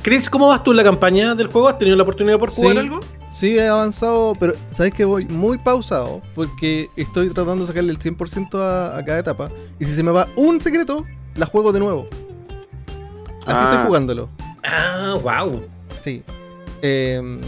Chris, 0.03 0.31
¿cómo 0.31 0.49
vas 0.49 0.65
tú 0.65 0.71
en 0.71 0.79
la 0.79 0.85
campaña 0.85 1.35
del 1.35 1.49
juego? 1.49 1.69
¿Has 1.69 1.79
tenido 1.79 1.95
la 1.97 2.05
oportunidad 2.05 2.39
por 2.39 2.51
jugar 2.51 2.73
Sí. 2.73 2.79
algo? 2.79 3.01
Sí, 3.31 3.59
he 3.59 3.69
avanzado, 3.69 4.35
pero 4.41 4.55
sabes 4.71 4.95
que 4.95 5.05
voy 5.05 5.27
muy 5.27 5.59
pausado 5.59 6.23
porque 6.35 6.89
estoy 6.97 7.29
tratando 7.29 7.65
de 7.65 7.67
sacarle 7.67 7.91
el 7.91 7.99
100% 7.99 8.59
a, 8.61 8.97
a 8.97 9.05
cada 9.05 9.19
etapa. 9.19 9.51
Y 9.79 9.85
si 9.85 9.93
se 9.93 10.03
me 10.03 10.11
va 10.11 10.27
un 10.37 10.59
secreto, 10.61 11.05
la 11.35 11.45
juego 11.47 11.71
de 11.73 11.81
nuevo. 11.81 12.07
Así 13.47 13.61
Ah. 13.63 13.69
estoy 13.71 13.87
jugándolo. 13.87 14.29
Ah, 14.65 15.19
wow. 15.23 15.63
Sí. 16.01 16.23
Eh, 16.83 17.41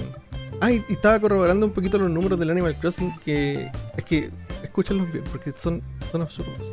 ay, 0.60 0.84
y 0.88 0.92
estaba 0.92 1.18
corroborando 1.20 1.66
un 1.66 1.72
poquito 1.72 1.98
los 1.98 2.10
números 2.10 2.38
del 2.38 2.50
Animal 2.50 2.74
Crossing 2.76 3.12
que 3.24 3.70
es 3.96 4.04
que 4.04 4.30
escúchenlos 4.62 5.10
bien 5.12 5.24
porque 5.30 5.52
son, 5.56 5.82
son 6.10 6.22
absurdos. 6.22 6.70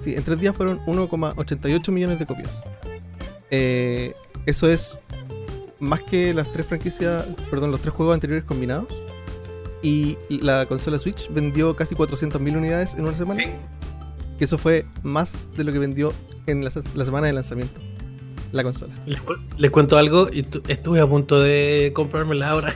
Sí, 0.00 0.14
en 0.14 0.22
tres 0.22 0.40
días 0.40 0.56
fueron 0.56 0.80
1,88 0.86 1.92
millones 1.92 2.18
de 2.18 2.26
copias. 2.26 2.64
Eh, 3.50 4.14
eso 4.46 4.70
es 4.70 4.98
más 5.78 6.02
que 6.02 6.32
las 6.32 6.50
tres 6.52 6.66
franquicias, 6.66 7.26
perdón, 7.50 7.70
los 7.70 7.80
tres 7.80 7.94
juegos 7.94 8.14
anteriores 8.14 8.44
combinados. 8.44 8.88
Y 9.82 10.18
la 10.28 10.66
consola 10.66 10.98
Switch 10.98 11.30
vendió 11.32 11.74
casi 11.74 11.94
400.000 11.94 12.56
unidades 12.56 12.94
en 12.94 13.06
una 13.06 13.16
semana. 13.16 13.42
Que 14.38 14.44
eso 14.44 14.58
fue 14.58 14.86
más 15.02 15.48
de 15.56 15.64
lo 15.64 15.72
que 15.72 15.78
vendió 15.78 16.12
en 16.46 16.64
la, 16.64 16.70
la 16.94 17.04
semana 17.04 17.26
de 17.26 17.32
lanzamiento. 17.32 17.80
La 18.52 18.62
consola. 18.62 18.92
Les, 19.06 19.20
cu- 19.20 19.34
les 19.58 19.70
cuento 19.70 19.96
algo 19.98 20.28
y 20.32 20.42
tu- 20.42 20.62
estuve 20.68 21.00
a 21.00 21.06
punto 21.06 21.40
de 21.40 21.92
comprármela 21.94 22.50
ahora. 22.50 22.74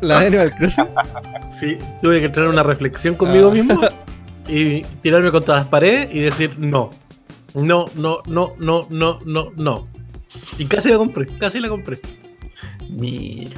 La 0.00 0.20
de 0.20 0.26
Animal 0.28 0.54
Crossing. 0.56 0.86
Sí, 1.50 1.76
tuve 2.00 2.20
que 2.20 2.26
entrar 2.26 2.46
en 2.46 2.52
una 2.52 2.62
reflexión 2.62 3.16
conmigo 3.16 3.48
Ah. 3.50 3.54
mismo 3.54 3.80
y 4.48 4.82
tirarme 5.02 5.30
contra 5.32 5.56
las 5.56 5.66
paredes 5.66 6.08
y 6.12 6.20
decir 6.20 6.54
no. 6.58 6.90
No, 7.54 7.86
no, 7.96 8.20
no, 8.26 8.54
no, 8.58 8.86
no, 8.88 9.18
no, 9.24 9.50
no. 9.56 9.88
Y 10.58 10.66
casi 10.66 10.88
la 10.90 10.96
compré, 10.96 11.26
casi 11.38 11.58
la 11.58 11.68
compré. 11.68 11.98
Mira. 12.88 13.50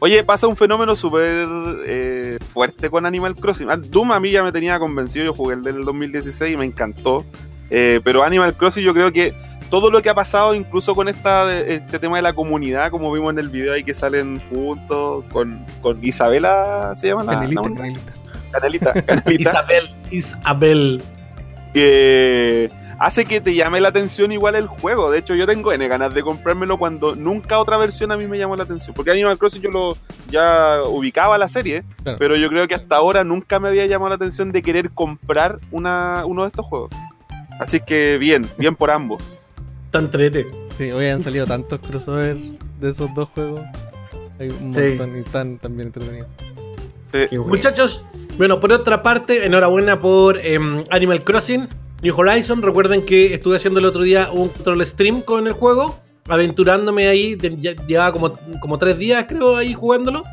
Oye, 0.00 0.22
pasa 0.24 0.46
un 0.48 0.56
fenómeno 0.56 0.96
súper 0.96 1.46
eh, 1.86 2.38
fuerte 2.52 2.90
con 2.90 3.06
Animal 3.06 3.36
Crossing. 3.36 3.70
Ah, 3.70 3.76
Doom 3.76 4.12
a 4.12 4.20
mí 4.20 4.30
ya 4.30 4.42
me 4.42 4.50
tenía 4.52 4.78
convencido, 4.78 5.24
yo 5.24 5.34
jugué 5.34 5.54
el 5.54 5.62
del 5.62 5.84
2016 5.84 6.54
y 6.54 6.56
me 6.56 6.64
encantó. 6.64 7.24
Eh, 7.70 8.00
pero 8.04 8.22
Animal 8.24 8.54
Crossing 8.56 8.84
yo 8.84 8.92
creo 8.92 9.12
que 9.12 9.32
todo 9.72 9.90
lo 9.90 10.02
que 10.02 10.10
ha 10.10 10.14
pasado, 10.14 10.54
incluso 10.54 10.94
con 10.94 11.08
esta, 11.08 11.50
este 11.62 11.98
tema 11.98 12.16
de 12.16 12.22
la 12.22 12.34
comunidad, 12.34 12.90
como 12.90 13.10
vimos 13.10 13.32
en 13.32 13.38
el 13.38 13.48
video 13.48 13.72
ahí 13.72 13.82
que 13.82 13.94
salen 13.94 14.38
juntos 14.50 15.24
con, 15.32 15.64
con 15.80 15.98
Isabela, 16.04 16.92
¿se 16.98 17.06
llama 17.08 17.24
la, 17.24 17.32
Canelita, 17.32 17.62
la- 17.62 17.74
canelita. 17.76 18.12
Canelita, 18.52 18.92
Canelita, 19.06 19.32
Isabel, 19.50 19.94
Isabel. 20.10 21.02
que 21.72 22.70
hace 22.98 23.24
que 23.24 23.40
te 23.40 23.54
llame 23.54 23.80
la 23.80 23.88
atención 23.88 24.30
igual 24.30 24.56
el 24.56 24.66
juego. 24.66 25.10
De 25.10 25.18
hecho, 25.20 25.34
yo 25.34 25.46
tengo 25.46 25.72
N 25.72 25.88
ganas 25.88 26.12
de 26.12 26.22
comprármelo 26.22 26.76
cuando 26.76 27.16
nunca 27.16 27.58
otra 27.58 27.78
versión 27.78 28.12
a 28.12 28.18
mí 28.18 28.26
me 28.26 28.36
llamó 28.36 28.56
la 28.56 28.64
atención. 28.64 28.94
Porque 28.94 29.10
Animal 29.10 29.38
Crossing 29.38 29.62
yo 29.62 29.70
lo 29.70 29.96
ya 30.28 30.82
ubicaba 30.86 31.38
la 31.38 31.48
serie, 31.48 31.82
Claro. 32.02 32.18
pero 32.18 32.36
yo 32.36 32.50
creo 32.50 32.68
que 32.68 32.74
hasta 32.74 32.96
ahora 32.96 33.24
nunca 33.24 33.58
me 33.58 33.68
había 33.68 33.86
llamado 33.86 34.10
la 34.10 34.16
atención 34.16 34.52
de 34.52 34.60
querer 34.60 34.90
comprar 34.90 35.56
una, 35.70 36.24
uno 36.26 36.42
de 36.42 36.48
estos 36.48 36.66
juegos. 36.66 36.90
Así 37.58 37.80
que 37.80 38.18
bien, 38.18 38.46
bien 38.58 38.76
por 38.76 38.90
ambos. 38.90 39.22
Tan 39.92 40.10
trete. 40.10 40.46
Sí, 40.76 40.90
hoy 40.90 41.06
han 41.06 41.20
salido 41.20 41.46
tantos 41.46 41.78
crossovers 41.78 42.40
de 42.80 42.90
esos 42.90 43.14
dos 43.14 43.28
juegos. 43.28 43.60
Hay 44.40 44.48
un 44.48 44.72
Sí. 44.72 44.80
montón 44.80 45.16
y 45.16 45.20
están 45.20 45.58
también 45.58 45.86
entretenidos. 45.88 46.26
Sí. 47.12 47.36
Muchachos, 47.38 48.04
bueno, 48.38 48.58
por 48.58 48.72
otra 48.72 49.02
parte, 49.02 49.44
enhorabuena 49.46 50.00
por 50.00 50.38
em, 50.38 50.82
Animal 50.90 51.22
Crossing 51.22 51.68
New 52.02 52.18
Horizon. 52.18 52.62
Recuerden 52.62 53.02
que 53.02 53.34
estuve 53.34 53.56
haciendo 53.56 53.78
el 53.80 53.86
otro 53.86 54.02
día 54.02 54.30
un 54.32 54.48
control 54.48 54.84
stream 54.86 55.20
con 55.20 55.46
el 55.46 55.52
juego, 55.52 56.00
aventurándome 56.26 57.06
ahí. 57.08 57.34
de- 57.36 57.56
ya- 57.60 57.76
llevaba 57.86 58.12
como, 58.12 58.32
como 58.60 58.78
tres 58.78 58.96
días, 58.98 59.26
creo, 59.28 59.56
ahí 59.56 59.74
jugándolo. 59.74 60.24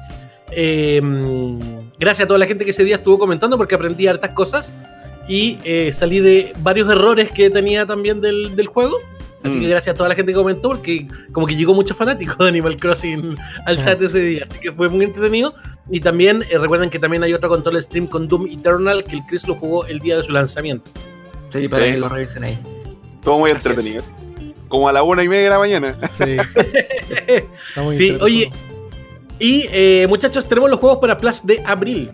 Em, 0.52 1.60
gracias 2.00 2.26
a 2.26 2.28
toda 2.28 2.40
la 2.40 2.46
gente 2.48 2.64
que 2.66 2.72
ese 2.72 2.84
día 2.86 2.96
estuvo 2.96 3.20
comentando 3.20 3.58
porque 3.58 3.76
aprendí 3.76 4.08
hartas 4.08 4.32
cosas. 4.32 4.74
Y 5.28 5.60
eh, 5.64 5.92
salí 5.94 6.22
de 6.22 6.54
varios 6.62 6.90
errores 6.90 7.32
que 7.32 7.50
tenía 7.52 7.86
también 7.86 8.20
del, 8.22 8.56
del 8.56 8.66
juego. 8.68 8.96
Así 9.44 9.58
Mm. 9.58 9.62
que 9.62 9.68
gracias 9.70 9.94
a 9.94 9.98
toda 9.98 10.10
la 10.10 10.16
gente 10.16 10.32
que 10.34 10.38
comentó, 10.38 10.70
porque 10.70 11.08
como 11.32 11.48
que 11.48 11.56
llegó 11.56 11.74
mucho 11.74 11.96
fanático 11.96 12.44
de 12.44 12.50
Animal 12.50 12.76
Crossing 12.76 13.38
al 13.66 13.82
chat 13.84 14.02
ese 14.02 14.20
día, 14.22 14.44
así 14.46 14.60
que 14.60 14.72
fue 14.72 14.90
muy 14.90 15.06
entretenido. 15.06 15.54
Y 15.90 16.02
también 16.02 16.44
eh, 16.50 16.58
recuerden 16.58 16.90
que 16.90 17.00
también 17.00 17.24
hay 17.24 17.34
otro 17.34 17.48
control 17.50 17.82
stream 17.82 18.08
con 18.08 18.28
Doom 18.28 18.48
Eternal, 18.48 19.04
que 19.06 19.16
el 19.16 19.22
Chris 19.28 19.48
lo 19.48 19.56
jugó 19.56 19.86
el 19.86 20.00
día 20.00 20.18
de 20.18 20.24
su 20.24 20.32
lanzamiento. 20.34 20.92
Sí, 21.50 21.68
para 21.70 21.86
Sí. 21.86 21.92
que 21.94 21.98
lo 22.00 22.10
revisen 22.10 22.44
ahí. 22.44 22.60
Todo 23.24 23.40
muy 23.40 23.52
entretenido. 23.52 24.04
Como 24.68 24.88
a 24.88 24.92
la 24.92 25.02
una 25.04 25.24
y 25.24 25.30
media 25.30 25.46
de 25.46 25.50
la 25.50 25.58
mañana. 25.60 25.98
Sí. 26.12 26.24
Está 27.28 27.82
muy 27.82 27.96
Sí, 27.96 28.18
oye, 28.22 28.52
y 29.40 29.66
eh, 29.72 30.06
muchachos, 30.10 30.48
tenemos 30.48 30.70
los 30.70 30.80
juegos 30.80 31.00
para 31.00 31.18
Plus 31.18 31.46
de 31.46 31.62
abril. 31.66 32.12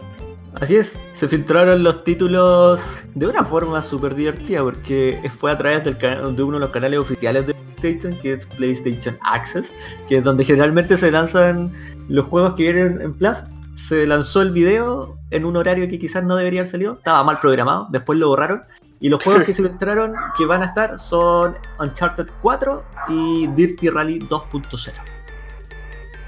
Así 0.61 0.77
es, 0.77 0.97
se 1.13 1.27
filtraron 1.27 1.83
los 1.83 2.03
títulos 2.03 2.81
de 3.13 3.27
una 3.27 3.43
forma 3.43 3.81
súper 3.81 4.15
divertida 4.15 4.63
porque 4.63 5.19
fue 5.39 5.51
a 5.51 5.57
través 5.57 5.83
del 5.83 5.97
de 5.97 6.43
uno 6.43 6.57
de 6.57 6.61
los 6.61 6.69
canales 6.69 6.99
oficiales 6.99 7.45
de 7.45 7.53
PlayStation, 7.53 8.17
que 8.21 8.33
es 8.33 8.45
PlayStation 8.45 9.17
Access, 9.21 9.71
que 10.07 10.17
es 10.17 10.23
donde 10.23 10.45
generalmente 10.45 10.95
se 10.97 11.11
lanzan 11.11 11.71
los 12.07 12.25
juegos 12.25 12.53
que 12.55 12.63
vienen 12.63 13.01
en 13.01 13.13
Plus. 13.13 13.37
Se 13.75 14.07
lanzó 14.07 14.41
el 14.41 14.51
video 14.51 15.17
en 15.31 15.43
un 15.43 15.57
horario 15.57 15.89
que 15.89 15.99
quizás 15.99 16.23
no 16.23 16.37
debería 16.37 16.61
haber 16.61 16.71
salido, 16.71 16.93
estaba 16.93 17.23
mal 17.23 17.39
programado, 17.39 17.87
después 17.91 18.17
lo 18.17 18.29
borraron. 18.29 18.63
Y 19.01 19.09
los 19.09 19.21
juegos 19.21 19.43
que 19.43 19.53
se 19.53 19.61
filtraron 19.61 20.13
que 20.37 20.45
van 20.45 20.61
a 20.61 20.67
estar 20.67 20.99
son 20.99 21.55
Uncharted 21.79 22.27
4 22.41 22.83
y 23.09 23.47
Dirty 23.47 23.89
Rally 23.89 24.19
2.0. 24.19 24.93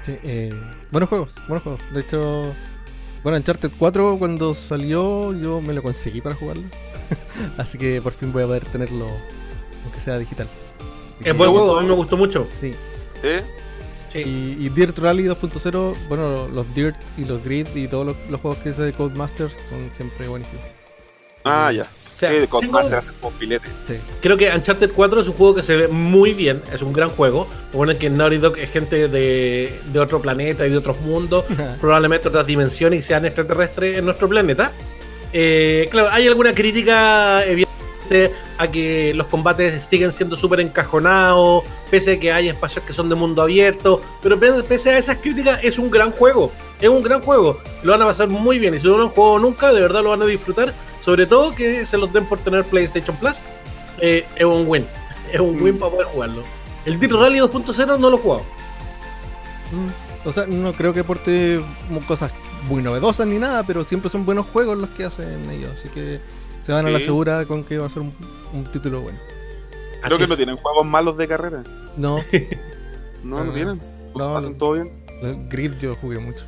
Sí, 0.02 0.18
eh, 0.22 0.52
buenos 0.90 1.08
juegos, 1.08 1.34
buenos 1.48 1.62
juegos. 1.62 1.80
De 1.94 2.00
hecho, 2.00 2.54
bueno, 3.28 3.36
Uncharted 3.36 3.72
4 3.78 4.16
cuando 4.18 4.54
salió 4.54 5.34
yo 5.34 5.60
me 5.60 5.74
lo 5.74 5.82
conseguí 5.82 6.22
para 6.22 6.34
jugarlo. 6.34 6.62
Así 7.58 7.76
que 7.76 8.00
por 8.00 8.14
fin 8.14 8.32
voy 8.32 8.44
a 8.44 8.46
poder 8.46 8.64
tenerlo, 8.64 9.06
aunque 9.84 10.00
sea 10.00 10.18
digital. 10.18 10.48
Es 11.22 11.36
buen 11.36 11.50
juego, 11.50 11.76
a 11.76 11.82
mí 11.82 11.88
me 11.88 11.94
gustó 11.94 12.16
mucho. 12.16 12.46
Sí. 12.50 12.74
¿Eh? 13.22 13.42
Sí. 14.08 14.20
Y, 14.20 14.64
y 14.64 14.68
Dirt 14.70 14.98
Rally 14.98 15.24
2.0, 15.24 16.08
bueno, 16.08 16.48
los 16.48 16.74
Dirt 16.74 16.96
y 17.18 17.26
los 17.26 17.44
Grid 17.44 17.66
y 17.74 17.86
todos 17.86 18.06
los, 18.06 18.16
los 18.30 18.40
juegos 18.40 18.62
que 18.62 18.70
hace 18.70 18.94
Codemasters 18.94 19.52
son 19.68 19.90
siempre 19.92 20.26
buenísimos. 20.26 20.64
Ah, 21.48 21.72
ya. 21.72 21.82
O 21.82 22.18
sea, 22.18 22.30
sí, 22.30 22.34
de 22.38 22.46
tengo- 22.48 22.78
hace 22.78 23.12
como. 23.20 23.32
Sí. 23.86 23.94
Creo 24.20 24.36
que 24.36 24.50
Uncharted 24.52 24.90
4 24.92 25.20
es 25.20 25.28
un 25.28 25.34
juego 25.34 25.54
que 25.54 25.62
se 25.62 25.76
ve 25.76 25.86
muy 25.88 26.32
bien, 26.34 26.62
es 26.72 26.82
un 26.82 26.92
gran 26.92 27.10
juego. 27.10 27.46
Bueno, 27.72 27.96
que 27.96 28.10
Naughty 28.10 28.38
Dog 28.38 28.58
es 28.58 28.70
gente 28.72 29.06
de, 29.08 29.72
de 29.92 30.00
otro 30.00 30.20
planeta 30.20 30.66
y 30.66 30.70
de 30.70 30.76
otros 30.78 31.00
mundos, 31.00 31.44
probablemente 31.80 32.26
otras 32.28 32.44
dimensiones 32.46 33.00
y 33.00 33.02
sean 33.04 33.24
extraterrestres 33.24 33.98
en 33.98 34.04
nuestro 34.04 34.28
planeta. 34.28 34.72
Eh, 35.32 35.88
claro, 35.90 36.08
hay 36.10 36.26
alguna 36.26 36.54
crítica 36.54 37.44
evidente 37.44 37.68
a 38.56 38.66
que 38.68 39.12
los 39.14 39.26
combates 39.28 39.80
siguen 39.82 40.10
siendo 40.10 40.36
súper 40.36 40.60
encajonados, 40.60 41.62
pese 41.90 42.14
a 42.14 42.18
que 42.18 42.32
hay 42.32 42.48
espacios 42.48 42.84
que 42.84 42.92
son 42.92 43.08
de 43.08 43.14
mundo 43.14 43.42
abierto, 43.42 44.00
pero 44.22 44.38
pe- 44.40 44.62
pese 44.64 44.90
a 44.90 44.98
esas 44.98 45.18
críticas 45.18 45.62
es 45.62 45.78
un 45.78 45.90
gran 45.90 46.10
juego, 46.10 46.50
es 46.80 46.88
un 46.88 47.02
gran 47.02 47.20
juego, 47.20 47.60
lo 47.82 47.92
van 47.92 48.02
a 48.02 48.06
pasar 48.06 48.26
muy 48.28 48.58
bien 48.58 48.74
y 48.74 48.78
si 48.80 48.86
no 48.86 48.96
lo 48.96 49.04
han 49.04 49.08
jugado 49.10 49.38
nunca, 49.38 49.72
de 49.72 49.80
verdad 49.82 50.02
lo 50.02 50.10
van 50.10 50.22
a 50.22 50.26
disfrutar, 50.26 50.72
sobre 51.08 51.24
todo 51.24 51.54
que 51.54 51.86
se 51.86 51.96
los 51.96 52.12
den 52.12 52.26
por 52.26 52.38
tener 52.38 52.64
PlayStation 52.64 53.16
Plus, 53.16 53.40
eh, 53.98 54.26
es 54.36 54.44
un 54.44 54.64
win, 54.68 54.86
es 55.32 55.40
un 55.40 55.58
win 55.62 55.78
para 55.78 55.90
poder 55.90 56.06
jugarlo. 56.08 56.42
El 56.84 57.00
Deep 57.00 57.12
Rally 57.12 57.38
2.0 57.38 57.98
no 57.98 58.10
lo 58.10 58.18
he 58.18 58.20
jugado. 58.20 58.42
Mm, 59.72 60.28
O 60.28 60.32
sea, 60.32 60.46
no 60.46 60.74
creo 60.74 60.92
que 60.92 61.00
aporte 61.00 61.62
cosas 62.06 62.30
muy 62.68 62.82
novedosas 62.82 63.26
ni 63.26 63.38
nada, 63.38 63.62
pero 63.62 63.84
siempre 63.84 64.10
son 64.10 64.26
buenos 64.26 64.44
juegos 64.52 64.76
los 64.76 64.90
que 64.90 65.04
hacen 65.04 65.50
ellos. 65.50 65.70
Así 65.78 65.88
que 65.88 66.20
se 66.62 66.72
van 66.72 66.84
a 66.86 66.90
la 66.90 67.00
segura 67.00 67.46
con 67.46 67.64
que 67.64 67.78
va 67.78 67.86
a 67.86 67.88
ser 67.88 68.02
un, 68.02 68.12
un 68.52 68.64
título 68.64 69.00
bueno. 69.00 69.18
Creo 70.02 70.14
Así 70.16 70.24
que 70.24 70.26
no 70.28 70.36
tienen 70.36 70.56
juegos 70.58 70.84
malos 70.84 71.16
de 71.16 71.26
carrera. 71.26 71.64
No, 71.96 72.18
No, 73.24 73.38
Ah, 73.38 73.44
no 73.44 73.52
tienen. 73.54 73.80
no. 74.14 74.36
Hacen 74.36 74.58
todo 74.58 74.74
bien. 74.74 74.92
Grid 75.48 75.72
yo 75.80 75.94
jugué 75.94 76.18
mucho. 76.18 76.44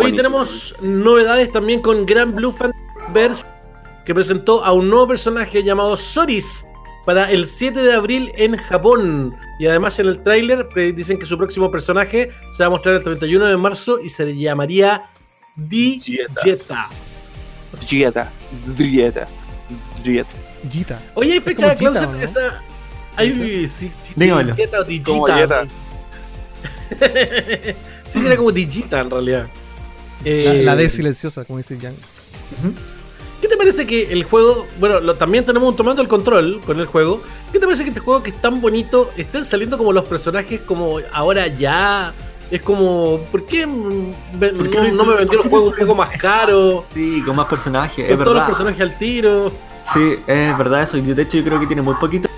Hoy 0.00 0.12
tenemos 0.16 0.74
novedades 0.80 1.52
también 1.52 1.80
con 1.80 2.04
Gran 2.06 2.34
Blue 2.34 2.52
Fanverse 2.52 3.44
que 4.04 4.14
presentó 4.14 4.64
a 4.64 4.72
un 4.72 4.88
nuevo 4.88 5.08
personaje 5.08 5.62
llamado 5.62 5.96
Soris 5.96 6.66
para 7.04 7.30
el 7.30 7.46
7 7.46 7.80
de 7.80 7.92
abril 7.92 8.32
en 8.36 8.56
Japón. 8.56 9.34
Y 9.58 9.66
además 9.66 9.98
en 9.98 10.06
el 10.06 10.22
tráiler 10.22 10.68
dicen 10.94 11.18
que 11.18 11.26
su 11.26 11.36
próximo 11.36 11.70
personaje 11.70 12.30
se 12.56 12.62
va 12.62 12.68
a 12.68 12.70
mostrar 12.70 12.94
el 12.96 13.02
31 13.02 13.46
de 13.46 13.56
marzo 13.56 14.00
y 14.00 14.08
se 14.08 14.36
llamaría 14.36 15.10
Dieta. 15.56 16.06
Digeta. 16.42 16.88
Dieta. 17.88 18.30
Dieta. 18.76 19.28
Dieta. 20.02 20.34
Gita. 20.70 21.02
Oye, 21.14 21.32
hay 21.32 21.40
fecha 21.40 21.70
de 21.70 21.76
closet. 21.76 22.08
¿o 22.08 22.12
no? 22.12 22.20
Esa... 22.20 22.62
Hay, 23.16 23.68
sí, 23.68 23.90
Dígamelo. 24.16 24.54
Digeta 24.54 24.80
o 24.80 24.84
Digita. 24.84 25.66
Sí, 28.08 28.18
sería 28.20 28.36
como 28.36 28.52
Digita 28.52 29.00
en 29.00 29.10
realidad. 29.10 29.46
La, 30.22 30.30
Eh, 30.30 30.62
la 30.64 30.76
D 30.76 30.88
silenciosa, 30.90 31.46
como 31.46 31.56
dice 31.56 31.78
Jan. 31.80 31.94
¿Qué 33.42 33.48
te 33.48 33.56
parece 33.58 33.86
que 33.86 34.12
el 34.12 34.22
juego, 34.24 34.66
bueno, 34.78 35.00
lo- 35.00 35.16
también 35.16 35.44
tenemos 35.44 35.74
tomando 35.76 36.00
el 36.00 36.06
control 36.08 36.60
con 36.64 36.78
el 36.80 36.86
juego, 36.86 37.20
¿qué 37.52 37.58
te 37.58 37.66
parece 37.66 37.82
que 37.82 37.88
este 37.90 38.00
juego 38.00 38.22
que 38.22 38.30
es 38.30 38.40
tan 38.40 38.60
bonito, 38.60 39.10
estén 39.16 39.44
saliendo 39.44 39.76
como 39.76 39.92
los 39.92 40.04
personajes 40.04 40.60
como 40.60 40.98
ahora 41.12 41.46
ya? 41.48 42.14
Es 42.52 42.62
como, 42.62 43.18
¿por 43.32 43.44
qué, 43.46 43.66
ve- 44.34 44.50
¿Por 44.52 44.70
qué 44.70 44.92
no, 44.92 45.04
me 45.04 45.16
vendieron 45.16 45.48
juegos 45.50 45.72
un 45.74 45.78
poco 45.80 45.94
más 45.96 46.10
caros? 46.18 46.84
Sí, 46.94 47.20
con 47.26 47.34
más 47.34 47.46
personajes, 47.48 48.06
Con 48.06 48.18
es 48.18 48.24
todos 48.24 48.36
los 48.36 48.44
personajes 48.44 48.80
al 48.80 48.96
tiro. 48.98 49.50
Sí, 49.92 50.18
es 50.26 50.56
verdad 50.58 50.82
eso. 50.84 50.96
y 50.98 51.00
De 51.02 51.22
hecho, 51.22 51.38
yo 51.38 51.44
creo 51.44 51.58
que 51.58 51.66
tiene 51.66 51.82
muy 51.82 51.94
poquito. 51.94 52.28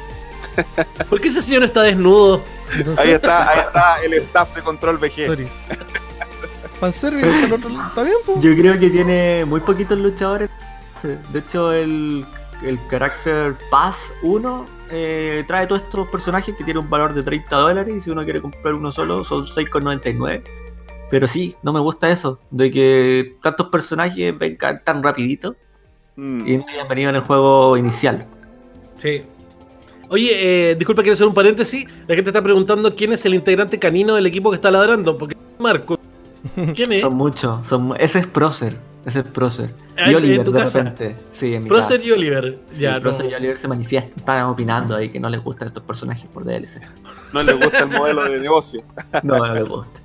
¿Por 1.11 1.21
qué 1.21 1.29
ese 1.29 1.43
señor 1.43 1.61
no 1.61 1.67
está 1.67 1.83
desnudo? 1.83 2.43
Entonces, 2.75 3.05
Ahí 3.05 3.13
está, 3.13 3.51
ahí 3.51 3.59
está 3.67 4.03
el 4.05 4.15
staff 4.25 4.55
de 4.55 4.63
control 4.63 4.97
VG. 4.99 5.37
Está 6.85 8.03
bien, 8.03 8.17
pues. 8.27 8.41
Yo 8.41 8.55
creo 8.55 8.79
que 8.79 8.91
tiene 8.91 9.45
muy 9.47 9.61
poquitos 9.61 9.99
luchadores. 9.99 10.51
De 11.33 11.39
hecho, 11.39 11.73
el, 11.73 12.25
el 12.63 12.79
carácter 12.89 13.57
Pass 13.71 14.13
1 14.23 14.67
eh, 14.91 15.45
trae 15.47 15.67
todos 15.67 15.83
estos 15.83 16.09
personajes 16.09 16.55
que 16.57 16.65
tienen 16.65 16.85
un 16.85 16.91
valor 16.91 17.15
de 17.15 17.23
30 17.23 17.57
dólares 17.57 17.95
y 17.97 18.01
si 18.01 18.11
uno 18.11 18.25
quiere 18.25 18.41
comprar 18.41 18.75
uno 18.75 18.91
solo 18.93 19.25
son 19.25 19.45
6,99. 19.45 20.43
Pero 21.11 21.29
sí, 21.29 21.55
no 21.63 21.73
me 21.73 21.81
gusta 21.81 22.11
eso, 22.11 22.41
de 22.51 22.71
que 22.71 23.37
tantos 23.43 23.69
personajes 23.69 24.37
vengan 24.37 24.83
tan 24.85 25.03
rapidito 25.03 25.57
Mm. 26.17 26.47
y 26.47 26.59
no 26.59 26.65
hayan 26.69 26.89
venido 26.89 27.11
en 27.11 27.17
el 27.17 27.23
juego 27.23 27.77
inicial. 27.77 28.27
Sí. 28.97 29.23
Oye, 30.09 30.71
eh, 30.71 30.75
disculpa, 30.77 31.03
quiero 31.03 31.15
hacer 31.15 31.27
un 31.27 31.35
paréntesis. 31.35 31.87
La 32.07 32.15
gente 32.15 32.31
está 32.31 32.43
preguntando 32.43 32.95
quién 32.95 33.13
es 33.13 33.25
el 33.25 33.35
integrante 33.35 33.79
canino 33.79 34.15
del 34.15 34.27
equipo 34.27 34.51
que 34.51 34.57
está 34.57 34.71
ladrando. 34.71 35.17
Porque 35.19 35.37
Marco. 35.59 35.99
¿Quién 36.75 36.93
es? 36.93 37.01
Son 37.01 37.15
muchos, 37.15 37.67
son, 37.67 37.95
ese 37.99 38.19
es 38.21 38.27
Procer, 38.27 38.77
ese 39.07 39.21
es 39.21 39.25
Procer. 39.27 39.71
Ah, 39.97 40.11
y 40.11 40.15
Oliver 40.15 40.41
en 40.41 40.45
tu 40.45 40.53
de 40.53 40.61
casa. 40.61 40.79
repente. 40.79 41.17
Sí, 41.33 41.55
en 41.55 41.63
mi 41.65 41.69
Procer 41.69 41.97
casa. 41.99 42.09
y 42.09 42.13
Oliver. 42.13 42.59
Sí, 42.73 42.81
ya, 42.81 42.95
no. 42.97 43.01
Procer 43.03 43.31
y 43.31 43.35
Oliver 43.35 43.57
se 43.57 43.69
manifiestan, 43.69 44.13
están 44.17 44.47
opinando 44.47 44.95
ahí 44.97 45.09
que 45.09 45.19
no 45.21 45.29
les 45.29 45.43
gustan 45.43 45.69
estos 45.69 45.83
personajes 45.85 46.27
por 46.27 46.45
DLC. 46.45 46.81
No 47.33 47.43
les 47.43 47.57
gusta 47.59 47.79
el 47.81 47.89
modelo 47.89 48.25
de 48.25 48.39
negocio. 48.39 48.83
No, 49.23 49.39
no 49.39 49.55
les 49.55 49.69
gusta. 49.69 50.01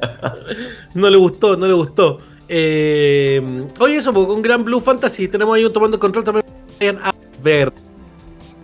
No 0.94 1.10
le 1.10 1.16
gustó, 1.16 1.56
no 1.56 1.66
le 1.66 1.72
gustó. 1.72 2.18
Eh, 2.48 3.66
oye, 3.80 3.96
eso, 3.96 4.12
pues, 4.12 4.26
con 4.26 4.40
Gran 4.42 4.64
Blue 4.64 4.80
Fantasy 4.80 5.26
tenemos 5.28 5.56
ahí 5.56 5.64
un 5.64 5.72
tomando 5.72 5.98
control 5.98 6.24
también. 6.24 6.46
Vayan 6.78 6.98
a 7.02 7.12
ver. 7.42 7.72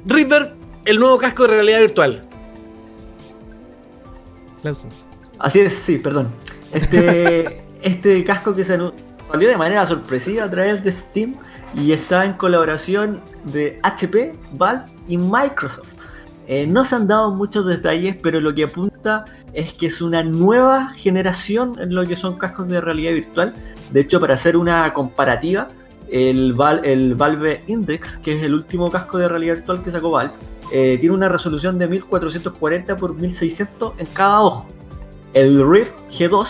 River, 0.06 0.54
el 0.84 0.98
nuevo 0.98 1.18
casco 1.18 1.42
de 1.42 1.48
realidad 1.48 1.80
virtual. 1.80 2.22
Clausen. 4.62 4.90
Así 5.38 5.60
es, 5.60 5.74
sí, 5.74 5.98
perdón. 5.98 6.28
Este, 6.74 7.62
este 7.82 8.24
casco 8.24 8.54
que 8.54 8.64
se 8.64 8.76
salió 8.76 9.48
de 9.48 9.56
manera 9.56 9.86
sorpresiva 9.86 10.44
a 10.44 10.50
través 10.50 10.82
de 10.82 10.92
Steam 10.92 11.34
y 11.74 11.92
está 11.92 12.24
en 12.24 12.34
colaboración 12.34 13.20
de 13.44 13.78
HP, 13.82 14.34
Valve 14.52 14.84
y 15.06 15.16
Microsoft. 15.16 15.88
Eh, 16.46 16.66
no 16.66 16.84
se 16.84 16.96
han 16.96 17.08
dado 17.08 17.32
muchos 17.32 17.66
detalles, 17.66 18.16
pero 18.22 18.40
lo 18.40 18.54
que 18.54 18.64
apunta 18.64 19.24
es 19.54 19.72
que 19.72 19.86
es 19.86 20.02
una 20.02 20.22
nueva 20.22 20.92
generación 20.92 21.76
en 21.80 21.94
lo 21.94 22.06
que 22.06 22.16
son 22.16 22.36
cascos 22.36 22.68
de 22.68 22.80
realidad 22.80 23.12
virtual. 23.12 23.54
De 23.90 24.00
hecho, 24.00 24.20
para 24.20 24.34
hacer 24.34 24.56
una 24.56 24.92
comparativa, 24.92 25.68
el 26.10 26.52
Valve 26.54 27.62
Index, 27.66 28.18
que 28.18 28.36
es 28.36 28.42
el 28.42 28.54
último 28.54 28.90
casco 28.90 29.16
de 29.18 29.28
realidad 29.28 29.54
virtual 29.54 29.82
que 29.82 29.90
sacó 29.90 30.10
Valve, 30.10 30.34
eh, 30.72 30.98
tiene 31.00 31.14
una 31.14 31.28
resolución 31.28 31.78
de 31.78 31.86
1440 31.88 32.92
x 32.92 33.10
1600 33.16 33.92
en 33.98 34.06
cada 34.06 34.40
ojo. 34.42 34.68
El 35.34 35.68
Rift 35.68 35.92
G2 36.10 36.46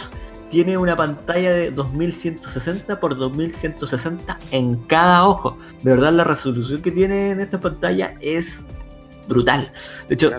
tiene 0.51 0.76
una 0.76 0.95
pantalla 0.95 1.53
de 1.53 1.70
2160 1.70 2.93
x 2.93 3.16
2160 3.16 4.39
en 4.51 4.76
cada 4.85 5.26
ojo. 5.26 5.57
De 5.82 5.91
verdad, 5.91 6.12
la 6.12 6.24
resolución 6.24 6.82
que 6.82 6.91
tiene 6.91 7.30
en 7.30 7.41
esta 7.41 7.59
pantalla 7.59 8.14
es 8.20 8.66
brutal. 9.26 9.72
De 10.07 10.14
hecho, 10.14 10.30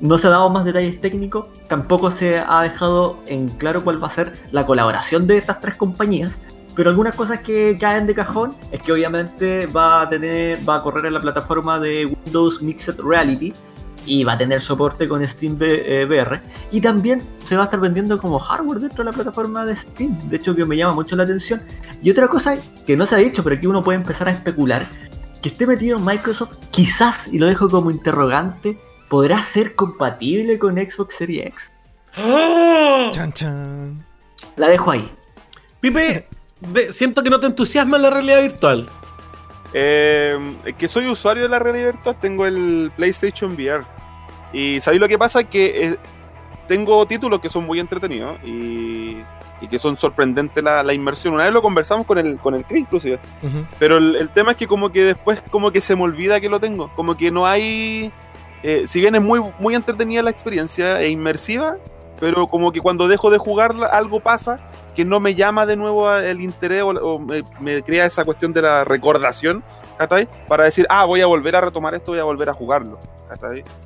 no 0.00 0.16
se 0.16 0.26
ha 0.26 0.30
dado 0.30 0.48
más 0.48 0.64
detalles 0.64 0.98
técnicos, 0.98 1.46
tampoco 1.68 2.10
se 2.10 2.38
ha 2.38 2.62
dejado 2.62 3.18
en 3.26 3.48
claro 3.48 3.84
cuál 3.84 4.02
va 4.02 4.06
a 4.06 4.10
ser 4.10 4.32
la 4.50 4.64
colaboración 4.64 5.26
de 5.26 5.36
estas 5.36 5.60
tres 5.60 5.76
compañías. 5.76 6.38
Pero 6.74 6.90
algunas 6.90 7.14
cosas 7.14 7.40
que 7.40 7.76
caen 7.78 8.06
de 8.06 8.14
cajón 8.14 8.56
es 8.72 8.82
que 8.82 8.92
obviamente 8.92 9.66
va 9.66 10.02
a 10.02 10.08
tener, 10.08 10.58
va 10.68 10.76
a 10.76 10.82
correr 10.82 11.06
en 11.06 11.14
la 11.14 11.20
plataforma 11.20 11.78
de 11.78 12.06
Windows 12.06 12.60
Mixed 12.62 12.98
Reality 12.98 13.54
y 14.06 14.24
va 14.24 14.32
a 14.32 14.38
tener 14.38 14.60
soporte 14.60 15.08
con 15.08 15.26
Steam 15.26 15.56
V- 15.56 16.02
eh, 16.02 16.04
VR. 16.06 16.40
Y 16.70 16.80
también 16.80 17.22
se 17.44 17.56
va 17.56 17.62
a 17.62 17.64
estar 17.64 17.80
vendiendo 17.80 18.18
como 18.18 18.38
hardware 18.38 18.78
dentro 18.80 18.98
de 18.98 19.04
la 19.04 19.12
plataforma 19.12 19.64
de 19.64 19.74
Steam. 19.76 20.16
De 20.28 20.36
hecho, 20.36 20.54
que 20.54 20.64
me 20.64 20.76
llama 20.76 20.94
mucho 20.94 21.16
la 21.16 21.22
atención. 21.24 21.62
Y 22.02 22.10
otra 22.10 22.28
cosa 22.28 22.56
que 22.86 22.96
no 22.96 23.06
se 23.06 23.14
ha 23.14 23.18
dicho, 23.18 23.42
pero 23.42 23.56
aquí 23.56 23.66
uno 23.66 23.82
puede 23.82 23.96
empezar 23.98 24.28
a 24.28 24.32
especular, 24.32 24.86
que 25.42 25.48
esté 25.48 25.66
metido 25.66 25.98
en 25.98 26.04
Microsoft, 26.04 26.56
quizás, 26.70 27.28
y 27.28 27.38
lo 27.38 27.46
dejo 27.46 27.68
como 27.68 27.90
interrogante, 27.90 28.78
podrá 29.08 29.42
ser 29.42 29.74
compatible 29.74 30.58
con 30.58 30.76
Xbox 30.76 31.14
Series 31.16 31.46
X. 31.46 31.72
Chan 33.10 33.32
chan. 33.32 34.04
La 34.56 34.68
dejo 34.68 34.90
ahí. 34.90 35.10
Pipe, 35.80 36.28
siento 36.90 37.22
que 37.22 37.30
no 37.30 37.38
te 37.40 37.46
entusiasma 37.46 37.98
la 37.98 38.10
realidad 38.10 38.40
virtual. 38.40 38.88
Eh, 39.72 40.56
es 40.64 40.74
que 40.76 40.86
soy 40.88 41.08
usuario 41.08 41.42
de 41.42 41.48
la 41.48 41.58
realidad 41.58 41.86
virtual, 41.92 42.16
tengo 42.20 42.46
el 42.46 42.92
PlayStation 42.96 43.52
VR. 43.54 43.84
Y 44.54 44.80
¿sabéis 44.80 45.00
lo 45.00 45.08
que 45.08 45.18
pasa? 45.18 45.44
Que 45.44 45.88
eh, 45.88 45.96
tengo 46.66 47.04
títulos 47.06 47.40
que 47.40 47.50
son 47.50 47.66
muy 47.66 47.80
entretenidos 47.80 48.42
y, 48.44 49.18
y 49.60 49.68
que 49.68 49.78
son 49.78 49.98
sorprendentes 49.98 50.62
la, 50.64 50.82
la 50.82 50.92
inmersión. 50.94 51.34
Una 51.34 51.44
vez 51.44 51.52
lo 51.52 51.60
conversamos 51.60 52.06
con 52.06 52.16
el, 52.18 52.38
con 52.38 52.54
el 52.54 52.64
Chris, 52.64 52.82
inclusive. 52.82 53.18
Ujú. 53.42 53.66
Pero 53.78 53.98
el, 53.98 54.16
el 54.16 54.28
tema 54.30 54.52
es 54.52 54.56
que 54.56 54.66
como 54.66 54.90
que 54.90 55.02
después 55.02 55.42
como 55.50 55.72
que 55.72 55.80
se 55.80 55.96
me 55.96 56.02
olvida 56.04 56.40
que 56.40 56.48
lo 56.48 56.60
tengo. 56.60 56.88
Como 56.94 57.16
que 57.16 57.30
no 57.30 57.44
hay... 57.46 58.12
eh, 58.62 58.84
si 58.86 59.00
bien 59.00 59.14
es 59.14 59.22
muy, 59.22 59.42
muy 59.58 59.74
entretenida 59.74 60.22
la 60.22 60.30
experiencia 60.30 61.02
e 61.02 61.10
inmersiva, 61.10 61.76
pero 62.20 62.46
como 62.46 62.70
que 62.70 62.80
cuando 62.80 63.08
dejo 63.08 63.30
de 63.30 63.38
jugarla 63.38 63.88
algo 63.88 64.20
pasa 64.20 64.60
que 64.94 65.04
no 65.04 65.18
me 65.18 65.34
llama 65.34 65.66
de 65.66 65.74
nuevo 65.74 66.10
el 66.14 66.40
interés 66.40 66.82
o, 66.82 66.90
o 66.90 67.18
me, 67.18 67.42
me 67.58 67.82
crea 67.82 68.06
esa 68.06 68.24
cuestión 68.24 68.52
de 68.52 68.62
la 68.62 68.84
recordación, 68.84 69.64
¿cachai? 69.98 70.28
Para 70.46 70.62
decir, 70.62 70.86
ah, 70.88 71.04
voy 71.04 71.20
a 71.20 71.26
volver 71.26 71.56
a 71.56 71.60
retomar 71.60 71.96
esto, 71.96 72.12
voy 72.12 72.20
a 72.20 72.24
volver 72.24 72.48
a 72.48 72.54
jugarlo, 72.54 73.00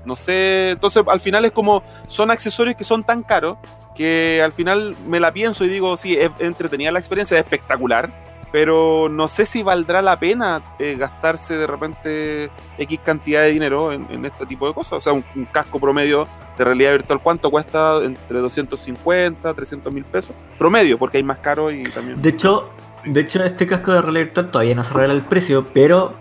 No 0.05 0.17
sé, 0.17 0.71
entonces 0.71 1.03
al 1.07 1.21
final 1.21 1.45
es 1.45 1.53
como, 1.53 1.83
son 2.07 2.31
accesorios 2.31 2.77
que 2.77 2.85
son 2.85 3.05
tan 3.05 3.23
caros 3.23 3.59
que 3.95 4.41
al 4.43 4.53
final 4.53 4.97
me 5.09 5.19
la 5.19 5.33
pienso 5.33 5.65
y 5.65 5.69
digo, 5.69 5.97
sí, 5.97 6.17
es 6.17 6.31
entretenida 6.39 6.93
la 6.93 7.01
experiencia, 7.01 7.37
es 7.37 7.45
espectacular, 7.45 8.11
pero 8.53 9.09
no 9.11 9.29
sé 9.29 9.45
si 9.45 9.63
valdrá 9.63 10.03
la 10.03 10.19
pena 10.19 10.63
eh, 10.79 10.97
gastarse 10.97 11.57
de 11.57 11.67
repente 11.67 12.51
X 12.79 13.01
cantidad 13.05 13.43
de 13.43 13.51
dinero 13.51 13.93
en, 13.93 14.07
en 14.11 14.25
este 14.25 14.47
tipo 14.47 14.69
de 14.69 14.75
cosas. 14.75 14.93
O 14.93 15.01
sea, 15.01 15.13
un, 15.13 15.25
un 15.35 15.45
casco 15.47 15.81
promedio 15.81 16.29
de 16.57 16.65
realidad 16.65 16.93
virtual, 16.93 17.21
¿cuánto 17.21 17.51
cuesta? 17.51 17.99
Entre 18.05 18.39
250, 18.39 19.53
300 19.53 19.93
mil 19.93 20.05
pesos. 20.05 20.35
Promedio, 20.59 20.99
porque 20.99 21.19
hay 21.19 21.25
más 21.25 21.39
caro 21.39 21.71
y 21.71 21.83
también... 21.85 22.23
De 22.23 22.29
hecho, 22.31 22.71
de 23.05 23.21
hecho, 23.21 23.43
este 23.43 23.67
casco 23.67 23.93
de 23.93 24.03
realidad 24.03 24.27
virtual 24.27 24.51
todavía 24.51 24.75
no 24.75 24.85
se 24.85 24.95
revela 24.95 25.15
el 25.15 25.23
precio, 25.23 25.67
pero 25.73 26.15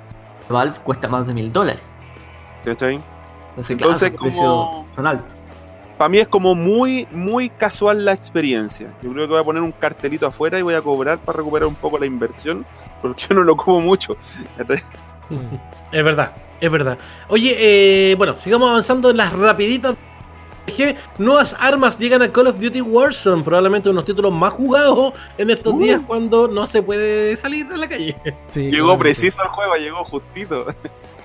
Valve 0.50 0.78
cuesta 0.84 1.08
más 1.08 1.28
de 1.28 1.34
mil 1.34 1.52
dólares. 1.52 1.82
¿Cachai? 2.68 3.00
Entonces, 3.70 4.12
como- 4.12 4.86
son 4.96 5.08
altos. 5.08 5.34
Para 5.98 6.10
mí 6.10 6.20
es 6.20 6.28
como 6.28 6.54
muy, 6.54 7.08
muy 7.12 7.50
casual 7.50 8.06
la 8.06 8.12
experiencia. 8.14 8.94
Yo 9.02 9.12
creo 9.12 9.26
que 9.26 9.32
voy 9.32 9.42
a 9.42 9.44
poner 9.44 9.64
un 9.64 9.72
cartelito 9.72 10.28
afuera 10.28 10.60
y 10.60 10.62
voy 10.62 10.76
a 10.76 10.82
cobrar 10.82 11.18
para 11.18 11.38
recuperar 11.38 11.68
un 11.68 11.74
poco 11.74 11.98
la 11.98 12.06
inversión, 12.06 12.66
porque 13.02 13.26
yo 13.28 13.34
no 13.36 13.42
lo 13.44 13.56
como 13.58 13.82
mucho. 13.82 14.16
Es 15.92 16.04
verdad, 16.04 16.32
es 16.62 16.72
verdad. 16.72 16.98
Oye, 17.30 17.56
eh, 18.12 18.16
bueno, 18.16 18.36
sigamos 18.40 18.70
avanzando 18.70 19.10
en 19.10 19.18
las 19.18 19.34
rapiditas. 19.34 19.96
Nuevas 21.18 21.56
armas 21.60 21.98
llegan 21.98 22.22
a 22.22 22.32
Call 22.32 22.48
of 22.48 22.60
Duty 22.60 22.82
Warzone, 22.82 23.42
probablemente 23.44 23.90
uno 23.90 24.02
de 24.02 24.02
los 24.02 24.06
títulos 24.06 24.34
más 24.34 24.52
jugados 24.54 25.14
en 25.38 25.50
estos 25.50 25.74
Uh. 25.74 25.80
días 25.80 26.02
cuando 26.06 26.48
no 26.50 26.68
se 26.68 26.82
puede 26.84 27.36
salir 27.38 27.66
a 27.74 27.78
la 27.78 27.88
calle. 27.90 28.16
Sí, 28.52 28.70
Llegó 28.70 28.98
preciso 28.98 29.42
el 29.44 29.50
juego, 29.50 29.76
llegó 29.76 30.04
justito. 30.06 30.66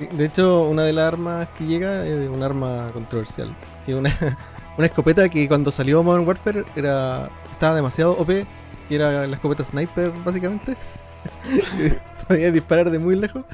De 0.09 0.25
hecho, 0.25 0.63
una 0.63 0.85
de 0.85 0.93
las 0.93 1.13
armas 1.13 1.49
que 1.57 1.67
llega 1.67 2.07
es 2.07 2.29
un 2.29 2.43
arma 2.43 2.91
controversial. 2.93 3.55
Que 3.87 3.95
una, 3.95 4.11
una 4.79 4.87
escopeta 4.87 5.29
que 5.29 5.49
cuando 5.49 5.71
salió 5.71 6.03
Modern 6.03 6.27
Warfare 6.27 6.65
era 6.77 7.31
estaba 7.51 7.75
demasiado 7.75 8.13
OP, 8.13 8.27
que 8.27 8.47
era 8.95 9.27
la 9.27 9.37
escopeta 9.37 9.65
sniper 9.65 10.13
básicamente. 10.25 10.77
Podía 12.29 12.51
disparar 12.51 12.91
de 12.91 12.99
muy 12.99 13.17
lejos. 13.17 13.45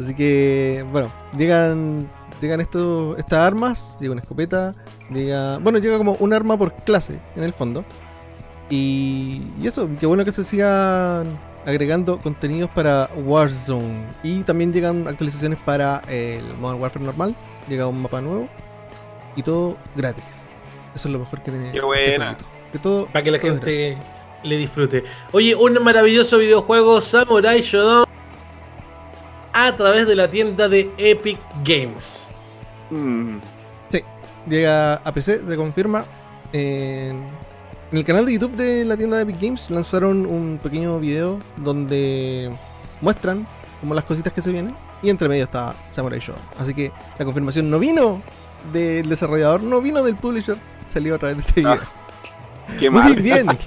Así 0.00 0.14
que, 0.14 0.84
bueno, 0.90 1.12
llegan 1.36 2.08
llegan 2.40 2.60
estos 2.60 3.18
estas 3.18 3.38
armas, 3.38 3.96
llega 4.00 4.12
una 4.12 4.20
escopeta, 4.20 4.74
llega, 5.10 5.58
bueno, 5.58 5.78
llega 5.78 5.98
como 5.98 6.14
un 6.14 6.32
arma 6.32 6.56
por 6.56 6.74
clase 6.74 7.20
en 7.36 7.44
el 7.44 7.52
fondo. 7.52 7.84
Y, 8.70 9.42
y 9.60 9.66
eso, 9.66 9.88
qué 10.00 10.06
bueno 10.06 10.24
que 10.24 10.32
se 10.32 10.44
sigan 10.44 11.38
agregando 11.64 12.18
contenidos 12.18 12.70
para 12.70 13.10
Warzone. 13.16 14.06
Y 14.22 14.42
también 14.42 14.72
llegan 14.72 15.06
actualizaciones 15.08 15.58
para 15.58 16.02
el 16.08 16.42
Modern 16.58 16.80
Warfare 16.80 17.04
normal. 17.04 17.34
Llega 17.68 17.86
un 17.86 18.02
mapa 18.02 18.20
nuevo. 18.20 18.48
Y 19.36 19.42
todo 19.42 19.76
gratis. 19.96 20.24
Eso 20.94 21.08
es 21.08 21.12
lo 21.12 21.18
mejor 21.18 21.42
que 21.42 21.50
tiene. 21.50 21.70
Qué 21.70 21.78
este 21.78 21.86
buena. 21.86 22.36
Que 22.72 22.78
todo, 22.78 23.06
Para 23.06 23.22
que 23.22 23.30
la 23.30 23.38
gente 23.38 23.98
le 24.42 24.56
disfrute. 24.56 25.04
Oye, 25.32 25.54
un 25.54 25.82
maravilloso 25.82 26.38
videojuego 26.38 27.00
Samurai 27.00 27.60
Shodown 27.60 28.06
a 29.52 29.72
través 29.76 30.06
de 30.06 30.16
la 30.16 30.28
tienda 30.28 30.68
de 30.68 30.90
Epic 30.98 31.38
Games. 31.64 32.28
Mm, 32.90 33.38
gratis. 33.90 34.04
Llega 34.48 34.94
a 34.94 35.12
PC, 35.12 35.40
se 35.46 35.56
confirma. 35.56 36.04
En, 36.52 37.24
en 37.94 37.98
el 37.98 38.04
canal 38.04 38.26
de 38.26 38.32
YouTube 38.32 38.56
de 38.56 38.84
la 38.84 38.96
tienda 38.96 39.18
de 39.18 39.22
Epic 39.22 39.40
Games 39.40 39.70
lanzaron 39.70 40.26
un 40.26 40.58
pequeño 40.60 40.98
video 40.98 41.38
donde 41.58 42.50
muestran 43.00 43.46
como 43.80 43.94
las 43.94 44.02
cositas 44.02 44.32
que 44.32 44.42
se 44.42 44.50
vienen. 44.50 44.74
Y 45.00 45.10
entre 45.10 45.28
medio 45.28 45.44
está 45.44 45.76
Samurai 45.92 46.18
Shodown. 46.18 46.42
Así 46.58 46.74
que 46.74 46.90
la 47.16 47.24
confirmación 47.24 47.70
no 47.70 47.78
vino 47.78 48.20
del 48.72 49.08
desarrollador, 49.08 49.62
no 49.62 49.80
vino 49.80 50.02
del 50.02 50.16
publisher. 50.16 50.56
Salió 50.88 51.14
a 51.14 51.18
través 51.18 51.36
de 51.36 51.42
este 51.42 51.60
video. 51.60 51.78
qué 52.80 52.90
Muy 52.90 53.14
bien. 53.14 53.46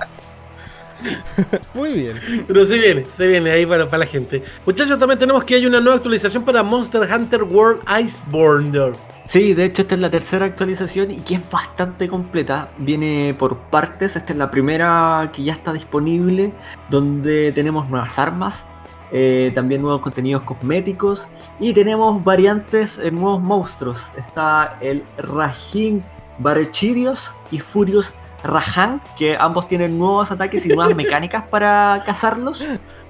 Muy 1.73 1.93
bien. 1.93 2.19
Pero 2.47 2.65
se 2.65 2.77
viene, 2.77 3.05
se 3.09 3.27
viene 3.27 3.49
ahí 3.51 3.65
para, 3.65 3.85
para 3.85 3.99
la 3.99 4.05
gente. 4.07 4.43
Muchachos, 4.65 4.99
también 4.99 5.19
tenemos 5.19 5.45
que 5.45 5.55
hay 5.55 5.65
una 5.65 5.79
nueva 5.79 5.95
actualización 5.95 6.43
para 6.43 6.63
Monster 6.63 7.07
Hunter 7.09 7.43
World 7.43 7.81
Iceborne. 8.01 8.93
Sí, 9.27 9.53
de 9.53 9.65
hecho 9.65 9.81
esta 9.81 9.95
es 9.95 10.01
la 10.01 10.09
tercera 10.09 10.45
actualización 10.45 11.11
y 11.11 11.17
que 11.17 11.35
es 11.35 11.51
bastante 11.51 12.07
completa. 12.07 12.69
Viene 12.77 13.35
por 13.37 13.57
partes. 13.57 14.15
Esta 14.15 14.31
es 14.31 14.39
la 14.39 14.49
primera 14.49 15.29
que 15.33 15.43
ya 15.43 15.51
está 15.51 15.73
disponible, 15.73 16.53
donde 16.89 17.51
tenemos 17.51 17.89
nuevas 17.89 18.17
armas, 18.19 18.65
eh, 19.11 19.51
también 19.53 19.81
nuevos 19.81 19.99
contenidos 19.99 20.43
cosméticos 20.43 21.27
y 21.59 21.73
tenemos 21.73 22.23
variantes 22.23 22.99
en 22.99 23.19
nuevos 23.19 23.41
monstruos. 23.41 24.13
Está 24.15 24.77
el 24.79 25.03
Rajin 25.17 26.05
Barechirios 26.39 27.35
y 27.51 27.59
Furious 27.59 28.13
Rajan, 28.45 29.01
que 29.17 29.35
ambos 29.37 29.67
tienen 29.67 29.99
nuevos 29.99 30.31
ataques 30.31 30.65
y 30.65 30.69
nuevas 30.69 30.95
mecánicas 30.95 31.43
para 31.49 32.01
cazarlos. 32.05 32.63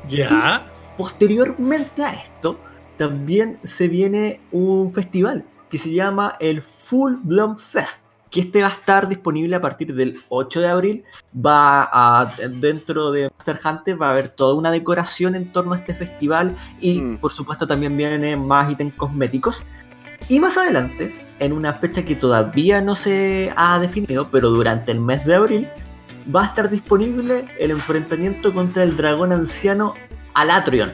Ya. 0.07 0.65
Posteriormente 0.97 2.03
a 2.03 2.09
esto, 2.09 2.59
también 2.97 3.59
se 3.63 3.87
viene 3.87 4.41
un 4.51 4.91
festival 4.91 5.45
que 5.69 5.77
se 5.77 5.91
llama 5.91 6.35
el 6.39 6.61
Full 6.61 7.15
Bloom 7.23 7.57
Fest. 7.57 8.05
Que 8.29 8.41
este 8.41 8.61
va 8.61 8.67
a 8.67 8.71
estar 8.71 9.07
disponible 9.07 9.55
a 9.55 9.61
partir 9.61 9.95
del 9.95 10.19
8 10.29 10.59
de 10.59 10.67
abril. 10.67 11.03
Va 11.33 11.83
a, 11.91 12.29
dentro 12.59 13.11
de 13.11 13.29
Monster 13.29 13.59
Hunter 13.63 14.01
va 14.01 14.07
a 14.07 14.11
haber 14.11 14.29
toda 14.29 14.53
una 14.55 14.69
decoración 14.69 15.35
en 15.35 15.51
torno 15.51 15.73
a 15.73 15.77
este 15.77 15.93
festival. 15.93 16.55
Y 16.81 16.99
Mm. 17.01 17.17
por 17.19 17.31
supuesto 17.31 17.65
también 17.65 17.95
vienen 17.95 18.45
más 18.45 18.69
ítems 18.69 18.93
cosméticos. 18.95 19.65
Y 20.27 20.39
más 20.41 20.57
adelante, 20.57 21.13
en 21.39 21.53
una 21.53 21.71
fecha 21.73 22.03
que 22.03 22.15
todavía 22.15 22.81
no 22.81 22.95
se 22.97 23.53
ha 23.55 23.79
definido, 23.79 24.27
pero 24.29 24.49
durante 24.49 24.91
el 24.91 24.99
mes 24.99 25.23
de 25.25 25.35
abril, 25.35 25.67
va 26.35 26.43
a 26.43 26.45
estar 26.47 26.69
disponible 26.69 27.45
el 27.59 27.71
enfrentamiento 27.71 28.53
contra 28.53 28.83
el 28.83 28.97
dragón 28.97 29.31
anciano 29.31 29.93
Alatrion. 30.33 30.91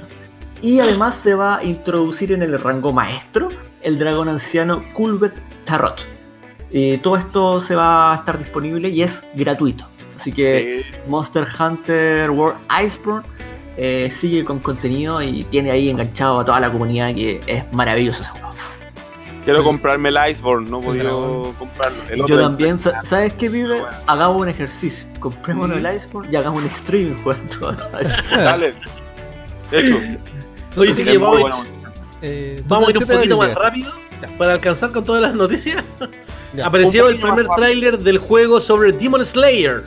Y 0.62 0.80
además 0.80 1.16
se 1.16 1.34
va 1.34 1.58
a 1.58 1.64
introducir 1.64 2.32
en 2.32 2.44
el 2.44 2.60
rango 2.60 2.94
maestro 2.94 3.50
el 3.84 4.00
dragón 4.00 4.30
anciano 4.30 4.84
Culbet 4.94 5.34
Tarot. 5.66 6.06
Y 6.72 6.98
todo 6.98 7.18
esto 7.18 7.62
se 7.62 7.76
va 7.76 8.14
a 8.14 8.16
estar 8.16 8.38
disponible 8.40 8.90
y 8.90 9.04
es 9.04 9.24
gratuito. 9.36 9.86
Así 10.16 10.32
que 10.32 10.86
Sí. 10.92 10.96
Monster 11.08 11.46
Hunter 11.60 12.30
World 12.32 12.58
Iceborne 12.84 13.26
eh, 13.78 14.12
sigue 14.16 14.44
con 14.46 14.60
contenido 14.60 15.22
y 15.22 15.44
tiene 15.46 15.72
ahí 15.72 15.90
enganchado 15.90 16.40
a 16.40 16.46
toda 16.46 16.60
la 16.60 16.72
comunidad 16.72 17.14
que 17.14 17.42
es 17.48 17.64
maravilloso 17.74 18.22
ese 18.22 18.32
juego. 18.32 18.50
Quiero 19.44 19.62
comprarme 19.64 20.08
el 20.10 20.18
Iceborne, 20.32 20.70
no 20.70 20.78
he 20.78 20.80
El 20.82 20.86
podido 20.86 21.54
comprarlo. 21.60 21.98
El 22.10 22.18
Yo 22.20 22.24
otro 22.24 22.42
también, 22.42 22.80
sa- 22.80 23.04
¿sabes 23.04 23.34
qué, 23.34 23.50
Vive? 23.50 23.82
Bueno. 23.82 23.98
Hagamos 24.08 24.38
un 24.38 24.48
ejercicio. 24.50 25.06
Comprémonos 25.20 25.78
el 25.78 25.96
Iceborne 25.98 26.30
y 26.32 26.36
hagamos 26.38 26.64
un 26.64 26.72
stream 26.72 27.18
jugando. 27.22 27.72
Dale. 28.32 28.74
De 29.70 29.80
hecho, 29.80 29.98
Oye, 30.78 30.94
sí, 30.94 31.18
vamos. 31.18 31.66
Eh, 32.24 32.64
vamos 32.68 32.88
a 32.88 32.92
ir 32.92 32.98
un 32.98 33.04
entonces, 33.04 33.28
¿qué 33.28 33.30
te 33.30 33.36
poquito 33.36 33.38
más 33.38 33.54
rápido 33.54 33.94
para 34.38 34.54
alcanzar 34.54 34.92
con 34.92 35.04
todas 35.04 35.22
las 35.22 35.34
noticias. 35.34 35.84
Ya. 36.54 36.66
Apareció 36.68 37.08
el 37.08 37.20
primer 37.20 37.48
tráiler 37.56 37.98
del 37.98 38.18
juego 38.18 38.60
sobre 38.60 38.92
Demon 38.92 39.26
Slayer. 39.26 39.84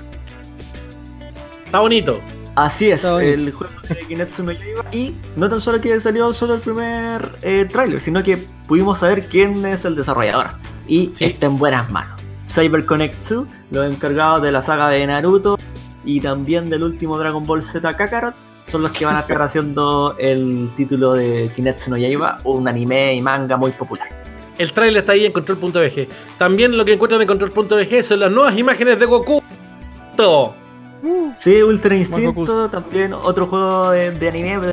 Está 1.64 1.80
bonito. 1.80 2.20
Así 2.55 2.91
es, 2.91 3.03
bonito. 3.03 3.20
el 3.20 3.53
juego 3.53 3.72
de 3.89 3.99
Kinetsu 3.99 4.43
no 4.43 4.53
Yaiba. 4.53 4.84
Y 4.93 5.14
no 5.37 5.49
tan 5.49 5.61
solo 5.61 5.80
que 5.80 6.01
salió 6.01 6.32
solo 6.32 6.55
el 6.55 6.61
primer 6.61 7.32
eh, 7.43 7.66
tráiler, 7.70 8.01
sino 8.01 8.22
que 8.22 8.39
pudimos 8.66 8.99
saber 9.01 9.28
quién 9.28 9.64
es 9.66 9.84
el 9.84 9.95
desarrollador. 9.97 10.49
y 10.89 11.11
Sí. 11.14 11.26
está 11.26 11.47
en 11.47 11.59
buenas 11.59 11.91
manos. 11.91 12.18
CyberConnect 12.49 13.28
2, 13.28 13.47
los 13.72 13.93
encargados 13.93 14.41
de 14.43 14.53
la 14.53 14.62
saga 14.62 14.89
de 14.89 15.07
Naruto 15.07 15.59
y 16.05 16.20
también 16.20 16.70
del 16.70 16.84
último 16.84 17.18
Dragon 17.18 17.45
Ball 17.45 17.62
Z 17.62 17.93
Kakarot, 17.95 18.34
son 18.69 18.83
los 18.83 18.93
que 18.93 19.05
van 19.05 19.17
a 19.17 19.21
estar 19.21 19.41
haciendo 19.43 20.17
el 20.19 20.71
título 20.77 21.14
de 21.14 21.51
Kinetsu 21.55 21.91
no 21.91 21.97
Yaiba, 21.97 22.39
un 22.45 22.67
anime 22.69 23.14
y 23.14 23.23
manga 23.23 23.57
muy 23.57 23.71
popular. 23.73 24.09
El 24.59 24.73
trailer 24.73 25.03
está 25.03 25.12
ahí 25.12 25.27
en 25.27 25.33
control.bg. 25.33 26.09
También 26.39 26.77
lo 26.77 26.85
que 26.85 26.95
encuentran 26.95 27.21
en 27.21 27.29
control.bg 27.29 28.03
son 28.03 28.21
las 28.21 28.31
nuevas 28.31 28.57
imágenes 28.57 28.99
de 28.99 29.07
Goku. 29.07 29.43
Todo. 30.17 30.55
Sí, 31.41 31.62
Ultra. 31.62 31.95
Instinto, 31.95 32.69
también 32.69 33.12
otro 33.12 33.47
juego 33.47 33.91
de, 33.91 34.11
de 34.12 34.29
anime. 34.29 34.73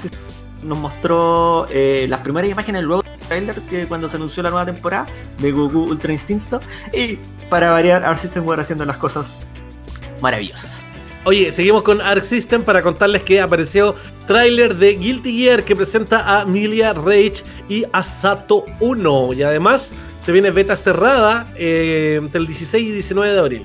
System 0.00 0.20
nos 0.62 0.78
mostró 0.78 1.66
eh, 1.70 2.06
las 2.08 2.20
primeras 2.20 2.50
imágenes 2.50 2.82
luego 2.82 3.02
del 3.02 3.18
trailer 3.20 3.60
que 3.62 3.86
cuando 3.86 4.10
se 4.10 4.16
anunció 4.16 4.42
la 4.42 4.50
nueva 4.50 4.66
temporada 4.66 5.06
de 5.38 5.52
Goku 5.52 5.84
Ultra 5.84 6.12
Instinto. 6.12 6.60
Y 6.92 7.16
para 7.48 7.70
variar, 7.70 8.04
Arc 8.04 8.18
System 8.18 8.48
va 8.48 8.56
haciendo 8.56 8.84
las 8.84 8.98
cosas 8.98 9.34
maravillosas. 10.20 10.70
Oye, 11.24 11.52
seguimos 11.52 11.82
con 11.82 12.00
Arc 12.00 12.22
System 12.22 12.62
para 12.62 12.80
contarles 12.82 13.22
que 13.22 13.40
apareció 13.42 13.94
tráiler 14.26 14.76
de 14.76 14.94
Guilty 14.94 15.38
Gear 15.38 15.64
que 15.64 15.76
presenta 15.76 16.40
a 16.40 16.46
Milia 16.46 16.94
Rage 16.94 17.42
y 17.68 17.84
a 17.92 18.02
Sato 18.02 18.64
1. 18.80 19.34
Y 19.34 19.42
además 19.42 19.92
se 20.22 20.32
viene 20.32 20.50
beta 20.50 20.76
cerrada 20.76 21.52
eh, 21.56 22.16
entre 22.22 22.40
el 22.40 22.46
16 22.46 22.88
y 22.88 22.92
19 22.92 23.32
de 23.34 23.38
abril. 23.38 23.62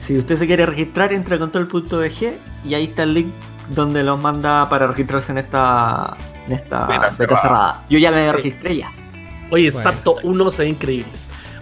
Si 0.00 0.16
usted 0.16 0.38
se 0.38 0.46
quiere 0.46 0.64
registrar, 0.64 1.12
entra 1.12 1.36
a 1.36 1.38
control.bg 1.38 2.34
y 2.66 2.74
ahí 2.74 2.84
está 2.84 3.02
el 3.02 3.12
link 3.14 3.26
donde 3.70 4.02
los 4.02 4.18
manda 4.18 4.66
para 4.70 4.86
registrarse 4.86 5.32
en 5.32 5.38
esta, 5.38 6.16
en 6.46 6.52
esta 6.52 6.86
Beta 6.86 7.10
beta, 7.10 7.16
cerrada. 7.16 7.42
cerrada. 7.42 7.84
Yo 7.90 7.98
ya 7.98 8.10
me 8.10 8.30
Sí. 8.30 8.36
registré 8.36 8.76
ya. 8.76 8.92
Oye, 9.50 9.70
Bueno. 9.70 9.90
Sato 9.90 10.16
1 10.22 10.50
se 10.50 10.62
ve 10.62 10.68
increíble. 10.70 11.12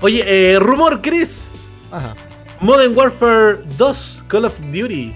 Oye, 0.01 0.23
eh, 0.27 0.59
rumor, 0.61 1.01
Chris. 1.03 1.47
Ajá. 1.91 2.15
Modern 2.61 2.97
Warfare 2.97 3.59
2 3.77 4.25
Call 4.29 4.45
of 4.47 4.59
Duty 4.73 5.15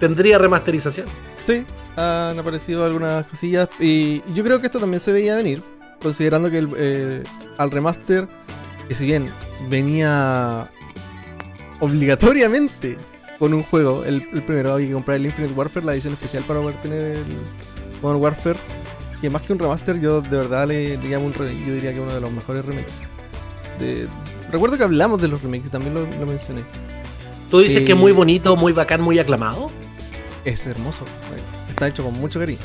tendría 0.00 0.38
remasterización. 0.38 1.06
Sí, 1.46 1.64
han 1.96 2.38
aparecido 2.38 2.84
algunas 2.84 3.26
cosillas 3.26 3.68
y 3.80 4.22
yo 4.32 4.44
creo 4.44 4.60
que 4.60 4.66
esto 4.66 4.80
también 4.80 5.00
se 5.00 5.12
veía 5.12 5.36
venir, 5.36 5.62
considerando 6.02 6.50
que 6.50 6.58
el, 6.58 6.70
eh, 6.76 7.22
al 7.56 7.70
remaster, 7.70 8.28
que 8.88 8.94
si 8.94 9.06
bien 9.06 9.26
venía 9.70 10.70
obligatoriamente 11.80 12.96
con 13.38 13.52
un 13.54 13.62
juego, 13.62 14.04
el, 14.04 14.26
primero 14.44 14.72
había 14.74 14.88
que 14.88 14.92
comprar 14.94 15.16
el 15.18 15.26
Infinite 15.26 15.54
Warfare, 15.54 15.84
la 15.86 15.92
edición 15.94 16.14
especial 16.14 16.42
para 16.44 16.60
poder 16.60 16.76
tener 16.80 17.02
el 17.02 17.24
Modern 18.02 18.20
Warfare, 18.20 18.58
que 19.20 19.30
más 19.30 19.42
que 19.42 19.52
un 19.52 19.58
remaster 19.58 20.00
yo 20.00 20.20
de 20.20 20.36
verdad 20.36 20.66
le, 20.66 20.96
le 20.98 21.08
llamo 21.08 21.26
un 21.26 21.32
yo 21.32 21.74
diría 21.74 21.92
que 21.92 22.00
uno 22.00 22.14
de 22.14 22.20
los 22.20 22.30
mejores 22.32 22.64
remakes. 22.64 23.08
De- 23.78 24.08
recuerdo 24.56 24.76
que 24.78 24.84
hablamos 24.84 25.20
de 25.20 25.28
los 25.28 25.42
remakes, 25.42 25.70
también 25.70 25.94
lo, 25.94 26.00
lo 26.00 26.26
mencioné. 26.26 26.62
Tú 27.50 27.60
dices 27.60 27.82
Eh, 27.82 27.84
que 27.84 27.92
es 27.92 27.98
muy 27.98 28.12
bonito, 28.12 28.56
muy 28.56 28.72
bacán, 28.72 29.00
muy 29.00 29.18
aclamado. 29.18 29.68
Es 30.44 30.66
hermoso. 30.66 31.04
Está 31.68 31.88
hecho 31.88 32.02
con 32.04 32.14
mucho 32.14 32.38
cariño. 32.40 32.58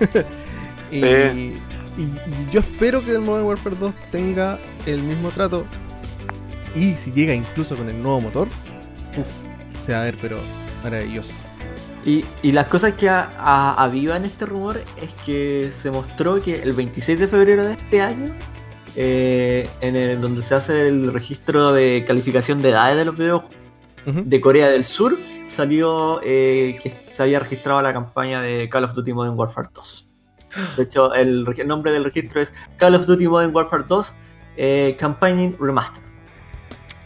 y, 0.90 1.00
Sí. 1.00 1.54
y- 1.98 2.02
y 2.02 2.52
yo 2.52 2.60
espero 2.60 3.04
que 3.04 3.12
el 3.12 3.20
Modern 3.20 3.46
Warfare 3.46 3.76
2 3.78 3.92
tenga 4.10 4.58
el 4.86 5.02
mismo 5.02 5.30
trato. 5.30 5.66
Y 6.74 6.94
si 6.96 7.10
llega 7.12 7.34
incluso 7.34 7.76
con 7.76 7.88
el 7.88 8.00
nuevo 8.02 8.20
motor, 8.20 8.46
uff, 9.16 9.26
te 9.86 9.92
va 9.92 10.00
a 10.02 10.04
ver, 10.04 10.16
pero 10.20 10.38
maravilloso. 10.84 11.32
Y, 12.06 12.24
y 12.42 12.52
las 12.52 12.68
cosas 12.68 12.92
que 12.92 13.08
a- 13.08 13.28
a- 13.38 13.74
avivan 13.82 14.24
este 14.24 14.46
rumor 14.46 14.80
es 15.02 15.10
que 15.26 15.72
se 15.82 15.90
mostró 15.90 16.40
que 16.42 16.62
el 16.62 16.72
26 16.72 17.18
de 17.18 17.26
febrero 17.28 17.64
de 17.66 17.72
este 17.74 18.00
año, 18.00 18.32
eh, 19.00 19.68
en 19.80 19.94
el, 19.94 20.20
donde 20.20 20.42
se 20.42 20.56
hace 20.56 20.88
el 20.88 21.12
registro 21.12 21.72
de 21.72 22.04
calificación 22.04 22.60
de 22.62 22.70
edades 22.70 22.96
de 22.96 23.04
los 23.04 23.16
videojuegos 23.16 23.56
de 24.04 24.40
Corea 24.40 24.70
del 24.70 24.84
Sur, 24.84 25.12
salió 25.46 26.20
eh, 26.24 26.80
que 26.82 26.90
se 26.90 27.22
había 27.22 27.38
registrado 27.38 27.80
la 27.80 27.92
campaña 27.92 28.40
de 28.40 28.68
Call 28.68 28.84
of 28.84 28.94
Duty 28.94 29.12
Modern 29.12 29.38
Warfare 29.38 29.68
2. 29.72 30.06
De 30.76 30.82
hecho, 30.82 31.14
el, 31.14 31.44
nombre 31.66 31.92
del 31.92 32.04
registro 32.04 32.40
es 32.40 32.52
Call 32.76 32.96
of 32.96 33.06
Duty 33.06 33.28
Modern 33.28 33.54
Warfare 33.54 33.84
2 33.86 34.14
eh, 34.56 34.96
Campaign 34.98 35.56
Remaster. 35.60 36.02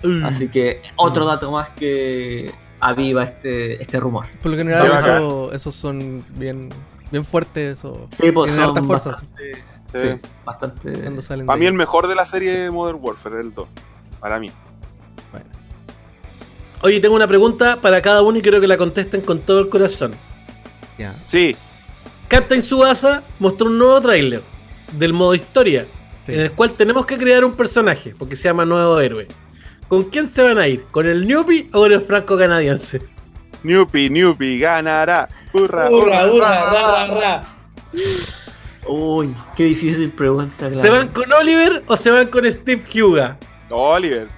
Mm. 0.03 0.25
Así 0.25 0.49
que 0.49 0.81
otro 0.97 1.27
dato 1.27 1.51
más 1.51 1.71
que 1.71 2.53
aviva 2.81 3.25
este, 3.25 3.83
este 3.83 4.01
rumor. 4.01 4.25
Por 4.41 4.53
lo 4.53 4.57
general, 4.57 4.91
eso- 4.99 5.53
esos 5.53 5.75
son 5.75 6.25
bien, 6.37 6.71
bien 7.11 7.25
fuertes. 7.25 7.81
Eso, 7.81 8.09
Sí, 8.19 8.33
pues 8.33 8.55
son 8.55 8.77
fuerzas 8.87 9.13
bastante- 9.21 9.72
Sí. 9.93 9.99
sí, 10.01 10.29
bastante- 10.45 10.93
cuando 10.93 11.23
salen 11.23 11.47
Para 11.47 11.57
de 11.57 11.61
mí 11.61 11.67
ahí. 11.67 11.71
el 11.73 11.75
mejor 11.79 12.09
de 12.09 12.15
la 12.15 12.27
serie 12.27 12.71
Modern 12.71 12.99
Warfare, 13.01 13.41
el 13.41 13.53
2. 13.55 13.69
Para 14.21 14.39
mí. 14.41 14.51
Bueno. 15.31 15.47
Oye, 16.83 17.01
tengo 17.01 17.15
una 17.15 17.27
pregunta 17.27 17.79
para 17.81 18.01
cada 18.03 18.23
uno 18.23 18.39
y 18.39 18.43
quiero 18.43 18.61
que 18.61 18.67
la 18.67 18.77
contesten 18.77 19.21
con 19.21 19.41
todo 19.41 19.61
el 19.61 19.69
corazón. 19.69 20.15
Ya. 20.99 21.15
Sí, 21.27 21.57
Captain 22.29 22.63
Subasa 22.63 23.23
mostró 23.39 23.67
un 23.67 23.79
nuevo 23.79 24.01
tráiler 24.01 24.43
del 24.93 25.13
modo 25.13 25.35
historia, 25.35 25.87
Sí. 26.25 26.33
en 26.35 26.41
el 26.41 26.53
cual 26.53 26.71
tenemos 26.73 27.05
que 27.07 27.17
crear 27.19 27.45
un 27.45 27.53
personaje, 27.55 28.15
porque 28.19 28.37
se 28.37 28.45
llama 28.45 28.65
Nuevo 28.65 28.99
Héroe. 29.01 29.27
¿Con 29.89 30.05
quién 30.05 30.29
se 30.31 30.43
van 30.43 30.59
a 30.59 30.67
ir? 30.69 30.85
¿Con 30.91 31.07
el 31.07 31.27
Newbie 31.27 31.69
o 31.73 31.81
con 31.81 31.93
el 31.93 32.01
franco 32.01 32.39
canadiense? 32.39 33.03
Newpie, 33.63 34.09
Newpie, 34.11 34.59
ganará. 34.59 35.29
Hurra, 35.53 35.91
Hurra, 35.91 36.27
hurra, 36.27 36.33
hurra, 36.33 36.33
hurra, 36.33 36.73
ra, 36.73 37.07
ra, 37.07 37.15
ra. 37.21 37.43
Uy, 38.87 39.35
qué 39.57 39.65
difícil 39.65 40.11
pregunta. 40.11 40.73
¿Se 40.75 40.91
van 40.91 41.09
con 41.09 41.31
Oliver 41.33 41.83
o 41.87 41.97
se 41.97 42.11
van 42.11 42.27
con 42.29 42.51
Steve 42.51 42.83
Huga? 43.03 43.37
Oliver. 43.71 44.29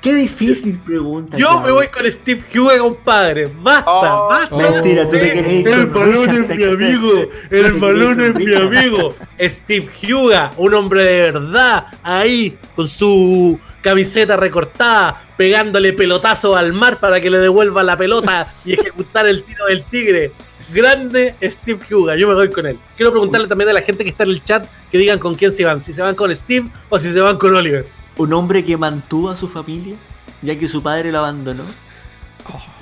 Qué 0.00 0.14
difícil 0.14 0.80
pregunta. 0.80 1.36
Yo 1.36 1.46
claro. 1.46 1.60
me 1.60 1.70
voy 1.72 1.86
con 1.88 2.10
Steve 2.10 2.42
Huga, 2.58 2.78
compadre. 2.78 3.48
Basta, 3.60 3.84
Oh. 3.86 4.28
basta. 4.28 4.56
Mentira, 4.56 5.04
tú 5.04 5.10
te 5.10 5.20
querés 5.32 5.52
ir 5.52 5.68
El 5.68 5.86
balón 5.86 6.30
es 6.30 6.48
mi 6.58 6.64
amigo, 6.64 7.12
el 7.50 7.72
balón 7.74 8.20
es 8.20 8.34
mi 8.34 8.54
amigo. 8.54 9.14
Steve 9.40 9.88
Huga, 10.12 10.50
un 10.56 10.74
hombre 10.74 11.04
de 11.04 11.20
verdad, 11.30 11.86
ahí 12.02 12.58
con 12.74 12.88
su 12.88 13.60
camiseta 13.80 14.36
recortada, 14.36 15.22
pegándole 15.36 15.92
pelotazo 15.92 16.56
al 16.56 16.72
mar 16.72 16.98
para 16.98 17.20
que 17.20 17.30
le 17.30 17.38
devuelva 17.38 17.84
la 17.84 17.96
pelota 17.96 18.52
y 18.64 18.72
ejecutar 18.72 19.26
el 19.28 19.44
tiro 19.44 19.66
del 19.66 19.84
tigre. 19.84 20.32
Grande 20.72 21.34
Steve 21.42 21.80
Huga, 21.94 22.16
yo 22.16 22.28
me 22.28 22.34
voy 22.34 22.50
con 22.50 22.66
él. 22.66 22.78
Quiero 22.96 23.10
preguntarle 23.10 23.46
también 23.48 23.70
a 23.70 23.72
la 23.72 23.82
gente 23.82 24.04
que 24.04 24.10
está 24.10 24.24
en 24.24 24.30
el 24.30 24.42
chat 24.44 24.66
que 24.90 24.98
digan 24.98 25.18
con 25.18 25.34
quién 25.34 25.52
se 25.52 25.64
van, 25.64 25.82
si 25.82 25.92
se 25.92 26.02
van 26.02 26.14
con 26.14 26.34
Steve 26.34 26.68
o 26.88 26.98
si 26.98 27.10
se 27.12 27.20
van 27.20 27.36
con 27.38 27.54
Oliver. 27.54 27.86
Un 28.16 28.32
hombre 28.32 28.64
que 28.64 28.76
mantuvo 28.76 29.30
a 29.30 29.36
su 29.36 29.48
familia, 29.48 29.96
ya 30.42 30.58
que 30.58 30.68
su 30.68 30.82
padre 30.82 31.12
lo 31.12 31.18
abandonó. 31.18 31.64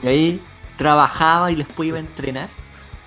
Y 0.02 0.06
ahí 0.08 0.40
trabajaba 0.78 1.50
y 1.52 1.56
después 1.56 1.88
iba 1.88 1.96
a 1.98 2.00
entrenar. 2.00 2.48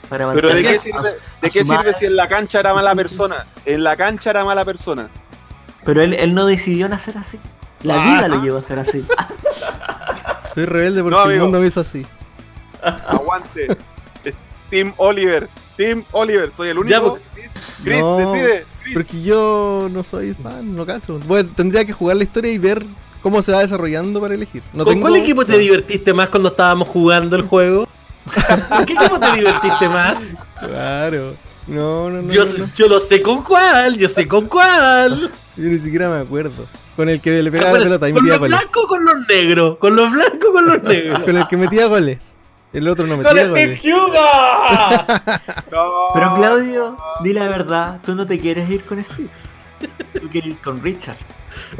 Para 0.09 0.31
Pero 0.33 0.47
¿de 0.49 0.53
mantener 0.53 0.73
qué 0.73 0.79
sirve, 0.79 1.09
a 1.09 1.13
de 1.41 1.49
qué 1.49 1.63
sirve 1.65 1.93
si 1.93 2.05
en 2.05 2.15
la 2.15 2.27
cancha 2.27 2.59
era 2.59 2.73
mala 2.73 2.93
persona? 2.93 3.45
En 3.65 3.83
la 3.83 3.95
cancha 3.95 4.29
era 4.29 4.43
mala 4.45 4.63
persona. 4.65 5.09
Pero 5.85 6.01
él, 6.03 6.13
él 6.13 6.33
no 6.33 6.45
decidió 6.45 6.87
nacer 6.89 7.17
así. 7.17 7.39
La 7.83 7.95
Ah. 7.95 8.05
vida 8.05 8.27
lo 8.27 8.41
llevó 8.43 8.57
a 8.59 8.63
ser 8.63 8.79
así. 8.79 9.03
Soy 10.53 10.65
rebelde 10.65 11.01
porque 11.01 11.17
No, 11.17 11.25
el 11.31 11.39
mundo 11.39 11.59
me 11.59 11.67
hizo 11.67 11.81
así. 11.81 12.05
Aguante. 12.81 13.75
Team 14.73 14.91
Oliver. 14.97 15.47
Team 15.77 16.03
Oliver. 16.13 16.51
Soy 16.57 16.69
el 16.69 16.77
Ya, 16.87 16.99
único. 16.99 17.19
Chris, 17.35 17.45
Chris, 17.83 17.99
No, 17.99 18.17
decide. 18.17 18.65
Chris. 18.81 18.93
Porque 18.95 19.21
yo 19.21 19.87
no 19.91 20.03
soy 20.03 20.33
fan, 20.33 20.75
no 20.75 20.83
cacho. 20.83 21.19
Bueno, 21.27 21.47
tendría 21.55 21.85
que 21.85 21.93
jugar 21.93 22.17
la 22.17 22.23
historia 22.23 22.51
y 22.51 22.57
ver 22.57 22.83
cómo 23.21 23.43
se 23.43 23.51
va 23.51 23.59
desarrollando 23.59 24.19
para 24.19 24.33
elegir. 24.33 24.63
No 24.73 24.83
¿Con 24.83 24.95
tengo- 24.95 25.07
cuál 25.07 25.17
equipo 25.21 25.45
te 25.45 25.59
divertiste 25.59 26.11
más 26.11 26.29
cuando 26.29 26.49
estábamos 26.49 26.87
jugando 26.87 27.35
el 27.35 27.43
juego? 27.43 27.87
¿Con 28.69 28.85
qué 28.85 28.93
equipo 28.93 29.19
te 29.19 29.31
divertiste 29.33 29.87
más? 29.89 30.33
Claro. 30.59 31.35
No, 31.67 32.09
no, 32.09 32.21
no. 32.23 32.33
Yo, 32.33 32.45
no, 32.45 32.57
no. 32.57 32.69
yo 32.75 32.87
lo 32.87 32.99
sé 32.99 33.21
con 33.21 33.43
cuál, 33.43 33.95
yo 33.97 34.09
sé 34.09 34.27
con 34.27 34.47
cuál. 34.47 35.31
Yo 35.55 35.63
ni 35.65 35.77
siquiera 35.77 36.09
me 36.09 36.19
acuerdo. 36.21 36.65
Con 36.95 37.09
el 37.09 37.21
que 37.21 37.43
le 37.43 37.51
pegaba 37.51 37.69
Bueno, 37.69 37.85
la 37.85 37.99
pelota 37.99 38.09
y 38.09 38.13
¿Con 38.13 38.27
los 38.27 38.39
blancos 38.39 38.83
o 38.83 38.87
con 38.87 39.05
los 39.05 39.15
negros? 39.29 39.77
Con 39.77 39.95
los 39.95 40.11
blancos 40.11 40.49
o 40.49 40.51
con 40.51 40.65
los 40.67 40.83
negros. 40.83 41.19
Con 41.19 41.37
el 41.37 41.47
que 41.47 41.57
metía 41.57 41.85
goles. 41.85 42.19
El 42.73 42.87
otro 42.87 43.05
no 43.07 43.15
¡Con 43.21 43.23
metía 43.35 43.45
Steve! 43.45 43.79
No. 45.71 46.07
Pero 46.13 46.35
Claudio, 46.35 46.97
di 47.23 47.33
la 47.33 47.47
verdad, 47.47 47.99
tú 48.05 48.15
no 48.15 48.25
te 48.25 48.39
quieres 48.39 48.69
ir 48.69 48.83
con 48.83 49.03
Steve. 49.03 49.29
Tú 50.19 50.29
quieres 50.29 50.51
ir 50.51 50.57
con 50.57 50.81
Richard. 50.83 51.17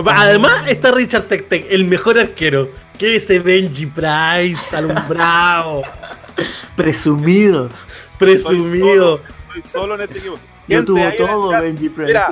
Además 0.05 0.67
está 0.67 0.91
Richard 0.91 1.23
Tech 1.23 1.47
Tech, 1.47 1.65
el 1.69 1.85
mejor 1.85 2.17
arquero. 2.19 2.69
Que 2.97 3.15
ese 3.15 3.39
Benji 3.39 3.87
Price, 3.87 4.75
alumbrado, 4.75 5.81
Presumido. 6.75 7.69
presumido. 8.19 9.19
Estoy 9.55 9.71
solo 9.71 9.95
en 9.95 10.01
este 10.01 10.19
equipo. 10.19 10.35
Yo 10.67 10.77
Gente, 10.77 10.85
tuvo 10.85 11.11
todo, 11.17 11.49
Benji 11.61 11.89
Price. 11.89 12.07
Mira, 12.07 12.29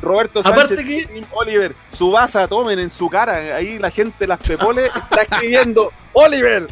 Roberto 0.00 0.40
Aparte 0.40 0.76
Sánchez, 0.76 0.86
que- 1.06 1.06
Team 1.12 1.24
Oliver, 1.30 1.74
Subasa, 1.92 2.48
tomen 2.48 2.78
en 2.78 2.90
su 2.90 3.08
cara. 3.08 3.56
Ahí 3.56 3.78
la 3.78 3.90
gente, 3.90 4.26
las 4.26 4.38
pepoles, 4.38 4.90
está 4.94 5.22
escribiendo 5.22 5.92
Oliver. 6.12 6.66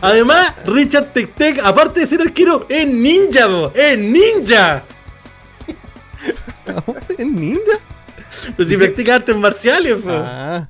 Además, 0.00 0.54
Richard 0.66 1.06
Tech 1.12 1.34
Tech, 1.34 1.58
aparte 1.64 2.00
de 2.00 2.06
ser 2.06 2.20
arquero, 2.20 2.66
es 2.68 2.86
ninja, 2.86 3.46
po, 3.48 3.72
es 3.74 3.98
ninja. 3.98 4.84
¿Es 7.18 7.26
ninja? 7.26 7.78
Pero 8.56 8.68
si 8.68 8.76
practica 8.76 9.14
artes 9.16 9.36
marciales. 9.36 9.98
Ah, 10.06 10.68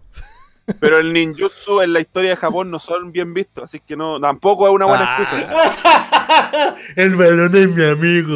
Pero 0.80 0.98
el 0.98 1.12
ninjutsu 1.12 1.80
en 1.82 1.92
la 1.92 2.00
historia 2.00 2.30
de 2.30 2.36
Japón 2.36 2.70
no 2.70 2.78
son 2.78 3.10
bien 3.12 3.34
vistos, 3.34 3.64
así 3.64 3.80
que 3.80 3.96
no, 3.96 4.20
tampoco 4.20 4.66
es 4.68 4.72
una 4.74 4.86
buena 4.86 5.04
Ah. 5.08 5.18
excusa. 5.20 6.76
El 6.96 7.16
balón 7.16 7.56
es 7.56 7.68
mi 7.68 7.84
amigo. 7.84 8.34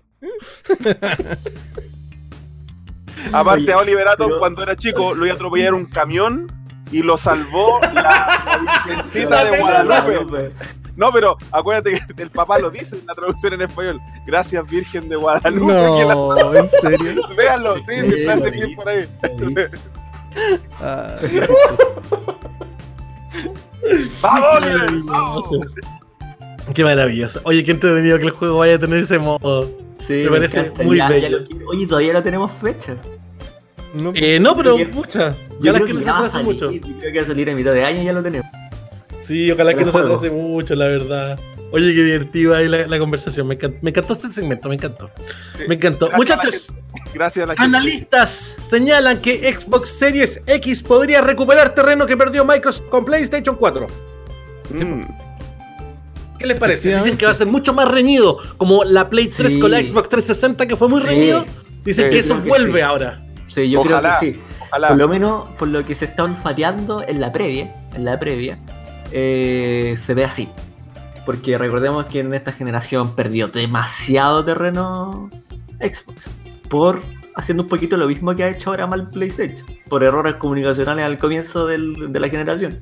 Aparte, 3.32 3.62
Oye, 3.64 3.72
a 3.72 3.78
Oliver 3.78 4.08
Atom, 4.08 4.26
pero- 4.28 4.38
cuando 4.38 4.62
era 4.62 4.76
chico, 4.76 5.14
lo 5.14 5.24
iba 5.24 5.32
a 5.32 5.36
atropellar 5.36 5.74
un 5.74 5.86
camión 5.86 6.46
y 6.98 7.02
lo 7.02 7.18
salvó 7.18 7.80
la, 7.92 7.92
la 7.94 8.82
Virgencita 8.86 9.44
de 9.44 9.58
Guadalupe. 9.60 10.52
No, 10.96 11.10
pero 11.12 11.36
acuérdate 11.50 12.00
que 12.16 12.22
el 12.22 12.30
papá 12.30 12.58
lo 12.60 12.70
dice 12.70 12.94
en 12.96 13.04
la 13.06 13.14
traducción 13.14 13.52
en 13.54 13.62
español. 13.62 14.00
Gracias, 14.26 14.64
Virgen 14.68 15.08
de 15.08 15.16
Guadalupe. 15.16 15.72
no, 15.72 16.54
en 16.54 16.68
serio. 16.68 17.22
Véanlo, 17.36 17.76
sí, 17.78 18.00
sí, 18.00 18.14
está 18.20 18.34
ese 18.34 18.52
clip 18.52 18.76
por 18.76 18.88
ahí. 18.88 19.08
Ah. 20.80 21.16
¡Vamos. 24.20 25.50
Qué 26.74 26.84
maravilloso. 26.84 27.40
Oye, 27.44 27.62
qué 27.64 27.72
entretenido 27.72 28.18
que 28.18 28.24
el 28.26 28.30
juego 28.30 28.58
vaya 28.58 28.76
a 28.76 28.78
tener 28.78 29.00
ese 29.00 29.18
modo. 29.18 29.68
Sí, 30.00 30.22
Me 30.24 30.30
parece 30.30 30.60
encanta, 30.60 30.82
muy 30.82 30.96
ya- 30.98 31.08
ya 31.08 31.14
bello. 31.14 31.38
lo. 31.40 31.68
Oye, 31.70 31.86
todavía 31.86 32.12
no 32.12 32.22
tenemos 32.22 32.52
fecha. 32.52 32.94
No, 33.94 34.12
Eh, 34.14 34.38
no, 34.40 34.56
pero 34.56 34.76
pucha. 34.90 35.32
Yo 35.60 35.70
Ojalá 35.70 35.74
creo 35.80 35.86
que 35.86 35.92
no 35.94 36.02
se 36.02 36.10
atrase 36.10 36.30
salir, 36.32 36.46
mucho. 36.46 36.68
Creo 36.68 37.12
que 37.12 37.18
va 37.18 37.22
a 37.22 37.26
salir 37.26 37.50
a 37.50 37.54
mitad 37.54 37.72
de 37.72 37.84
año 37.84 38.02
y 38.02 38.04
ya 38.04 38.12
lo 38.12 38.22
tenemos. 38.22 38.46
Sí, 39.22 39.50
ojalá 39.50 39.72
que 39.74 39.84
no 39.84 39.92
se 39.92 39.98
atrase 39.98 40.30
mucho, 40.30 40.74
la 40.74 40.86
verdad. 40.88 41.38
Oye, 41.72 41.94
qué 41.94 42.02
divertida 42.04 42.58
ahí 42.58 42.68
la, 42.68 42.86
la 42.86 42.98
conversación. 42.98 43.46
Me 43.48 43.54
encantó, 43.54 43.78
me 43.82 43.90
encantó 43.90 44.12
este 44.12 44.30
segmento, 44.30 44.68
me 44.68 44.74
encantó. 44.76 45.10
Sí. 45.56 45.64
Me 45.68 45.74
encantó. 45.76 46.08
Gracias 46.08 46.30
a 46.30 46.36
la 46.36 46.42
Muchachos, 46.42 46.72
Gracias 47.14 47.44
a 47.44 47.46
la 47.48 47.54
gente. 47.54 47.64
analistas 47.76 48.54
señalan 48.68 49.20
que 49.20 49.52
Xbox 49.52 49.88
Series 49.90 50.42
X 50.46 50.82
podría 50.82 51.20
recuperar 51.20 51.74
terreno 51.74 52.06
que 52.06 52.16
perdió 52.16 52.44
Microsoft 52.44 52.88
con 52.90 53.04
PlayStation 53.04 53.56
4. 53.56 53.86
Mm. 54.70 55.02
¿Qué 56.38 56.46
les 56.46 56.56
parece? 56.58 56.94
Dicen 56.96 57.16
que 57.16 57.24
va 57.26 57.32
a 57.32 57.34
ser 57.34 57.46
mucho 57.46 57.72
más 57.72 57.90
reñido, 57.90 58.38
como 58.56 58.84
la 58.84 59.08
Play 59.08 59.28
3 59.28 59.54
Sí. 59.54 59.60
con 59.60 59.70
la 59.70 59.80
Xbox 59.80 60.08
360 60.08 60.66
que 60.66 60.76
fue 60.76 60.88
muy 60.88 61.00
Sí. 61.00 61.06
reñido. 61.06 61.44
Dicen 61.84 62.06
Sí, 62.06 62.10
que 62.10 62.18
eso 62.18 62.42
que 62.42 62.48
vuelve 62.48 62.80
sí. 62.80 62.84
ahora. 62.84 63.20
Sí, 63.54 63.70
yo 63.70 63.80
Ojalá. 63.82 64.18
creo 64.18 64.32
que 64.32 64.38
sí. 64.38 64.42
Ojalá. 64.68 64.88
Por 64.88 64.96
lo 64.96 65.08
menos, 65.08 65.48
por 65.50 65.68
lo 65.68 65.84
que 65.84 65.94
se 65.94 66.06
está 66.06 66.24
olfateando 66.24 67.02
en 67.06 67.20
la 67.20 67.30
previa, 67.32 67.72
en 67.94 68.04
la 68.04 68.18
previa, 68.18 68.58
eh, 69.12 69.94
se 70.00 70.14
ve 70.14 70.24
así. 70.24 70.48
Porque 71.24 71.56
recordemos 71.56 72.06
que 72.06 72.20
en 72.20 72.34
esta 72.34 72.52
generación 72.52 73.14
perdió 73.14 73.48
demasiado 73.48 74.44
terreno 74.44 75.30
Xbox. 75.80 76.28
Por 76.68 77.02
haciendo 77.36 77.62
un 77.62 77.68
poquito 77.68 77.96
lo 77.96 78.06
mismo 78.08 78.34
que 78.36 78.44
ha 78.44 78.48
hecho 78.48 78.70
ahora 78.70 78.86
mal 78.86 79.08
PlayStation. 79.08 79.66
Por 79.88 80.02
errores 80.04 80.34
comunicacionales 80.34 81.04
al 81.04 81.18
comienzo 81.18 81.66
del- 81.66 82.12
de 82.12 82.20
la 82.20 82.28
generación. 82.28 82.80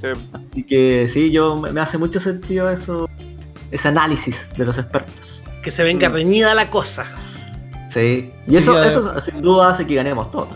Sí. 0.00 0.08
Así 0.32 0.62
que 0.64 1.08
sí, 1.08 1.30
yo 1.30 1.56
me 1.56 1.72
me 1.72 1.80
hace 1.80 1.96
mucho 1.98 2.20
sentido 2.20 2.68
eso, 2.70 3.08
ese 3.70 3.88
análisis 3.88 4.48
de 4.56 4.64
los 4.66 4.78
expertos. 4.78 5.44
Que 5.62 5.70
se 5.70 5.82
venga 5.82 6.08
Mm. 6.08 6.12
reñida 6.12 6.54
la 6.54 6.68
cosa. 6.70 7.06
Sí. 7.94 8.30
Y 8.48 8.56
eso, 8.56 9.20
sin 9.20 9.40
duda 9.40 9.70
hace 9.70 9.86
que 9.86 9.94
ganemos 9.94 10.30
todos. 10.32 10.48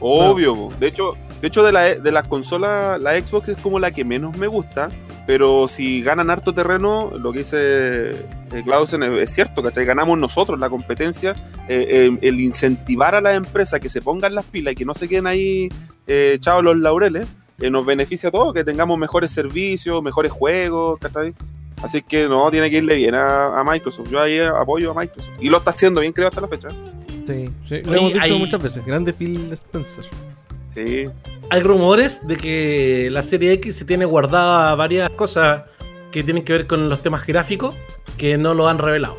Obvio, 0.00 0.70
de 0.78 0.88
hecho, 0.88 1.14
de 1.40 1.48
hecho 1.48 1.62
de 1.62 1.72
la 1.72 1.94
de 1.94 2.12
las 2.12 2.26
consolas, 2.26 3.00
la 3.00 3.16
Xbox 3.16 3.48
es 3.48 3.58
como 3.58 3.78
la 3.78 3.90
que 3.92 4.04
menos 4.04 4.36
me 4.36 4.46
gusta, 4.46 4.90
pero 5.26 5.68
si 5.68 6.02
ganan 6.02 6.30
harto 6.30 6.52
terreno, 6.52 7.12
lo 7.16 7.32
que 7.32 7.38
dice 7.40 8.10
eh, 8.10 8.62
Clausen 8.64 9.02
es, 9.02 9.10
es 9.22 9.34
cierto, 9.34 9.62
que 9.62 9.84
ganamos 9.84 10.18
nosotros 10.18 10.58
la 10.58 10.68
competencia, 10.68 11.32
eh, 11.68 11.86
eh, 12.10 12.18
el 12.22 12.40
incentivar 12.40 13.14
a 13.14 13.20
las 13.20 13.36
empresas 13.36 13.80
que 13.80 13.88
se 13.88 14.02
pongan 14.02 14.34
las 14.34 14.44
pilas 14.44 14.72
y 14.72 14.76
que 14.76 14.84
no 14.84 14.94
se 14.94 15.08
queden 15.08 15.26
ahí 15.26 15.68
eh, 16.06 16.32
echados 16.36 16.64
los 16.64 16.76
laureles, 16.76 17.26
eh, 17.60 17.70
nos 17.70 17.84
beneficia 17.84 18.28
a 18.28 18.32
todos, 18.32 18.54
que 18.54 18.64
tengamos 18.64 18.98
mejores 18.98 19.32
servicios, 19.32 20.00
mejores 20.02 20.30
juegos, 20.30 20.98
¿cachai? 21.00 21.34
Así 21.82 22.02
que 22.02 22.28
no, 22.28 22.50
tiene 22.50 22.70
que 22.70 22.78
irle 22.78 22.94
bien 22.96 23.14
a, 23.14 23.58
a 23.58 23.64
Microsoft. 23.64 24.08
Yo 24.10 24.20
ahí 24.20 24.38
apoyo 24.40 24.90
a 24.90 24.94
Microsoft. 24.94 25.30
Y 25.40 25.48
lo 25.48 25.58
está 25.58 25.70
haciendo 25.70 26.00
bien, 26.00 26.12
creo, 26.12 26.28
hasta 26.28 26.40
la 26.40 26.48
fecha. 26.48 26.68
sí, 27.26 27.50
sí, 27.68 27.80
lo 27.82 27.90
Oye, 27.92 27.98
hemos 28.00 28.12
dicho 28.14 28.24
hay- 28.24 28.38
muchas 28.38 28.62
veces. 28.62 28.84
Grande 28.84 29.12
Phil 29.12 29.52
Spencer. 29.52 30.04
Sí. 30.74 31.06
Hay 31.50 31.60
rumores 31.62 32.26
de 32.26 32.36
que 32.36 33.08
la 33.10 33.22
serie 33.22 33.52
X 33.54 33.76
se 33.76 33.84
tiene 33.84 34.04
guardada 34.04 34.74
varias 34.74 35.10
cosas 35.10 35.64
que 36.10 36.22
tienen 36.24 36.44
que 36.44 36.52
ver 36.52 36.66
con 36.66 36.88
los 36.88 37.02
temas 37.02 37.26
gráficos 37.26 37.74
que 38.16 38.36
no 38.38 38.54
lo 38.54 38.68
han 38.68 38.78
revelado. 38.78 39.16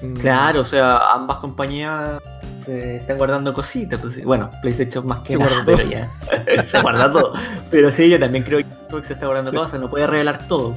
Mm, 0.00 0.14
Claro, 0.14 0.60
o 0.60 0.64
sea, 0.64 1.12
ambas 1.12 1.38
compañías 1.38 2.20
se 2.64 2.96
están 2.96 3.18
guardando 3.18 3.52
cositas. 3.54 4.00
pues 4.00 4.22
bueno, 4.24 4.50
PlayStation 4.62 5.06
más 5.06 5.20
que 5.20 5.32
Se 5.34 5.38
nada, 5.38 5.62
pero 5.64 5.82
ya. 5.88 6.08
se 6.66 6.80
guarda 6.80 7.12
todo. 7.12 7.34
Pero 7.70 7.92
sí, 7.92 8.08
yo 8.08 8.18
también 8.18 8.44
creo 8.44 8.58
que 8.58 8.66
Xbox 8.88 9.06
se 9.08 9.12
está 9.14 9.26
guardando 9.26 9.52
cosas, 9.52 9.80
no 9.80 9.88
puede 9.90 10.06
revelar 10.06 10.46
todo. 10.48 10.74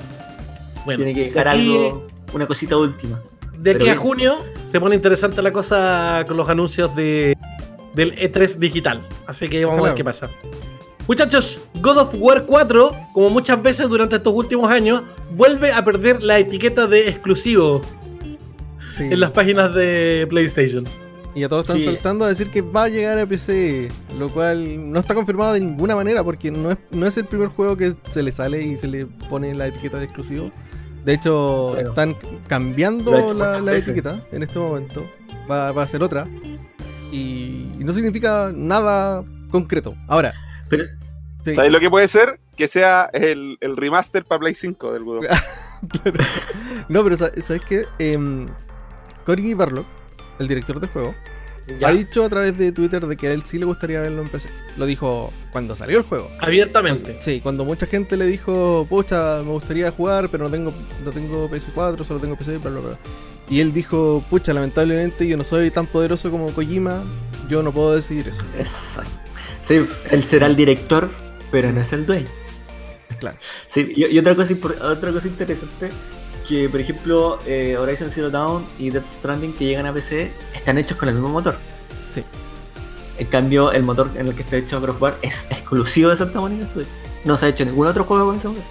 Bueno, 0.86 1.04
Tiene 1.04 1.14
que 1.14 1.26
dejar 1.26 1.46
de 1.46 1.50
aquí, 1.52 1.76
algo, 1.76 2.08
una 2.34 2.46
cosita 2.48 2.78
última. 2.78 3.20
de 3.58 3.72
aquí 3.72 3.80
pero 3.80 3.92
a 3.92 3.94
bien. 3.94 3.98
junio 3.98 4.36
se 4.64 4.80
pone 4.80 4.96
interesante 4.96 5.42
la 5.42 5.52
cosa 5.54 6.26
con 6.28 6.36
los 6.38 6.50
anuncios 6.50 6.96
de, 6.96 7.38
del 7.94 8.16
E3 8.16 8.58
digital. 8.58 9.02
Así 9.28 9.48
que 9.48 9.64
vamos 9.66 9.82
a 9.82 9.84
ver 9.86 9.96
qué 9.96 10.04
pasa. 10.04 10.30
Muchachos, 11.08 11.60
God 11.82 11.98
of 11.98 12.16
War 12.18 12.46
4, 12.46 12.92
como 13.14 13.30
muchas 13.30 13.62
veces 13.62 13.90
durante 13.90 14.16
estos 14.16 14.34
últimos 14.34 14.72
años, 14.72 15.04
vuelve 15.32 15.72
a 15.74 15.84
perder 15.84 16.24
la 16.24 16.40
etiqueta 16.40 16.88
de 16.88 17.10
exclusivo 17.10 17.82
sí. 18.96 19.04
en 19.04 19.20
las 19.20 19.32
páginas 19.32 19.74
de 19.76 20.26
PlayStation. 20.30 20.86
Y 21.36 21.44
a 21.44 21.50
todos 21.50 21.64
están 21.64 21.78
Sí. 21.78 21.86
saltando 21.86 22.26
a 22.26 22.28
decir 22.28 22.52
que 22.52 22.62
va 22.62 22.84
a 22.84 22.90
llegar 22.90 23.18
a 23.18 23.26
PC, 23.26 23.90
lo 24.18 24.32
cual 24.32 24.92
no 24.92 25.00
está 25.00 25.16
confirmado 25.16 25.54
de 25.54 25.60
ninguna 25.62 25.96
manera 25.96 26.24
porque 26.24 26.52
no 26.52 26.72
es, 26.72 26.78
no 26.92 27.08
es 27.08 27.18
el 27.18 27.26
primer 27.26 27.48
juego 27.48 27.76
que 27.76 27.96
se 28.12 28.22
le 28.22 28.32
sale 28.32 28.62
y 28.62 28.78
se 28.78 28.88
le 28.88 29.06
pone 29.08 29.54
la 29.56 29.68
etiqueta 29.68 29.98
de 29.98 30.04
exclusivo. 30.06 30.52
De 31.04 31.14
hecho, 31.14 31.78
están 31.78 32.16
cambiando 32.48 33.34
la, 33.34 33.76
etiqueta 33.76 34.22
en 34.32 34.44
este 34.44 34.60
momento. 34.60 35.04
Va, 35.50 35.72
va 35.72 35.84
a 35.84 35.88
ser 35.88 36.04
otra. 36.04 36.28
Y, 37.12 37.68
y 37.80 37.84
no 37.84 37.92
significa 37.94 38.52
nada 38.56 39.24
concreto. 39.52 39.96
Ahora, 40.08 40.34
Pero 40.70 40.86
sí, 41.44 41.56
¿Sabes 41.56 41.72
lo 41.72 41.80
que 41.80 41.90
puede 41.90 42.08
ser? 42.08 42.40
Que 42.56 42.68
sea 42.68 43.10
el, 43.12 43.58
el 43.60 43.76
remaster 43.76 44.24
para 44.24 44.40
Play 44.40 44.54
5 44.56 44.94
del 44.94 45.04
juego. 45.04 45.22
no, 46.90 47.04
pero 47.04 47.18
sa- 47.18 47.32
¿sabes 47.42 47.62
qué? 47.68 47.86
Em, 48.00 48.48
Cory 49.26 49.54
Barlock, 49.54 49.86
el 50.40 50.48
director 50.48 50.80
del 50.80 50.90
juego, 50.90 51.16
Ya, 51.80 51.90
ha 51.90 51.92
dicho 51.94 52.26
a 52.26 52.30
través 52.30 52.58
de 52.58 52.72
Twitter 52.74 53.06
de 53.08 53.16
que 53.16 53.28
a 53.28 53.32
él 53.32 53.44
sí 53.46 53.58
le 53.58 53.66
gustaría 53.66 54.02
verlo 54.02 54.22
en 54.22 54.30
PC. 54.30 54.50
Lo 54.76 54.86
dijo 54.86 55.32
cuando 55.52 55.76
salió 55.76 55.98
el 56.00 56.04
juego. 56.04 56.30
abiertamente. 56.40 57.18
Sí, 57.22 57.40
cuando 57.42 57.64
mucha 57.66 57.86
gente 57.88 58.18
le 58.18 58.26
dijo, 58.26 58.86
pucha, 58.90 59.42
me 59.44 59.52
gustaría 59.52 59.90
jugar, 59.92 60.30
pero 60.30 60.44
no 60.46 60.52
tengo, 60.52 60.74
no 61.06 61.12
tengo 61.12 61.50
PS4, 61.50 62.04
solo 62.04 62.20
tengo 62.20 62.36
PC, 62.36 62.58
bla, 62.58 62.70
bla, 62.72 62.80
bla. 62.82 62.98
Y 63.50 63.62
él 63.62 63.72
dijo, 63.74 64.24
pucha, 64.30 64.54
lamentablemente 64.54 65.28
yo 65.28 65.38
no 65.38 65.44
soy 65.44 65.70
tan 65.72 65.86
poderoso 65.88 66.32
como 66.32 66.52
Kojima, 66.54 67.04
yo 67.50 67.62
no 67.64 67.72
puedo 67.72 67.96
decidir 67.96 68.28
eso. 68.28 68.44
Exacto. 68.58 69.12
Sí, 69.62 69.76
él 70.12 70.24
será 70.24 70.48
el 70.48 70.56
director, 70.58 71.10
pero 71.52 71.72
no 71.72 71.80
es 71.82 71.94
el 71.94 72.06
dueño. 72.06 72.28
Claro. 73.20 73.38
Sí, 73.70 73.94
y, 73.96 74.06
y 74.06 74.20
otra, 74.20 74.36
cosa, 74.36 74.54
otra 74.82 75.12
cosa 75.12 75.28
interesante, 75.28 75.90
que 76.48 76.70
por 76.70 76.80
ejemplo 76.80 77.40
eh, 77.46 77.78
Horizon 77.78 78.12
Zero 78.12 78.30
Dawn 78.30 78.66
y 78.78 78.90
Death 78.90 79.08
Stranding 79.08 79.54
que 79.54 79.66
llegan 79.66 79.86
a 79.86 79.94
PC 79.94 80.32
están 80.54 80.78
hechos 80.78 80.98
con 80.98 81.10
el 81.10 81.16
mismo 81.16 81.30
motor. 81.30 81.56
Sí. 82.14 82.24
En 83.18 83.28
cambio, 83.28 83.72
el 83.72 83.84
motor 83.84 84.10
en 84.16 84.28
el 84.28 84.36
que 84.36 84.42
está 84.42 84.58
hecho 84.58 84.80
War 85.00 85.18
es 85.22 85.46
exclusivo 85.50 86.10
de 86.10 86.18
Santa 86.18 86.40
Studios. 86.40 86.88
No 87.26 87.38
se 87.38 87.46
ha 87.46 87.50
hecho 87.50 87.64
ningún 87.66 87.88
otro 87.88 88.04
juego 88.04 88.26
con 88.26 88.38
ese 88.38 88.48
motor. 88.48 88.64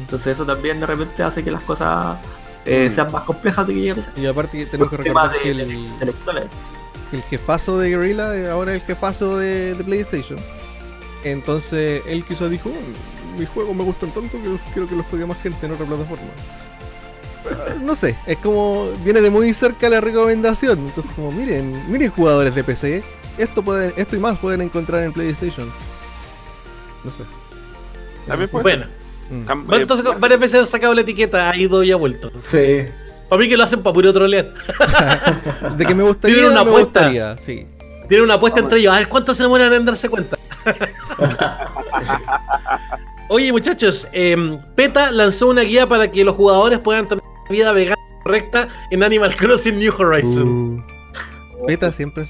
Entonces 0.00 0.34
eso 0.34 0.44
también 0.44 0.80
de 0.80 0.86
repente 0.86 1.22
hace 1.22 1.42
que 1.44 1.50
las 1.50 1.62
cosas 1.62 2.18
eh, 2.66 2.88
Mm. 2.90 2.94
sean 2.94 3.12
más 3.12 3.24
complejas 3.24 3.66
de 3.66 3.72
que 3.74 3.78
llegue 3.80 3.92
a 3.92 3.94
PC. 3.94 4.10
Y 4.16 4.26
aparte 4.26 4.66
tenemos 4.66 4.90
que 4.90 4.96
recordar 4.98 5.32
que 5.42 5.50
el, 5.50 5.70
intelectuales. 5.72 6.44
el 7.12 7.22
jefazo 7.22 7.78
de 7.78 7.90
Guerrilla 7.90 8.36
eh, 8.36 8.50
ahora 8.50 8.74
es 8.74 8.82
el 8.82 8.86
jefazo 8.86 9.38
de, 9.38 9.74
de 9.74 9.84
PlayStation. 9.84 10.38
Entonces 11.24 12.02
él 12.06 12.24
quizás 12.24 12.50
dijo, 12.50 12.70
"Oh, 12.70 13.38
mis 13.38 13.48
juegos 13.48 13.74
me 13.74 13.84
gustan 13.84 14.10
tanto 14.10 14.36
que 14.42 14.58
quiero 14.72 14.88
que 14.88 14.96
los 14.96 15.06
juegue 15.06 15.26
más 15.26 15.38
gente 15.42 15.66
en 15.66 15.72
otra 15.72 15.86
plataforma. 15.86 16.24
No 17.80 17.94
sé, 17.94 18.16
es 18.26 18.38
como 18.38 18.88
viene 19.04 19.20
de 19.20 19.30
muy 19.30 19.52
cerca 19.52 19.88
la 19.88 20.00
recomendación. 20.00 20.78
Entonces 20.78 21.12
como 21.14 21.32
miren, 21.32 21.90
miren 21.90 22.10
jugadores 22.10 22.54
de 22.54 22.64
PC, 22.64 23.02
esto 23.38 23.62
pueden, 23.62 23.92
esto 23.96 24.16
y 24.16 24.18
más 24.18 24.38
pueden 24.38 24.60
encontrar 24.60 25.02
en 25.02 25.12
PlayStation. 25.12 25.70
No 27.04 27.10
sé. 27.10 27.22
También 28.26 28.50
puede 28.50 28.62
Bueno, 28.62 28.86
Mm. 29.30 29.44
Bueno, 29.46 29.76
eh, 29.76 29.82
entonces 29.82 30.06
varias 30.18 30.40
veces 30.40 30.58
han 30.60 30.66
sacado 30.66 30.92
la 30.92 31.02
etiqueta, 31.02 31.50
ha 31.50 31.56
ido 31.56 31.82
y 31.84 31.92
ha 31.92 31.96
vuelto. 31.96 32.32
Sí. 32.40 32.84
Para 33.28 33.40
mí 33.40 33.48
que 33.48 33.56
lo 33.56 33.62
hacen 33.62 33.80
para 33.82 33.94
puro 33.94 34.12
trolear. 34.12 34.48
De 35.76 35.86
que 35.86 35.94
me 35.94 36.02
gustaría, 36.02 36.34
Tienen 36.36 36.52
una 36.52 36.64
me 36.64 36.70
apuesta. 36.70 37.00
gustaría, 37.00 37.36
sí. 37.38 37.66
Tienen 38.08 38.24
una 38.24 38.34
apuesta 38.34 38.58
entre 38.58 38.80
ellos. 38.80 38.92
A 38.92 38.98
ver 38.98 39.08
cuánto 39.08 39.32
se 39.34 39.44
demoran 39.44 39.72
en 39.72 39.84
darse 39.84 40.08
cuenta. 40.08 40.36
Oye, 43.28 43.52
muchachos, 43.52 44.08
em, 44.10 44.58
PETA 44.74 45.12
lanzó 45.12 45.46
una 45.48 45.62
guía 45.62 45.88
para 45.88 46.10
que 46.10 46.24
los 46.24 46.34
jugadores 46.34 46.80
puedan 46.80 47.06
una 47.06 47.20
vida 47.50 47.72
vegana 47.72 48.00
correcta 48.22 48.68
en 48.90 49.02
Animal 49.02 49.34
Crossing 49.36 49.78
New 49.78 49.92
Horizon. 49.96 50.84
Uh, 51.58 51.66
Beta 51.66 51.92
siempre. 51.92 52.24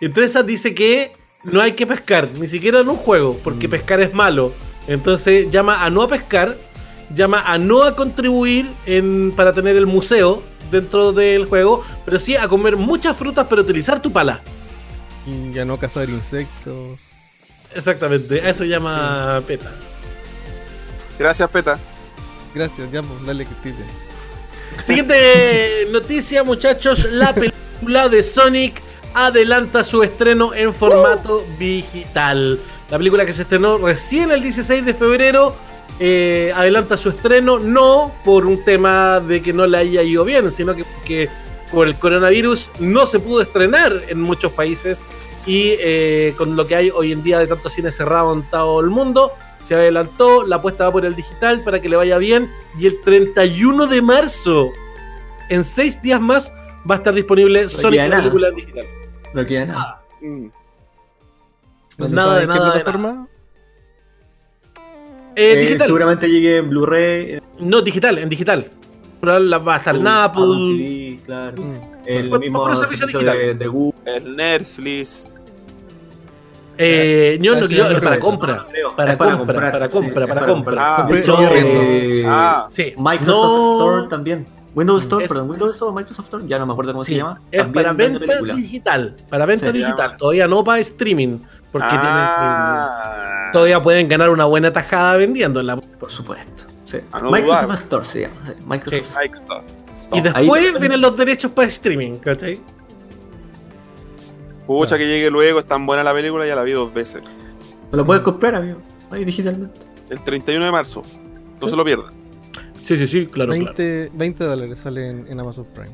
Y 0.00 0.04
entre 0.06 0.24
esas 0.24 0.44
dice 0.46 0.74
que 0.74 1.12
no 1.44 1.60
hay 1.60 1.72
que 1.72 1.86
pescar, 1.86 2.28
ni 2.38 2.48
siquiera 2.48 2.80
en 2.80 2.88
un 2.88 2.96
juego, 2.96 3.38
porque 3.42 3.66
Mm. 3.68 3.70
pescar 3.70 4.00
es 4.00 4.12
malo. 4.12 4.52
Entonces 4.86 5.50
llama 5.50 5.84
a 5.84 5.90
no 5.90 6.02
a 6.02 6.08
pescar, 6.08 6.56
llama 7.14 7.40
a 7.46 7.56
no 7.58 7.84
a 7.84 7.96
contribuir 7.96 8.68
en, 8.86 9.32
para 9.36 9.52
tener 9.52 9.76
el 9.76 9.86
museo 9.86 10.42
dentro 10.70 11.12
del 11.12 11.46
juego, 11.46 11.84
pero 12.04 12.18
sí 12.18 12.36
a 12.36 12.48
comer 12.48 12.76
muchas 12.76 13.16
frutas, 13.16 13.46
pero 13.48 13.62
utilizar 13.62 14.02
tu 14.02 14.12
pala. 14.12 14.42
Y 15.26 15.52
ya 15.52 15.64
no 15.64 15.78
cazar 15.78 16.08
insectos. 16.08 17.00
Exactamente, 17.74 18.40
a 18.40 18.50
eso 18.50 18.64
llama 18.64 19.42
PETA. 19.46 19.70
Gracias, 21.18 21.48
Peta. 21.50 21.78
Gracias, 22.54 22.90
ya, 22.90 23.02
pues, 23.02 23.24
dale 23.24 23.44
que 23.44 23.52
bien. 23.62 23.76
Siguiente 24.82 25.88
noticia, 25.90 26.42
muchachos. 26.42 27.06
La 27.10 27.34
película 27.34 28.08
de 28.08 28.22
Sonic 28.22 28.82
adelanta 29.14 29.84
su 29.84 30.02
estreno 30.02 30.54
en 30.54 30.72
formato 30.74 31.44
digital. 31.58 32.58
La 32.90 32.98
película 32.98 33.24
que 33.24 33.32
se 33.32 33.42
estrenó 33.42 33.78
recién 33.78 34.30
el 34.32 34.42
16 34.42 34.84
de 34.84 34.94
febrero 34.94 35.54
eh, 35.98 36.52
adelanta 36.54 36.96
su 36.96 37.10
estreno, 37.10 37.58
no 37.58 38.12
por 38.24 38.46
un 38.46 38.64
tema 38.64 39.20
de 39.20 39.42
que 39.42 39.52
no 39.52 39.66
le 39.66 39.78
haya 39.78 40.02
ido 40.02 40.24
bien, 40.24 40.50
sino 40.52 40.74
que 40.74 40.84
porque 40.84 41.28
por 41.70 41.86
el 41.86 41.94
coronavirus 41.96 42.70
no 42.80 43.06
se 43.06 43.20
pudo 43.20 43.42
estrenar 43.42 44.02
en 44.08 44.20
muchos 44.20 44.50
países 44.52 45.04
y 45.46 45.74
eh, 45.78 46.34
con 46.36 46.56
lo 46.56 46.66
que 46.66 46.74
hay 46.74 46.90
hoy 46.90 47.12
en 47.12 47.22
día 47.22 47.38
de 47.38 47.46
tantos 47.46 47.72
cines 47.74 47.96
cerrados 47.96 48.36
en 48.36 48.42
todo 48.50 48.80
el 48.80 48.88
mundo, 48.88 49.32
se 49.64 49.74
adelantó, 49.74 50.44
la 50.46 50.56
apuesta 50.56 50.84
va 50.84 50.92
por 50.92 51.04
el 51.04 51.14
digital 51.14 51.62
para 51.64 51.80
que 51.80 51.88
le 51.88 51.96
vaya 51.96 52.18
bien 52.18 52.48
y 52.78 52.86
el 52.86 53.00
31 53.02 53.86
de 53.86 54.02
marzo, 54.02 54.70
en 55.48 55.64
seis 55.64 56.00
días 56.02 56.20
más, 56.20 56.52
va 56.90 56.94
a 56.96 56.98
estar 56.98 57.14
disponible 57.14 57.68
Sonic 57.68 57.98
la 58.00 58.08
nada. 58.08 58.22
película 58.22 58.48
en 58.48 58.54
digital. 58.56 58.84
No 59.34 59.46
queda 59.46 59.66
nada. 59.66 60.02
Mm. 60.20 60.46
No 61.98 62.06
se 62.06 62.14
Nada 62.16 62.28
sabe 62.28 62.36
de 62.38 62.44
en 62.44 62.50
qué 62.50 62.54
nada 62.58 62.66
de 62.66 62.72
plataforma. 62.80 63.28
Eh, 65.36 65.52
Eh, 65.52 65.56
digital, 65.60 65.86
seguramente 65.86 66.28
llegue 66.28 66.56
en 66.58 66.70
Blu-ray. 66.70 67.32
en 67.34 67.42
no 67.60 67.82
digital, 67.82 68.18
en 68.18 68.28
digital. 68.28 68.64
Va 69.22 69.74
a 69.74 69.76
estar 69.76 69.94
en 69.96 70.06
Apple 70.06 70.42
Apple. 70.42 70.76
TV, 70.76 71.20
claro. 71.26 71.62
Mm. 71.62 71.74
El 72.06 72.28
Por- 72.30 72.40
mismo 72.40 72.76
servicio 72.76 73.06
servicio 73.06 73.18
digital. 73.20 73.38
de, 73.38 73.54
de 73.54 73.66
Google. 73.68 74.00
El 74.06 74.36
Netflix. 74.36 75.29
Eh, 76.82 77.38
no, 77.40 77.54
no, 77.54 77.60
yo- 77.66 77.68
ya 77.68 77.88
lo 77.90 78.00
para 78.00 78.18
compra. 78.20 78.66
Para 78.96 79.12
Es 79.12 79.16
para 79.18 79.36
compra, 79.36 79.54
comprar, 79.54 79.72
para 79.72 79.88
compra, 79.88 80.26
para 80.26 80.46
compra. 80.46 81.06
De 81.08 81.18
hecho, 81.18 81.36
Ah, 82.26 82.66
Microsoft 82.98 83.26
no- 83.26 83.74
Store 83.76 84.08
también. 84.08 84.46
Windows 84.72 85.02
Store, 85.02 85.24
Es- 85.24 85.28
perdón, 85.28 85.50
Windows 85.50 85.72
Store, 85.72 85.92
Microsoft 85.92 86.26
Store, 86.26 86.44
ya 86.46 86.58
no 86.60 86.64
me 86.66 86.72
acuerdo 86.72 86.92
cómo 86.92 87.04
Sí, 87.04 87.12
se 87.14 87.18
llama. 87.18 87.40
es 87.50 87.60
también 87.62 87.72
para 87.84 87.92
venta 87.92 88.54
digital. 88.54 89.16
Para 89.28 89.46
venta 89.46 89.72
digital. 89.72 89.96
llama. 89.96 90.16
Todavía 90.16 90.46
no 90.46 90.62
para 90.62 90.78
streaming. 90.78 91.38
Porque 91.72 91.88
tienen, 91.88 92.06
ah. 92.08 93.50
todavía 93.52 93.82
pueden 93.82 94.08
ganar 94.08 94.30
una 94.30 94.44
buena 94.44 94.72
tajada 94.72 95.16
vendiéndola. 95.16 95.76
Por 95.76 96.10
supuesto. 96.10 96.64
Sí. 96.84 96.98
No 97.20 97.30
Microsoft. 97.30 97.74
Store 97.80 98.04
se 98.04 98.20
llama. 98.22 98.34
sí, 98.46 98.52
Microsoft. 98.66 99.16
Microsoft. 99.20 99.62
Y 100.12 100.20
después 100.20 100.80
vienen 100.80 101.00
los 101.00 101.16
derechos 101.16 101.50
para 101.52 101.68
streaming, 101.68 102.16
¿cachai? 102.16 102.60
Pucha, 104.70 104.96
que 104.96 105.04
llegue 105.04 105.32
luego, 105.32 105.58
es 105.58 105.66
tan 105.66 105.84
buena 105.84 106.04
la 106.04 106.14
película, 106.14 106.46
ya 106.46 106.54
la 106.54 106.62
vi 106.62 106.70
dos 106.70 106.94
veces. 106.94 107.24
Lo 107.90 108.06
puedes 108.06 108.22
comprar, 108.22 108.54
amigo. 108.54 108.76
Ahí 109.10 109.24
digitalmente. 109.24 109.80
El 110.08 110.22
31 110.22 110.64
de 110.64 110.70
marzo. 110.70 111.02
No 111.60 111.68
se 111.68 111.74
lo 111.74 111.84
pierdan. 111.84 112.12
Sí, 112.84 112.96
sí, 112.96 113.08
sí, 113.08 113.26
claro, 113.26 113.52
claro. 113.52 113.64
20, 113.74 114.12
20 114.14 114.44
dólares 114.44 114.78
sale 114.78 115.10
en, 115.10 115.26
en 115.26 115.40
Amazon 115.40 115.66
Prime. 115.74 115.90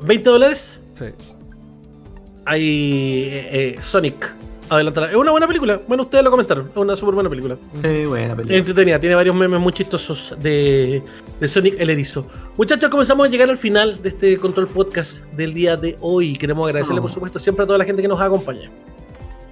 ¿20 0.00 0.22
dólares? 0.22 0.80
Sí. 0.94 1.08
Hay 2.46 3.28
eh, 3.30 3.74
eh, 3.76 3.82
Sonic. 3.82 4.34
Adelántala. 4.70 5.10
Es 5.10 5.16
una 5.16 5.32
buena 5.32 5.48
película. 5.48 5.80
Bueno, 5.88 6.04
ustedes 6.04 6.22
lo 6.22 6.30
comentaron. 6.30 6.66
Es 6.70 6.76
una 6.76 6.94
súper 6.96 7.14
buena 7.16 7.28
película. 7.28 7.56
Sí, 7.82 8.04
buena 8.06 8.36
película. 8.36 8.56
entretenida. 8.58 9.00
Tiene 9.00 9.16
varios 9.16 9.34
memes 9.34 9.58
muy 9.60 9.72
chistosos 9.72 10.34
de, 10.40 11.02
de 11.40 11.48
Sonic 11.48 11.74
el 11.80 11.90
Erizo. 11.90 12.24
Muchachos, 12.56 12.88
comenzamos 12.88 13.26
a 13.26 13.30
llegar 13.30 13.50
al 13.50 13.58
final 13.58 14.00
de 14.00 14.10
este 14.10 14.38
Control 14.38 14.68
Podcast 14.68 15.24
del 15.32 15.52
día 15.54 15.76
de 15.76 15.96
hoy. 16.00 16.36
Queremos 16.36 16.66
agradecerle, 16.68 17.00
Oh. 17.00 17.02
por 17.02 17.10
supuesto, 17.10 17.38
siempre 17.40 17.64
a 17.64 17.66
toda 17.66 17.78
la 17.78 17.84
gente 17.84 18.00
que 18.00 18.06
nos 18.08 18.20
acompaña. 18.20 18.70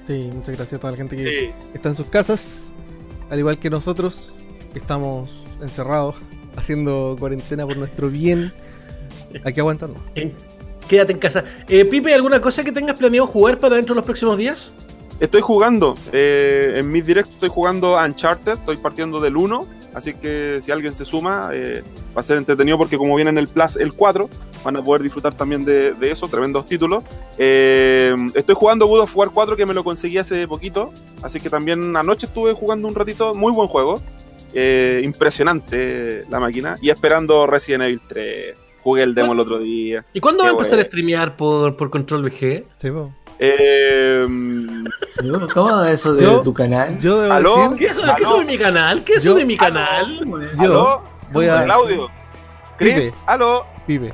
Sí, 0.06 0.30
muchas 0.32 0.56
gracias 0.56 0.74
a 0.74 0.78
toda 0.80 0.92
la 0.92 0.96
gente 0.96 1.16
que 1.16 1.24
Sí. 1.24 1.50
está 1.74 1.88
en 1.88 1.94
sus 1.96 2.06
casas. 2.06 2.72
Al 3.28 3.40
igual 3.40 3.58
que 3.58 3.68
nosotros, 3.70 4.36
estamos 4.74 5.44
encerrados, 5.60 6.14
haciendo 6.56 7.16
cuarentena 7.18 7.66
por 7.66 7.76
nuestro 7.76 8.08
bien. 8.08 8.52
Hay 9.44 9.52
que 9.52 9.60
aguantarnos. 9.60 9.98
Quédate 10.88 11.12
en 11.12 11.18
casa. 11.18 11.44
Eh, 11.68 11.84
Pipe, 11.84 12.14
¿alguna 12.14 12.40
cosa 12.40 12.62
que 12.64 12.72
tengas 12.72 12.96
planeado 12.96 13.26
jugar 13.26 13.58
para 13.58 13.76
dentro 13.76 13.94
de 13.94 13.98
los 13.98 14.06
próximos 14.06 14.38
días? 14.38 14.72
Estoy 15.20 15.40
jugando, 15.40 15.96
eh, 16.12 16.74
en 16.76 16.92
mis 16.92 17.04
directos 17.04 17.34
estoy 17.34 17.48
jugando 17.48 17.96
Uncharted, 17.96 18.52
estoy 18.52 18.76
partiendo 18.76 19.20
del 19.20 19.36
1, 19.36 19.66
así 19.94 20.14
que 20.14 20.60
si 20.62 20.70
alguien 20.70 20.94
se 20.94 21.04
suma 21.04 21.50
eh, 21.52 21.82
va 22.16 22.20
a 22.20 22.24
ser 22.24 22.38
entretenido 22.38 22.78
porque 22.78 22.96
como 22.96 23.16
viene 23.16 23.30
en 23.30 23.38
el 23.38 23.48
Plus 23.48 23.76
el 23.76 23.94
4, 23.94 24.28
van 24.64 24.76
a 24.76 24.82
poder 24.82 25.02
disfrutar 25.02 25.34
también 25.34 25.64
de, 25.64 25.92
de 25.94 26.10
eso, 26.12 26.28
tremendos 26.28 26.66
títulos. 26.66 27.02
Eh, 27.36 28.14
estoy 28.34 28.54
jugando 28.54 28.86
God 28.86 29.00
of 29.00 29.16
War 29.16 29.30
4 29.30 29.56
que 29.56 29.66
me 29.66 29.74
lo 29.74 29.82
conseguí 29.82 30.18
hace 30.18 30.46
poquito, 30.46 30.92
así 31.22 31.40
que 31.40 31.50
también 31.50 31.96
anoche 31.96 32.26
estuve 32.26 32.52
jugando 32.52 32.86
un 32.86 32.94
ratito, 32.94 33.34
muy 33.34 33.52
buen 33.52 33.68
juego, 33.68 34.00
eh, 34.54 35.00
impresionante 35.04 36.24
la 36.30 36.38
máquina, 36.38 36.76
y 36.80 36.90
esperando 36.90 37.46
Resident 37.46 37.82
Evil 37.82 38.00
3. 38.08 38.56
Jugué 38.82 39.02
el 39.02 39.14
demo 39.14 39.32
el 39.32 39.40
otro 39.40 39.58
día. 39.58 40.06
¿Y 40.12 40.20
cuándo 40.20 40.44
va 40.44 40.50
a 40.50 40.52
empezar 40.52 40.78
a 40.78 40.82
streamear 40.82 41.36
por, 41.36 41.76
por 41.76 41.90
Control 41.90 42.22
VG? 42.22 42.64
Sí, 42.78 42.90
po. 42.90 43.12
Eh, 43.38 44.26
Amigo, 45.18 45.48
¿Cómo 45.54 45.84
es 45.84 46.00
eso 46.00 46.14
de 46.14 46.24
Yo- 46.24 46.42
tu 46.42 46.52
canal? 46.54 46.98
Yo 47.00 47.20
debo 47.20 47.32
¿Aló? 47.34 47.56
decir, 47.70 47.76
¿Qué 47.76 47.86
es 47.86 47.98
¿Qué 47.98 48.04
¿Aló? 48.10 48.16
eso 48.16 48.38
de 48.38 48.44
mi 48.44 48.58
canal? 48.58 49.04
¿Qué 49.04 49.12
es 49.12 49.18
eso 49.18 49.30
Yo- 49.30 49.34
de 49.36 49.44
mi 49.44 49.56
canal? 49.56 50.20
yo 50.56 50.62
¿Aló? 50.62 51.02
voy 51.32 51.48
a. 51.48 51.64
Claudio. 51.64 52.10
Chris, 52.76 52.94
Pipe. 52.94 53.14
aló. 53.26 53.66
Pipe. 53.86 54.12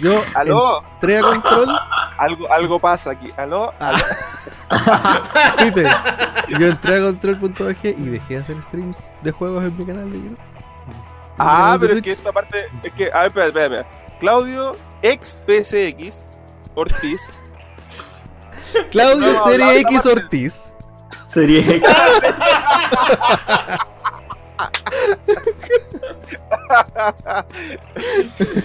Yo 0.00 0.20
Aló. 0.34 0.82
entré 0.94 1.18
a 1.18 1.22
control. 1.22 1.68
Algo, 2.16 2.52
algo 2.52 2.78
pasa 2.80 3.10
aquí. 3.10 3.30
¿Aló? 3.36 3.72
¿Aló? 3.78 3.98
Pipe. 5.58 5.84
Yo 6.58 6.66
entré 6.66 6.96
a 6.96 7.00
control.org 7.02 7.76
y 7.84 7.92
dejé 8.08 8.34
de 8.34 8.40
hacer 8.40 8.62
streams 8.64 9.12
de 9.22 9.30
juegos 9.30 9.62
en 9.64 9.76
mi 9.76 9.84
canal 9.84 10.10
de 10.10 10.18
YouTube. 10.18 10.38
Ah, 11.38 11.76
pero 11.80 11.94
es 11.94 12.02
que 12.02 12.10
esta 12.10 12.32
parte. 12.32 12.66
Es 12.82 12.92
que. 12.94 13.12
A 13.12 13.18
ver, 13.20 13.26
espera, 13.28 13.46
espera, 13.46 13.64
espera. 13.66 13.86
Claudio, 14.18 14.76
ex 15.02 15.38
PSX, 15.46 16.16
Ortiz. 16.74 17.20
Claudio 18.90 19.44
Serie 19.44 19.80
X 19.80 20.06
Ortiz. 20.06 20.72
Serie 21.32 21.80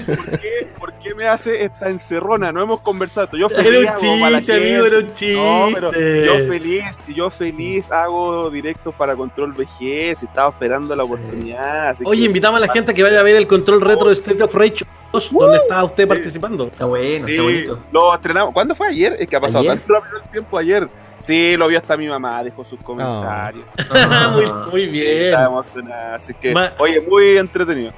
¿Por 0.06 0.39
qué, 0.39 0.68
por 0.80 0.94
qué 1.00 1.16
me 1.16 1.28
hace 1.28 1.64
esta 1.64 1.89
encerrona? 1.89 2.52
No 2.52 2.62
hemos 2.62 2.80
conversado. 2.82 3.38
Yo 3.38 3.48
Era 3.48 3.64
feliz 3.64 3.89
un 4.02 4.20
para 4.20 4.30
la 4.32 4.38
chiste, 4.39 4.54
amigo, 4.54 4.86
era 4.86 4.98
un 5.00 5.14
chiste. 5.14 5.36
No, 5.36 5.68
pero 5.74 5.91
yo 5.91 6.48
feliz, 6.48 6.84
yo 7.16 7.30
feliz 7.30 7.91
hago 7.91 8.50
directos 8.50 8.94
para 8.96 9.16
Control 9.16 9.52
VG, 9.54 10.18
si 10.20 10.26
estaba 10.26 10.50
esperando 10.50 10.96
la 10.96 11.04
oportunidad. 11.04 11.96
Oye, 12.04 12.22
que- 12.22 12.26
invitamos 12.26 12.58
a 12.58 12.66
la 12.66 12.74
gente 12.74 12.91
a 12.91 12.96
que 12.96 13.04
vaya 13.04 13.20
a 13.20 13.24
ver 13.24 13.36
el 13.36 13.48
control 13.48 13.82
retro 13.82 14.08
de 14.08 14.14
State 14.14 14.41
of 14.44 14.54
Rage 14.54 14.86
2, 15.12 15.32
donde 15.34 15.58
está 15.58 15.84
usted 15.84 16.08
participando. 16.08 16.68
Está 16.68 16.86
bueno, 16.86 17.28
Sí, 17.28 17.34
está 17.34 17.44
bonito. 17.44 17.80
lo 17.91 18.16
estrenamos. 18.16 18.54
¿Cuándo 18.54 18.76
fue 18.76 18.88
ayer? 18.88 19.16
Es 19.20 19.28
que 19.28 19.36
ha 19.36 19.41
pasado 19.41 19.60
¿Ayer? 19.60 19.80
tan 19.80 19.96
rápido 19.96 20.18
el 20.24 20.30
tiempo 20.30 20.58
ayer. 20.58 20.89
Sí, 21.24 21.55
lo 21.57 21.67
vio 21.67 21.78
hasta 21.80 21.95
mi 21.97 22.07
mamá, 22.07 22.43
dejó 22.43 22.63
sus 22.65 22.80
comentarios. 22.82 23.65
muy, 24.34 24.45
muy 24.71 24.86
bien. 24.88 25.26
Estaba 25.28 25.47
emocionada. 25.47 26.15
Así 26.15 26.34
que, 26.34 26.53
Ma- 26.53 26.74
oye, 26.80 26.99
muy 27.01 27.38
entretenido. 27.38 27.91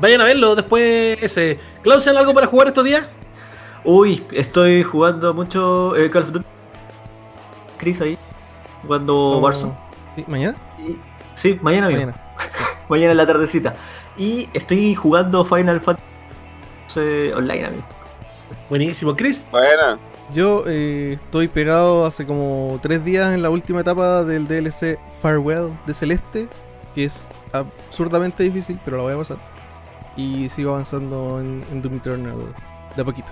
Vayan 0.00 0.20
a 0.22 0.24
verlo 0.24 0.54
después. 0.56 1.22
Ese. 1.22 1.58
¿Clausen 1.82 2.16
algo 2.16 2.32
para 2.34 2.46
jugar 2.46 2.68
estos 2.68 2.84
días? 2.84 3.06
Uy, 3.84 4.24
estoy 4.32 4.82
jugando 4.82 5.34
mucho 5.34 5.94
eh, 5.96 6.08
Call 6.10 6.22
of 6.22 6.32
Duty. 6.32 6.46
Chris 7.78 8.00
ahí, 8.00 8.16
jugando 8.82 9.38
Warzone. 9.38 9.72
Sí, 10.14 10.24
mañana. 10.28 10.56
Y- 10.78 10.96
sí, 11.34 11.58
mañana 11.62 11.88
mismo. 11.88 12.06
Mañana. 12.06 12.22
Mañana 12.88 13.10
en 13.12 13.16
la 13.16 13.26
tardecita. 13.26 13.74
Y 14.16 14.48
estoy 14.52 14.94
jugando 14.94 15.44
Final 15.44 15.80
Fantasy 15.80 16.04
eh, 16.96 17.32
online, 17.34 17.66
amigo. 17.66 17.84
Buenísimo. 18.68 19.16
Chris, 19.16 19.46
Bueno, 19.50 19.98
Yo 20.34 20.64
eh, 20.66 21.12
estoy 21.14 21.48
pegado 21.48 22.06
hace 22.06 22.26
como 22.26 22.78
tres 22.82 23.04
días 23.04 23.34
en 23.34 23.42
la 23.42 23.50
última 23.50 23.80
etapa 23.80 24.24
del 24.24 24.46
DLC 24.46 24.98
Farewell 25.20 25.70
de 25.86 25.94
Celeste, 25.94 26.48
que 26.94 27.04
es 27.04 27.28
absurdamente 27.52 28.42
difícil, 28.42 28.78
pero 28.84 28.98
lo 28.98 29.02
voy 29.04 29.14
a 29.14 29.18
pasar. 29.18 29.36
Y 30.16 30.48
sigo 30.48 30.70
avanzando 30.70 31.40
en, 31.40 31.64
en 31.70 31.82
Doom 31.82 31.96
Eternal 31.96 32.36
de 32.96 33.02
a 33.02 33.04
poquito. 33.04 33.28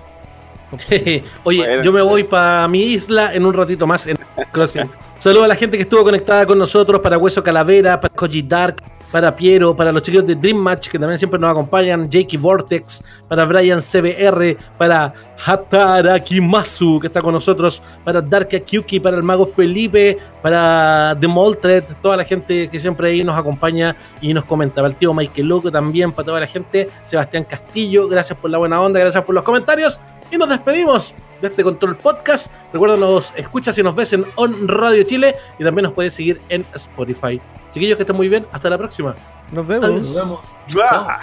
Oye, 1.43 1.67
Bueno. 1.67 1.83
yo 1.83 1.91
me 1.91 2.01
voy 2.01 2.23
para 2.23 2.67
mi 2.67 2.81
isla 2.83 3.33
en 3.33 3.45
un 3.45 3.53
ratito 3.53 3.85
más 3.87 4.07
en 4.07 4.17
Crossing. 4.51 4.89
Saludos 5.21 5.45
a 5.45 5.49
la 5.49 5.55
gente 5.55 5.77
que 5.77 5.83
estuvo 5.83 6.03
conectada 6.03 6.47
con 6.47 6.57
nosotros, 6.57 6.99
para 6.99 7.15
Hueso 7.15 7.43
Calavera, 7.43 7.99
para 7.99 8.11
Koji 8.11 8.41
Dark, 8.41 8.81
para 9.11 9.35
Piero, 9.35 9.75
para 9.75 9.91
los 9.91 10.01
chicos 10.01 10.25
de 10.25 10.33
Dream 10.33 10.57
Match 10.57 10.87
que 10.87 10.97
también 10.97 11.19
siempre 11.19 11.39
nos 11.39 11.51
acompañan, 11.51 12.09
Jakey 12.11 12.39
Vortex, 12.39 13.03
para 13.27 13.45
Brian 13.45 13.81
CBR, 13.81 14.57
para 14.79 15.13
Hataraki 15.45 16.41
Masu 16.41 16.99
que 16.99 17.05
está 17.05 17.21
con 17.21 17.35
nosotros, 17.35 17.83
para 18.03 18.19
Dark 18.19 18.47
Kyuki, 18.65 18.99
para 18.99 19.15
el 19.15 19.21
mago 19.21 19.45
Felipe, 19.45 20.17
para 20.41 21.15
The 21.19 21.27
Moltred, 21.27 21.83
toda 22.01 22.17
la 22.17 22.23
gente 22.23 22.67
que 22.67 22.79
siempre 22.79 23.09
ahí 23.09 23.23
nos 23.23 23.37
acompaña 23.37 23.95
y 24.21 24.33
nos 24.33 24.45
comenta, 24.45 24.77
para 24.77 24.87
el 24.87 24.95
tío 24.95 25.13
Michael 25.13 25.47
Loco 25.47 25.71
también, 25.71 26.11
para 26.13 26.25
toda 26.25 26.39
la 26.39 26.47
gente, 26.47 26.89
Sebastián 27.03 27.43
Castillo, 27.43 28.07
gracias 28.07 28.39
por 28.39 28.49
la 28.49 28.57
buena 28.57 28.81
onda, 28.81 28.99
gracias 28.99 29.23
por 29.23 29.35
los 29.35 29.43
comentarios 29.43 29.99
y 30.31 30.37
nos 30.37 30.49
despedimos 30.49 31.13
de 31.41 31.47
este 31.47 31.63
Control 31.63 31.97
Podcast. 31.97 32.51
Recuerda, 32.71 32.97
nos 32.97 33.33
escuchas 33.35 33.77
y 33.77 33.83
nos 33.83 33.95
ves 33.95 34.13
en 34.13 34.25
On 34.35 34.67
Radio 34.67 35.03
Chile 35.03 35.35
y 35.59 35.63
también 35.63 35.83
nos 35.83 35.93
puedes 35.93 36.13
seguir 36.13 36.41
en 36.49 36.65
Spotify. 36.73 37.41
Chiquillos, 37.71 37.97
que 37.97 38.03
estén 38.03 38.15
muy 38.15 38.29
bien. 38.29 38.45
Hasta 38.51 38.69
la 38.69 38.77
próxima. 38.77 39.15
Nos 39.51 39.67
vemos. 39.67 39.89
Nos 39.89 40.15
vemos. 40.15 40.39
¡Ah! 40.83 41.19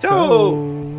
¡Chao! 0.00 0.95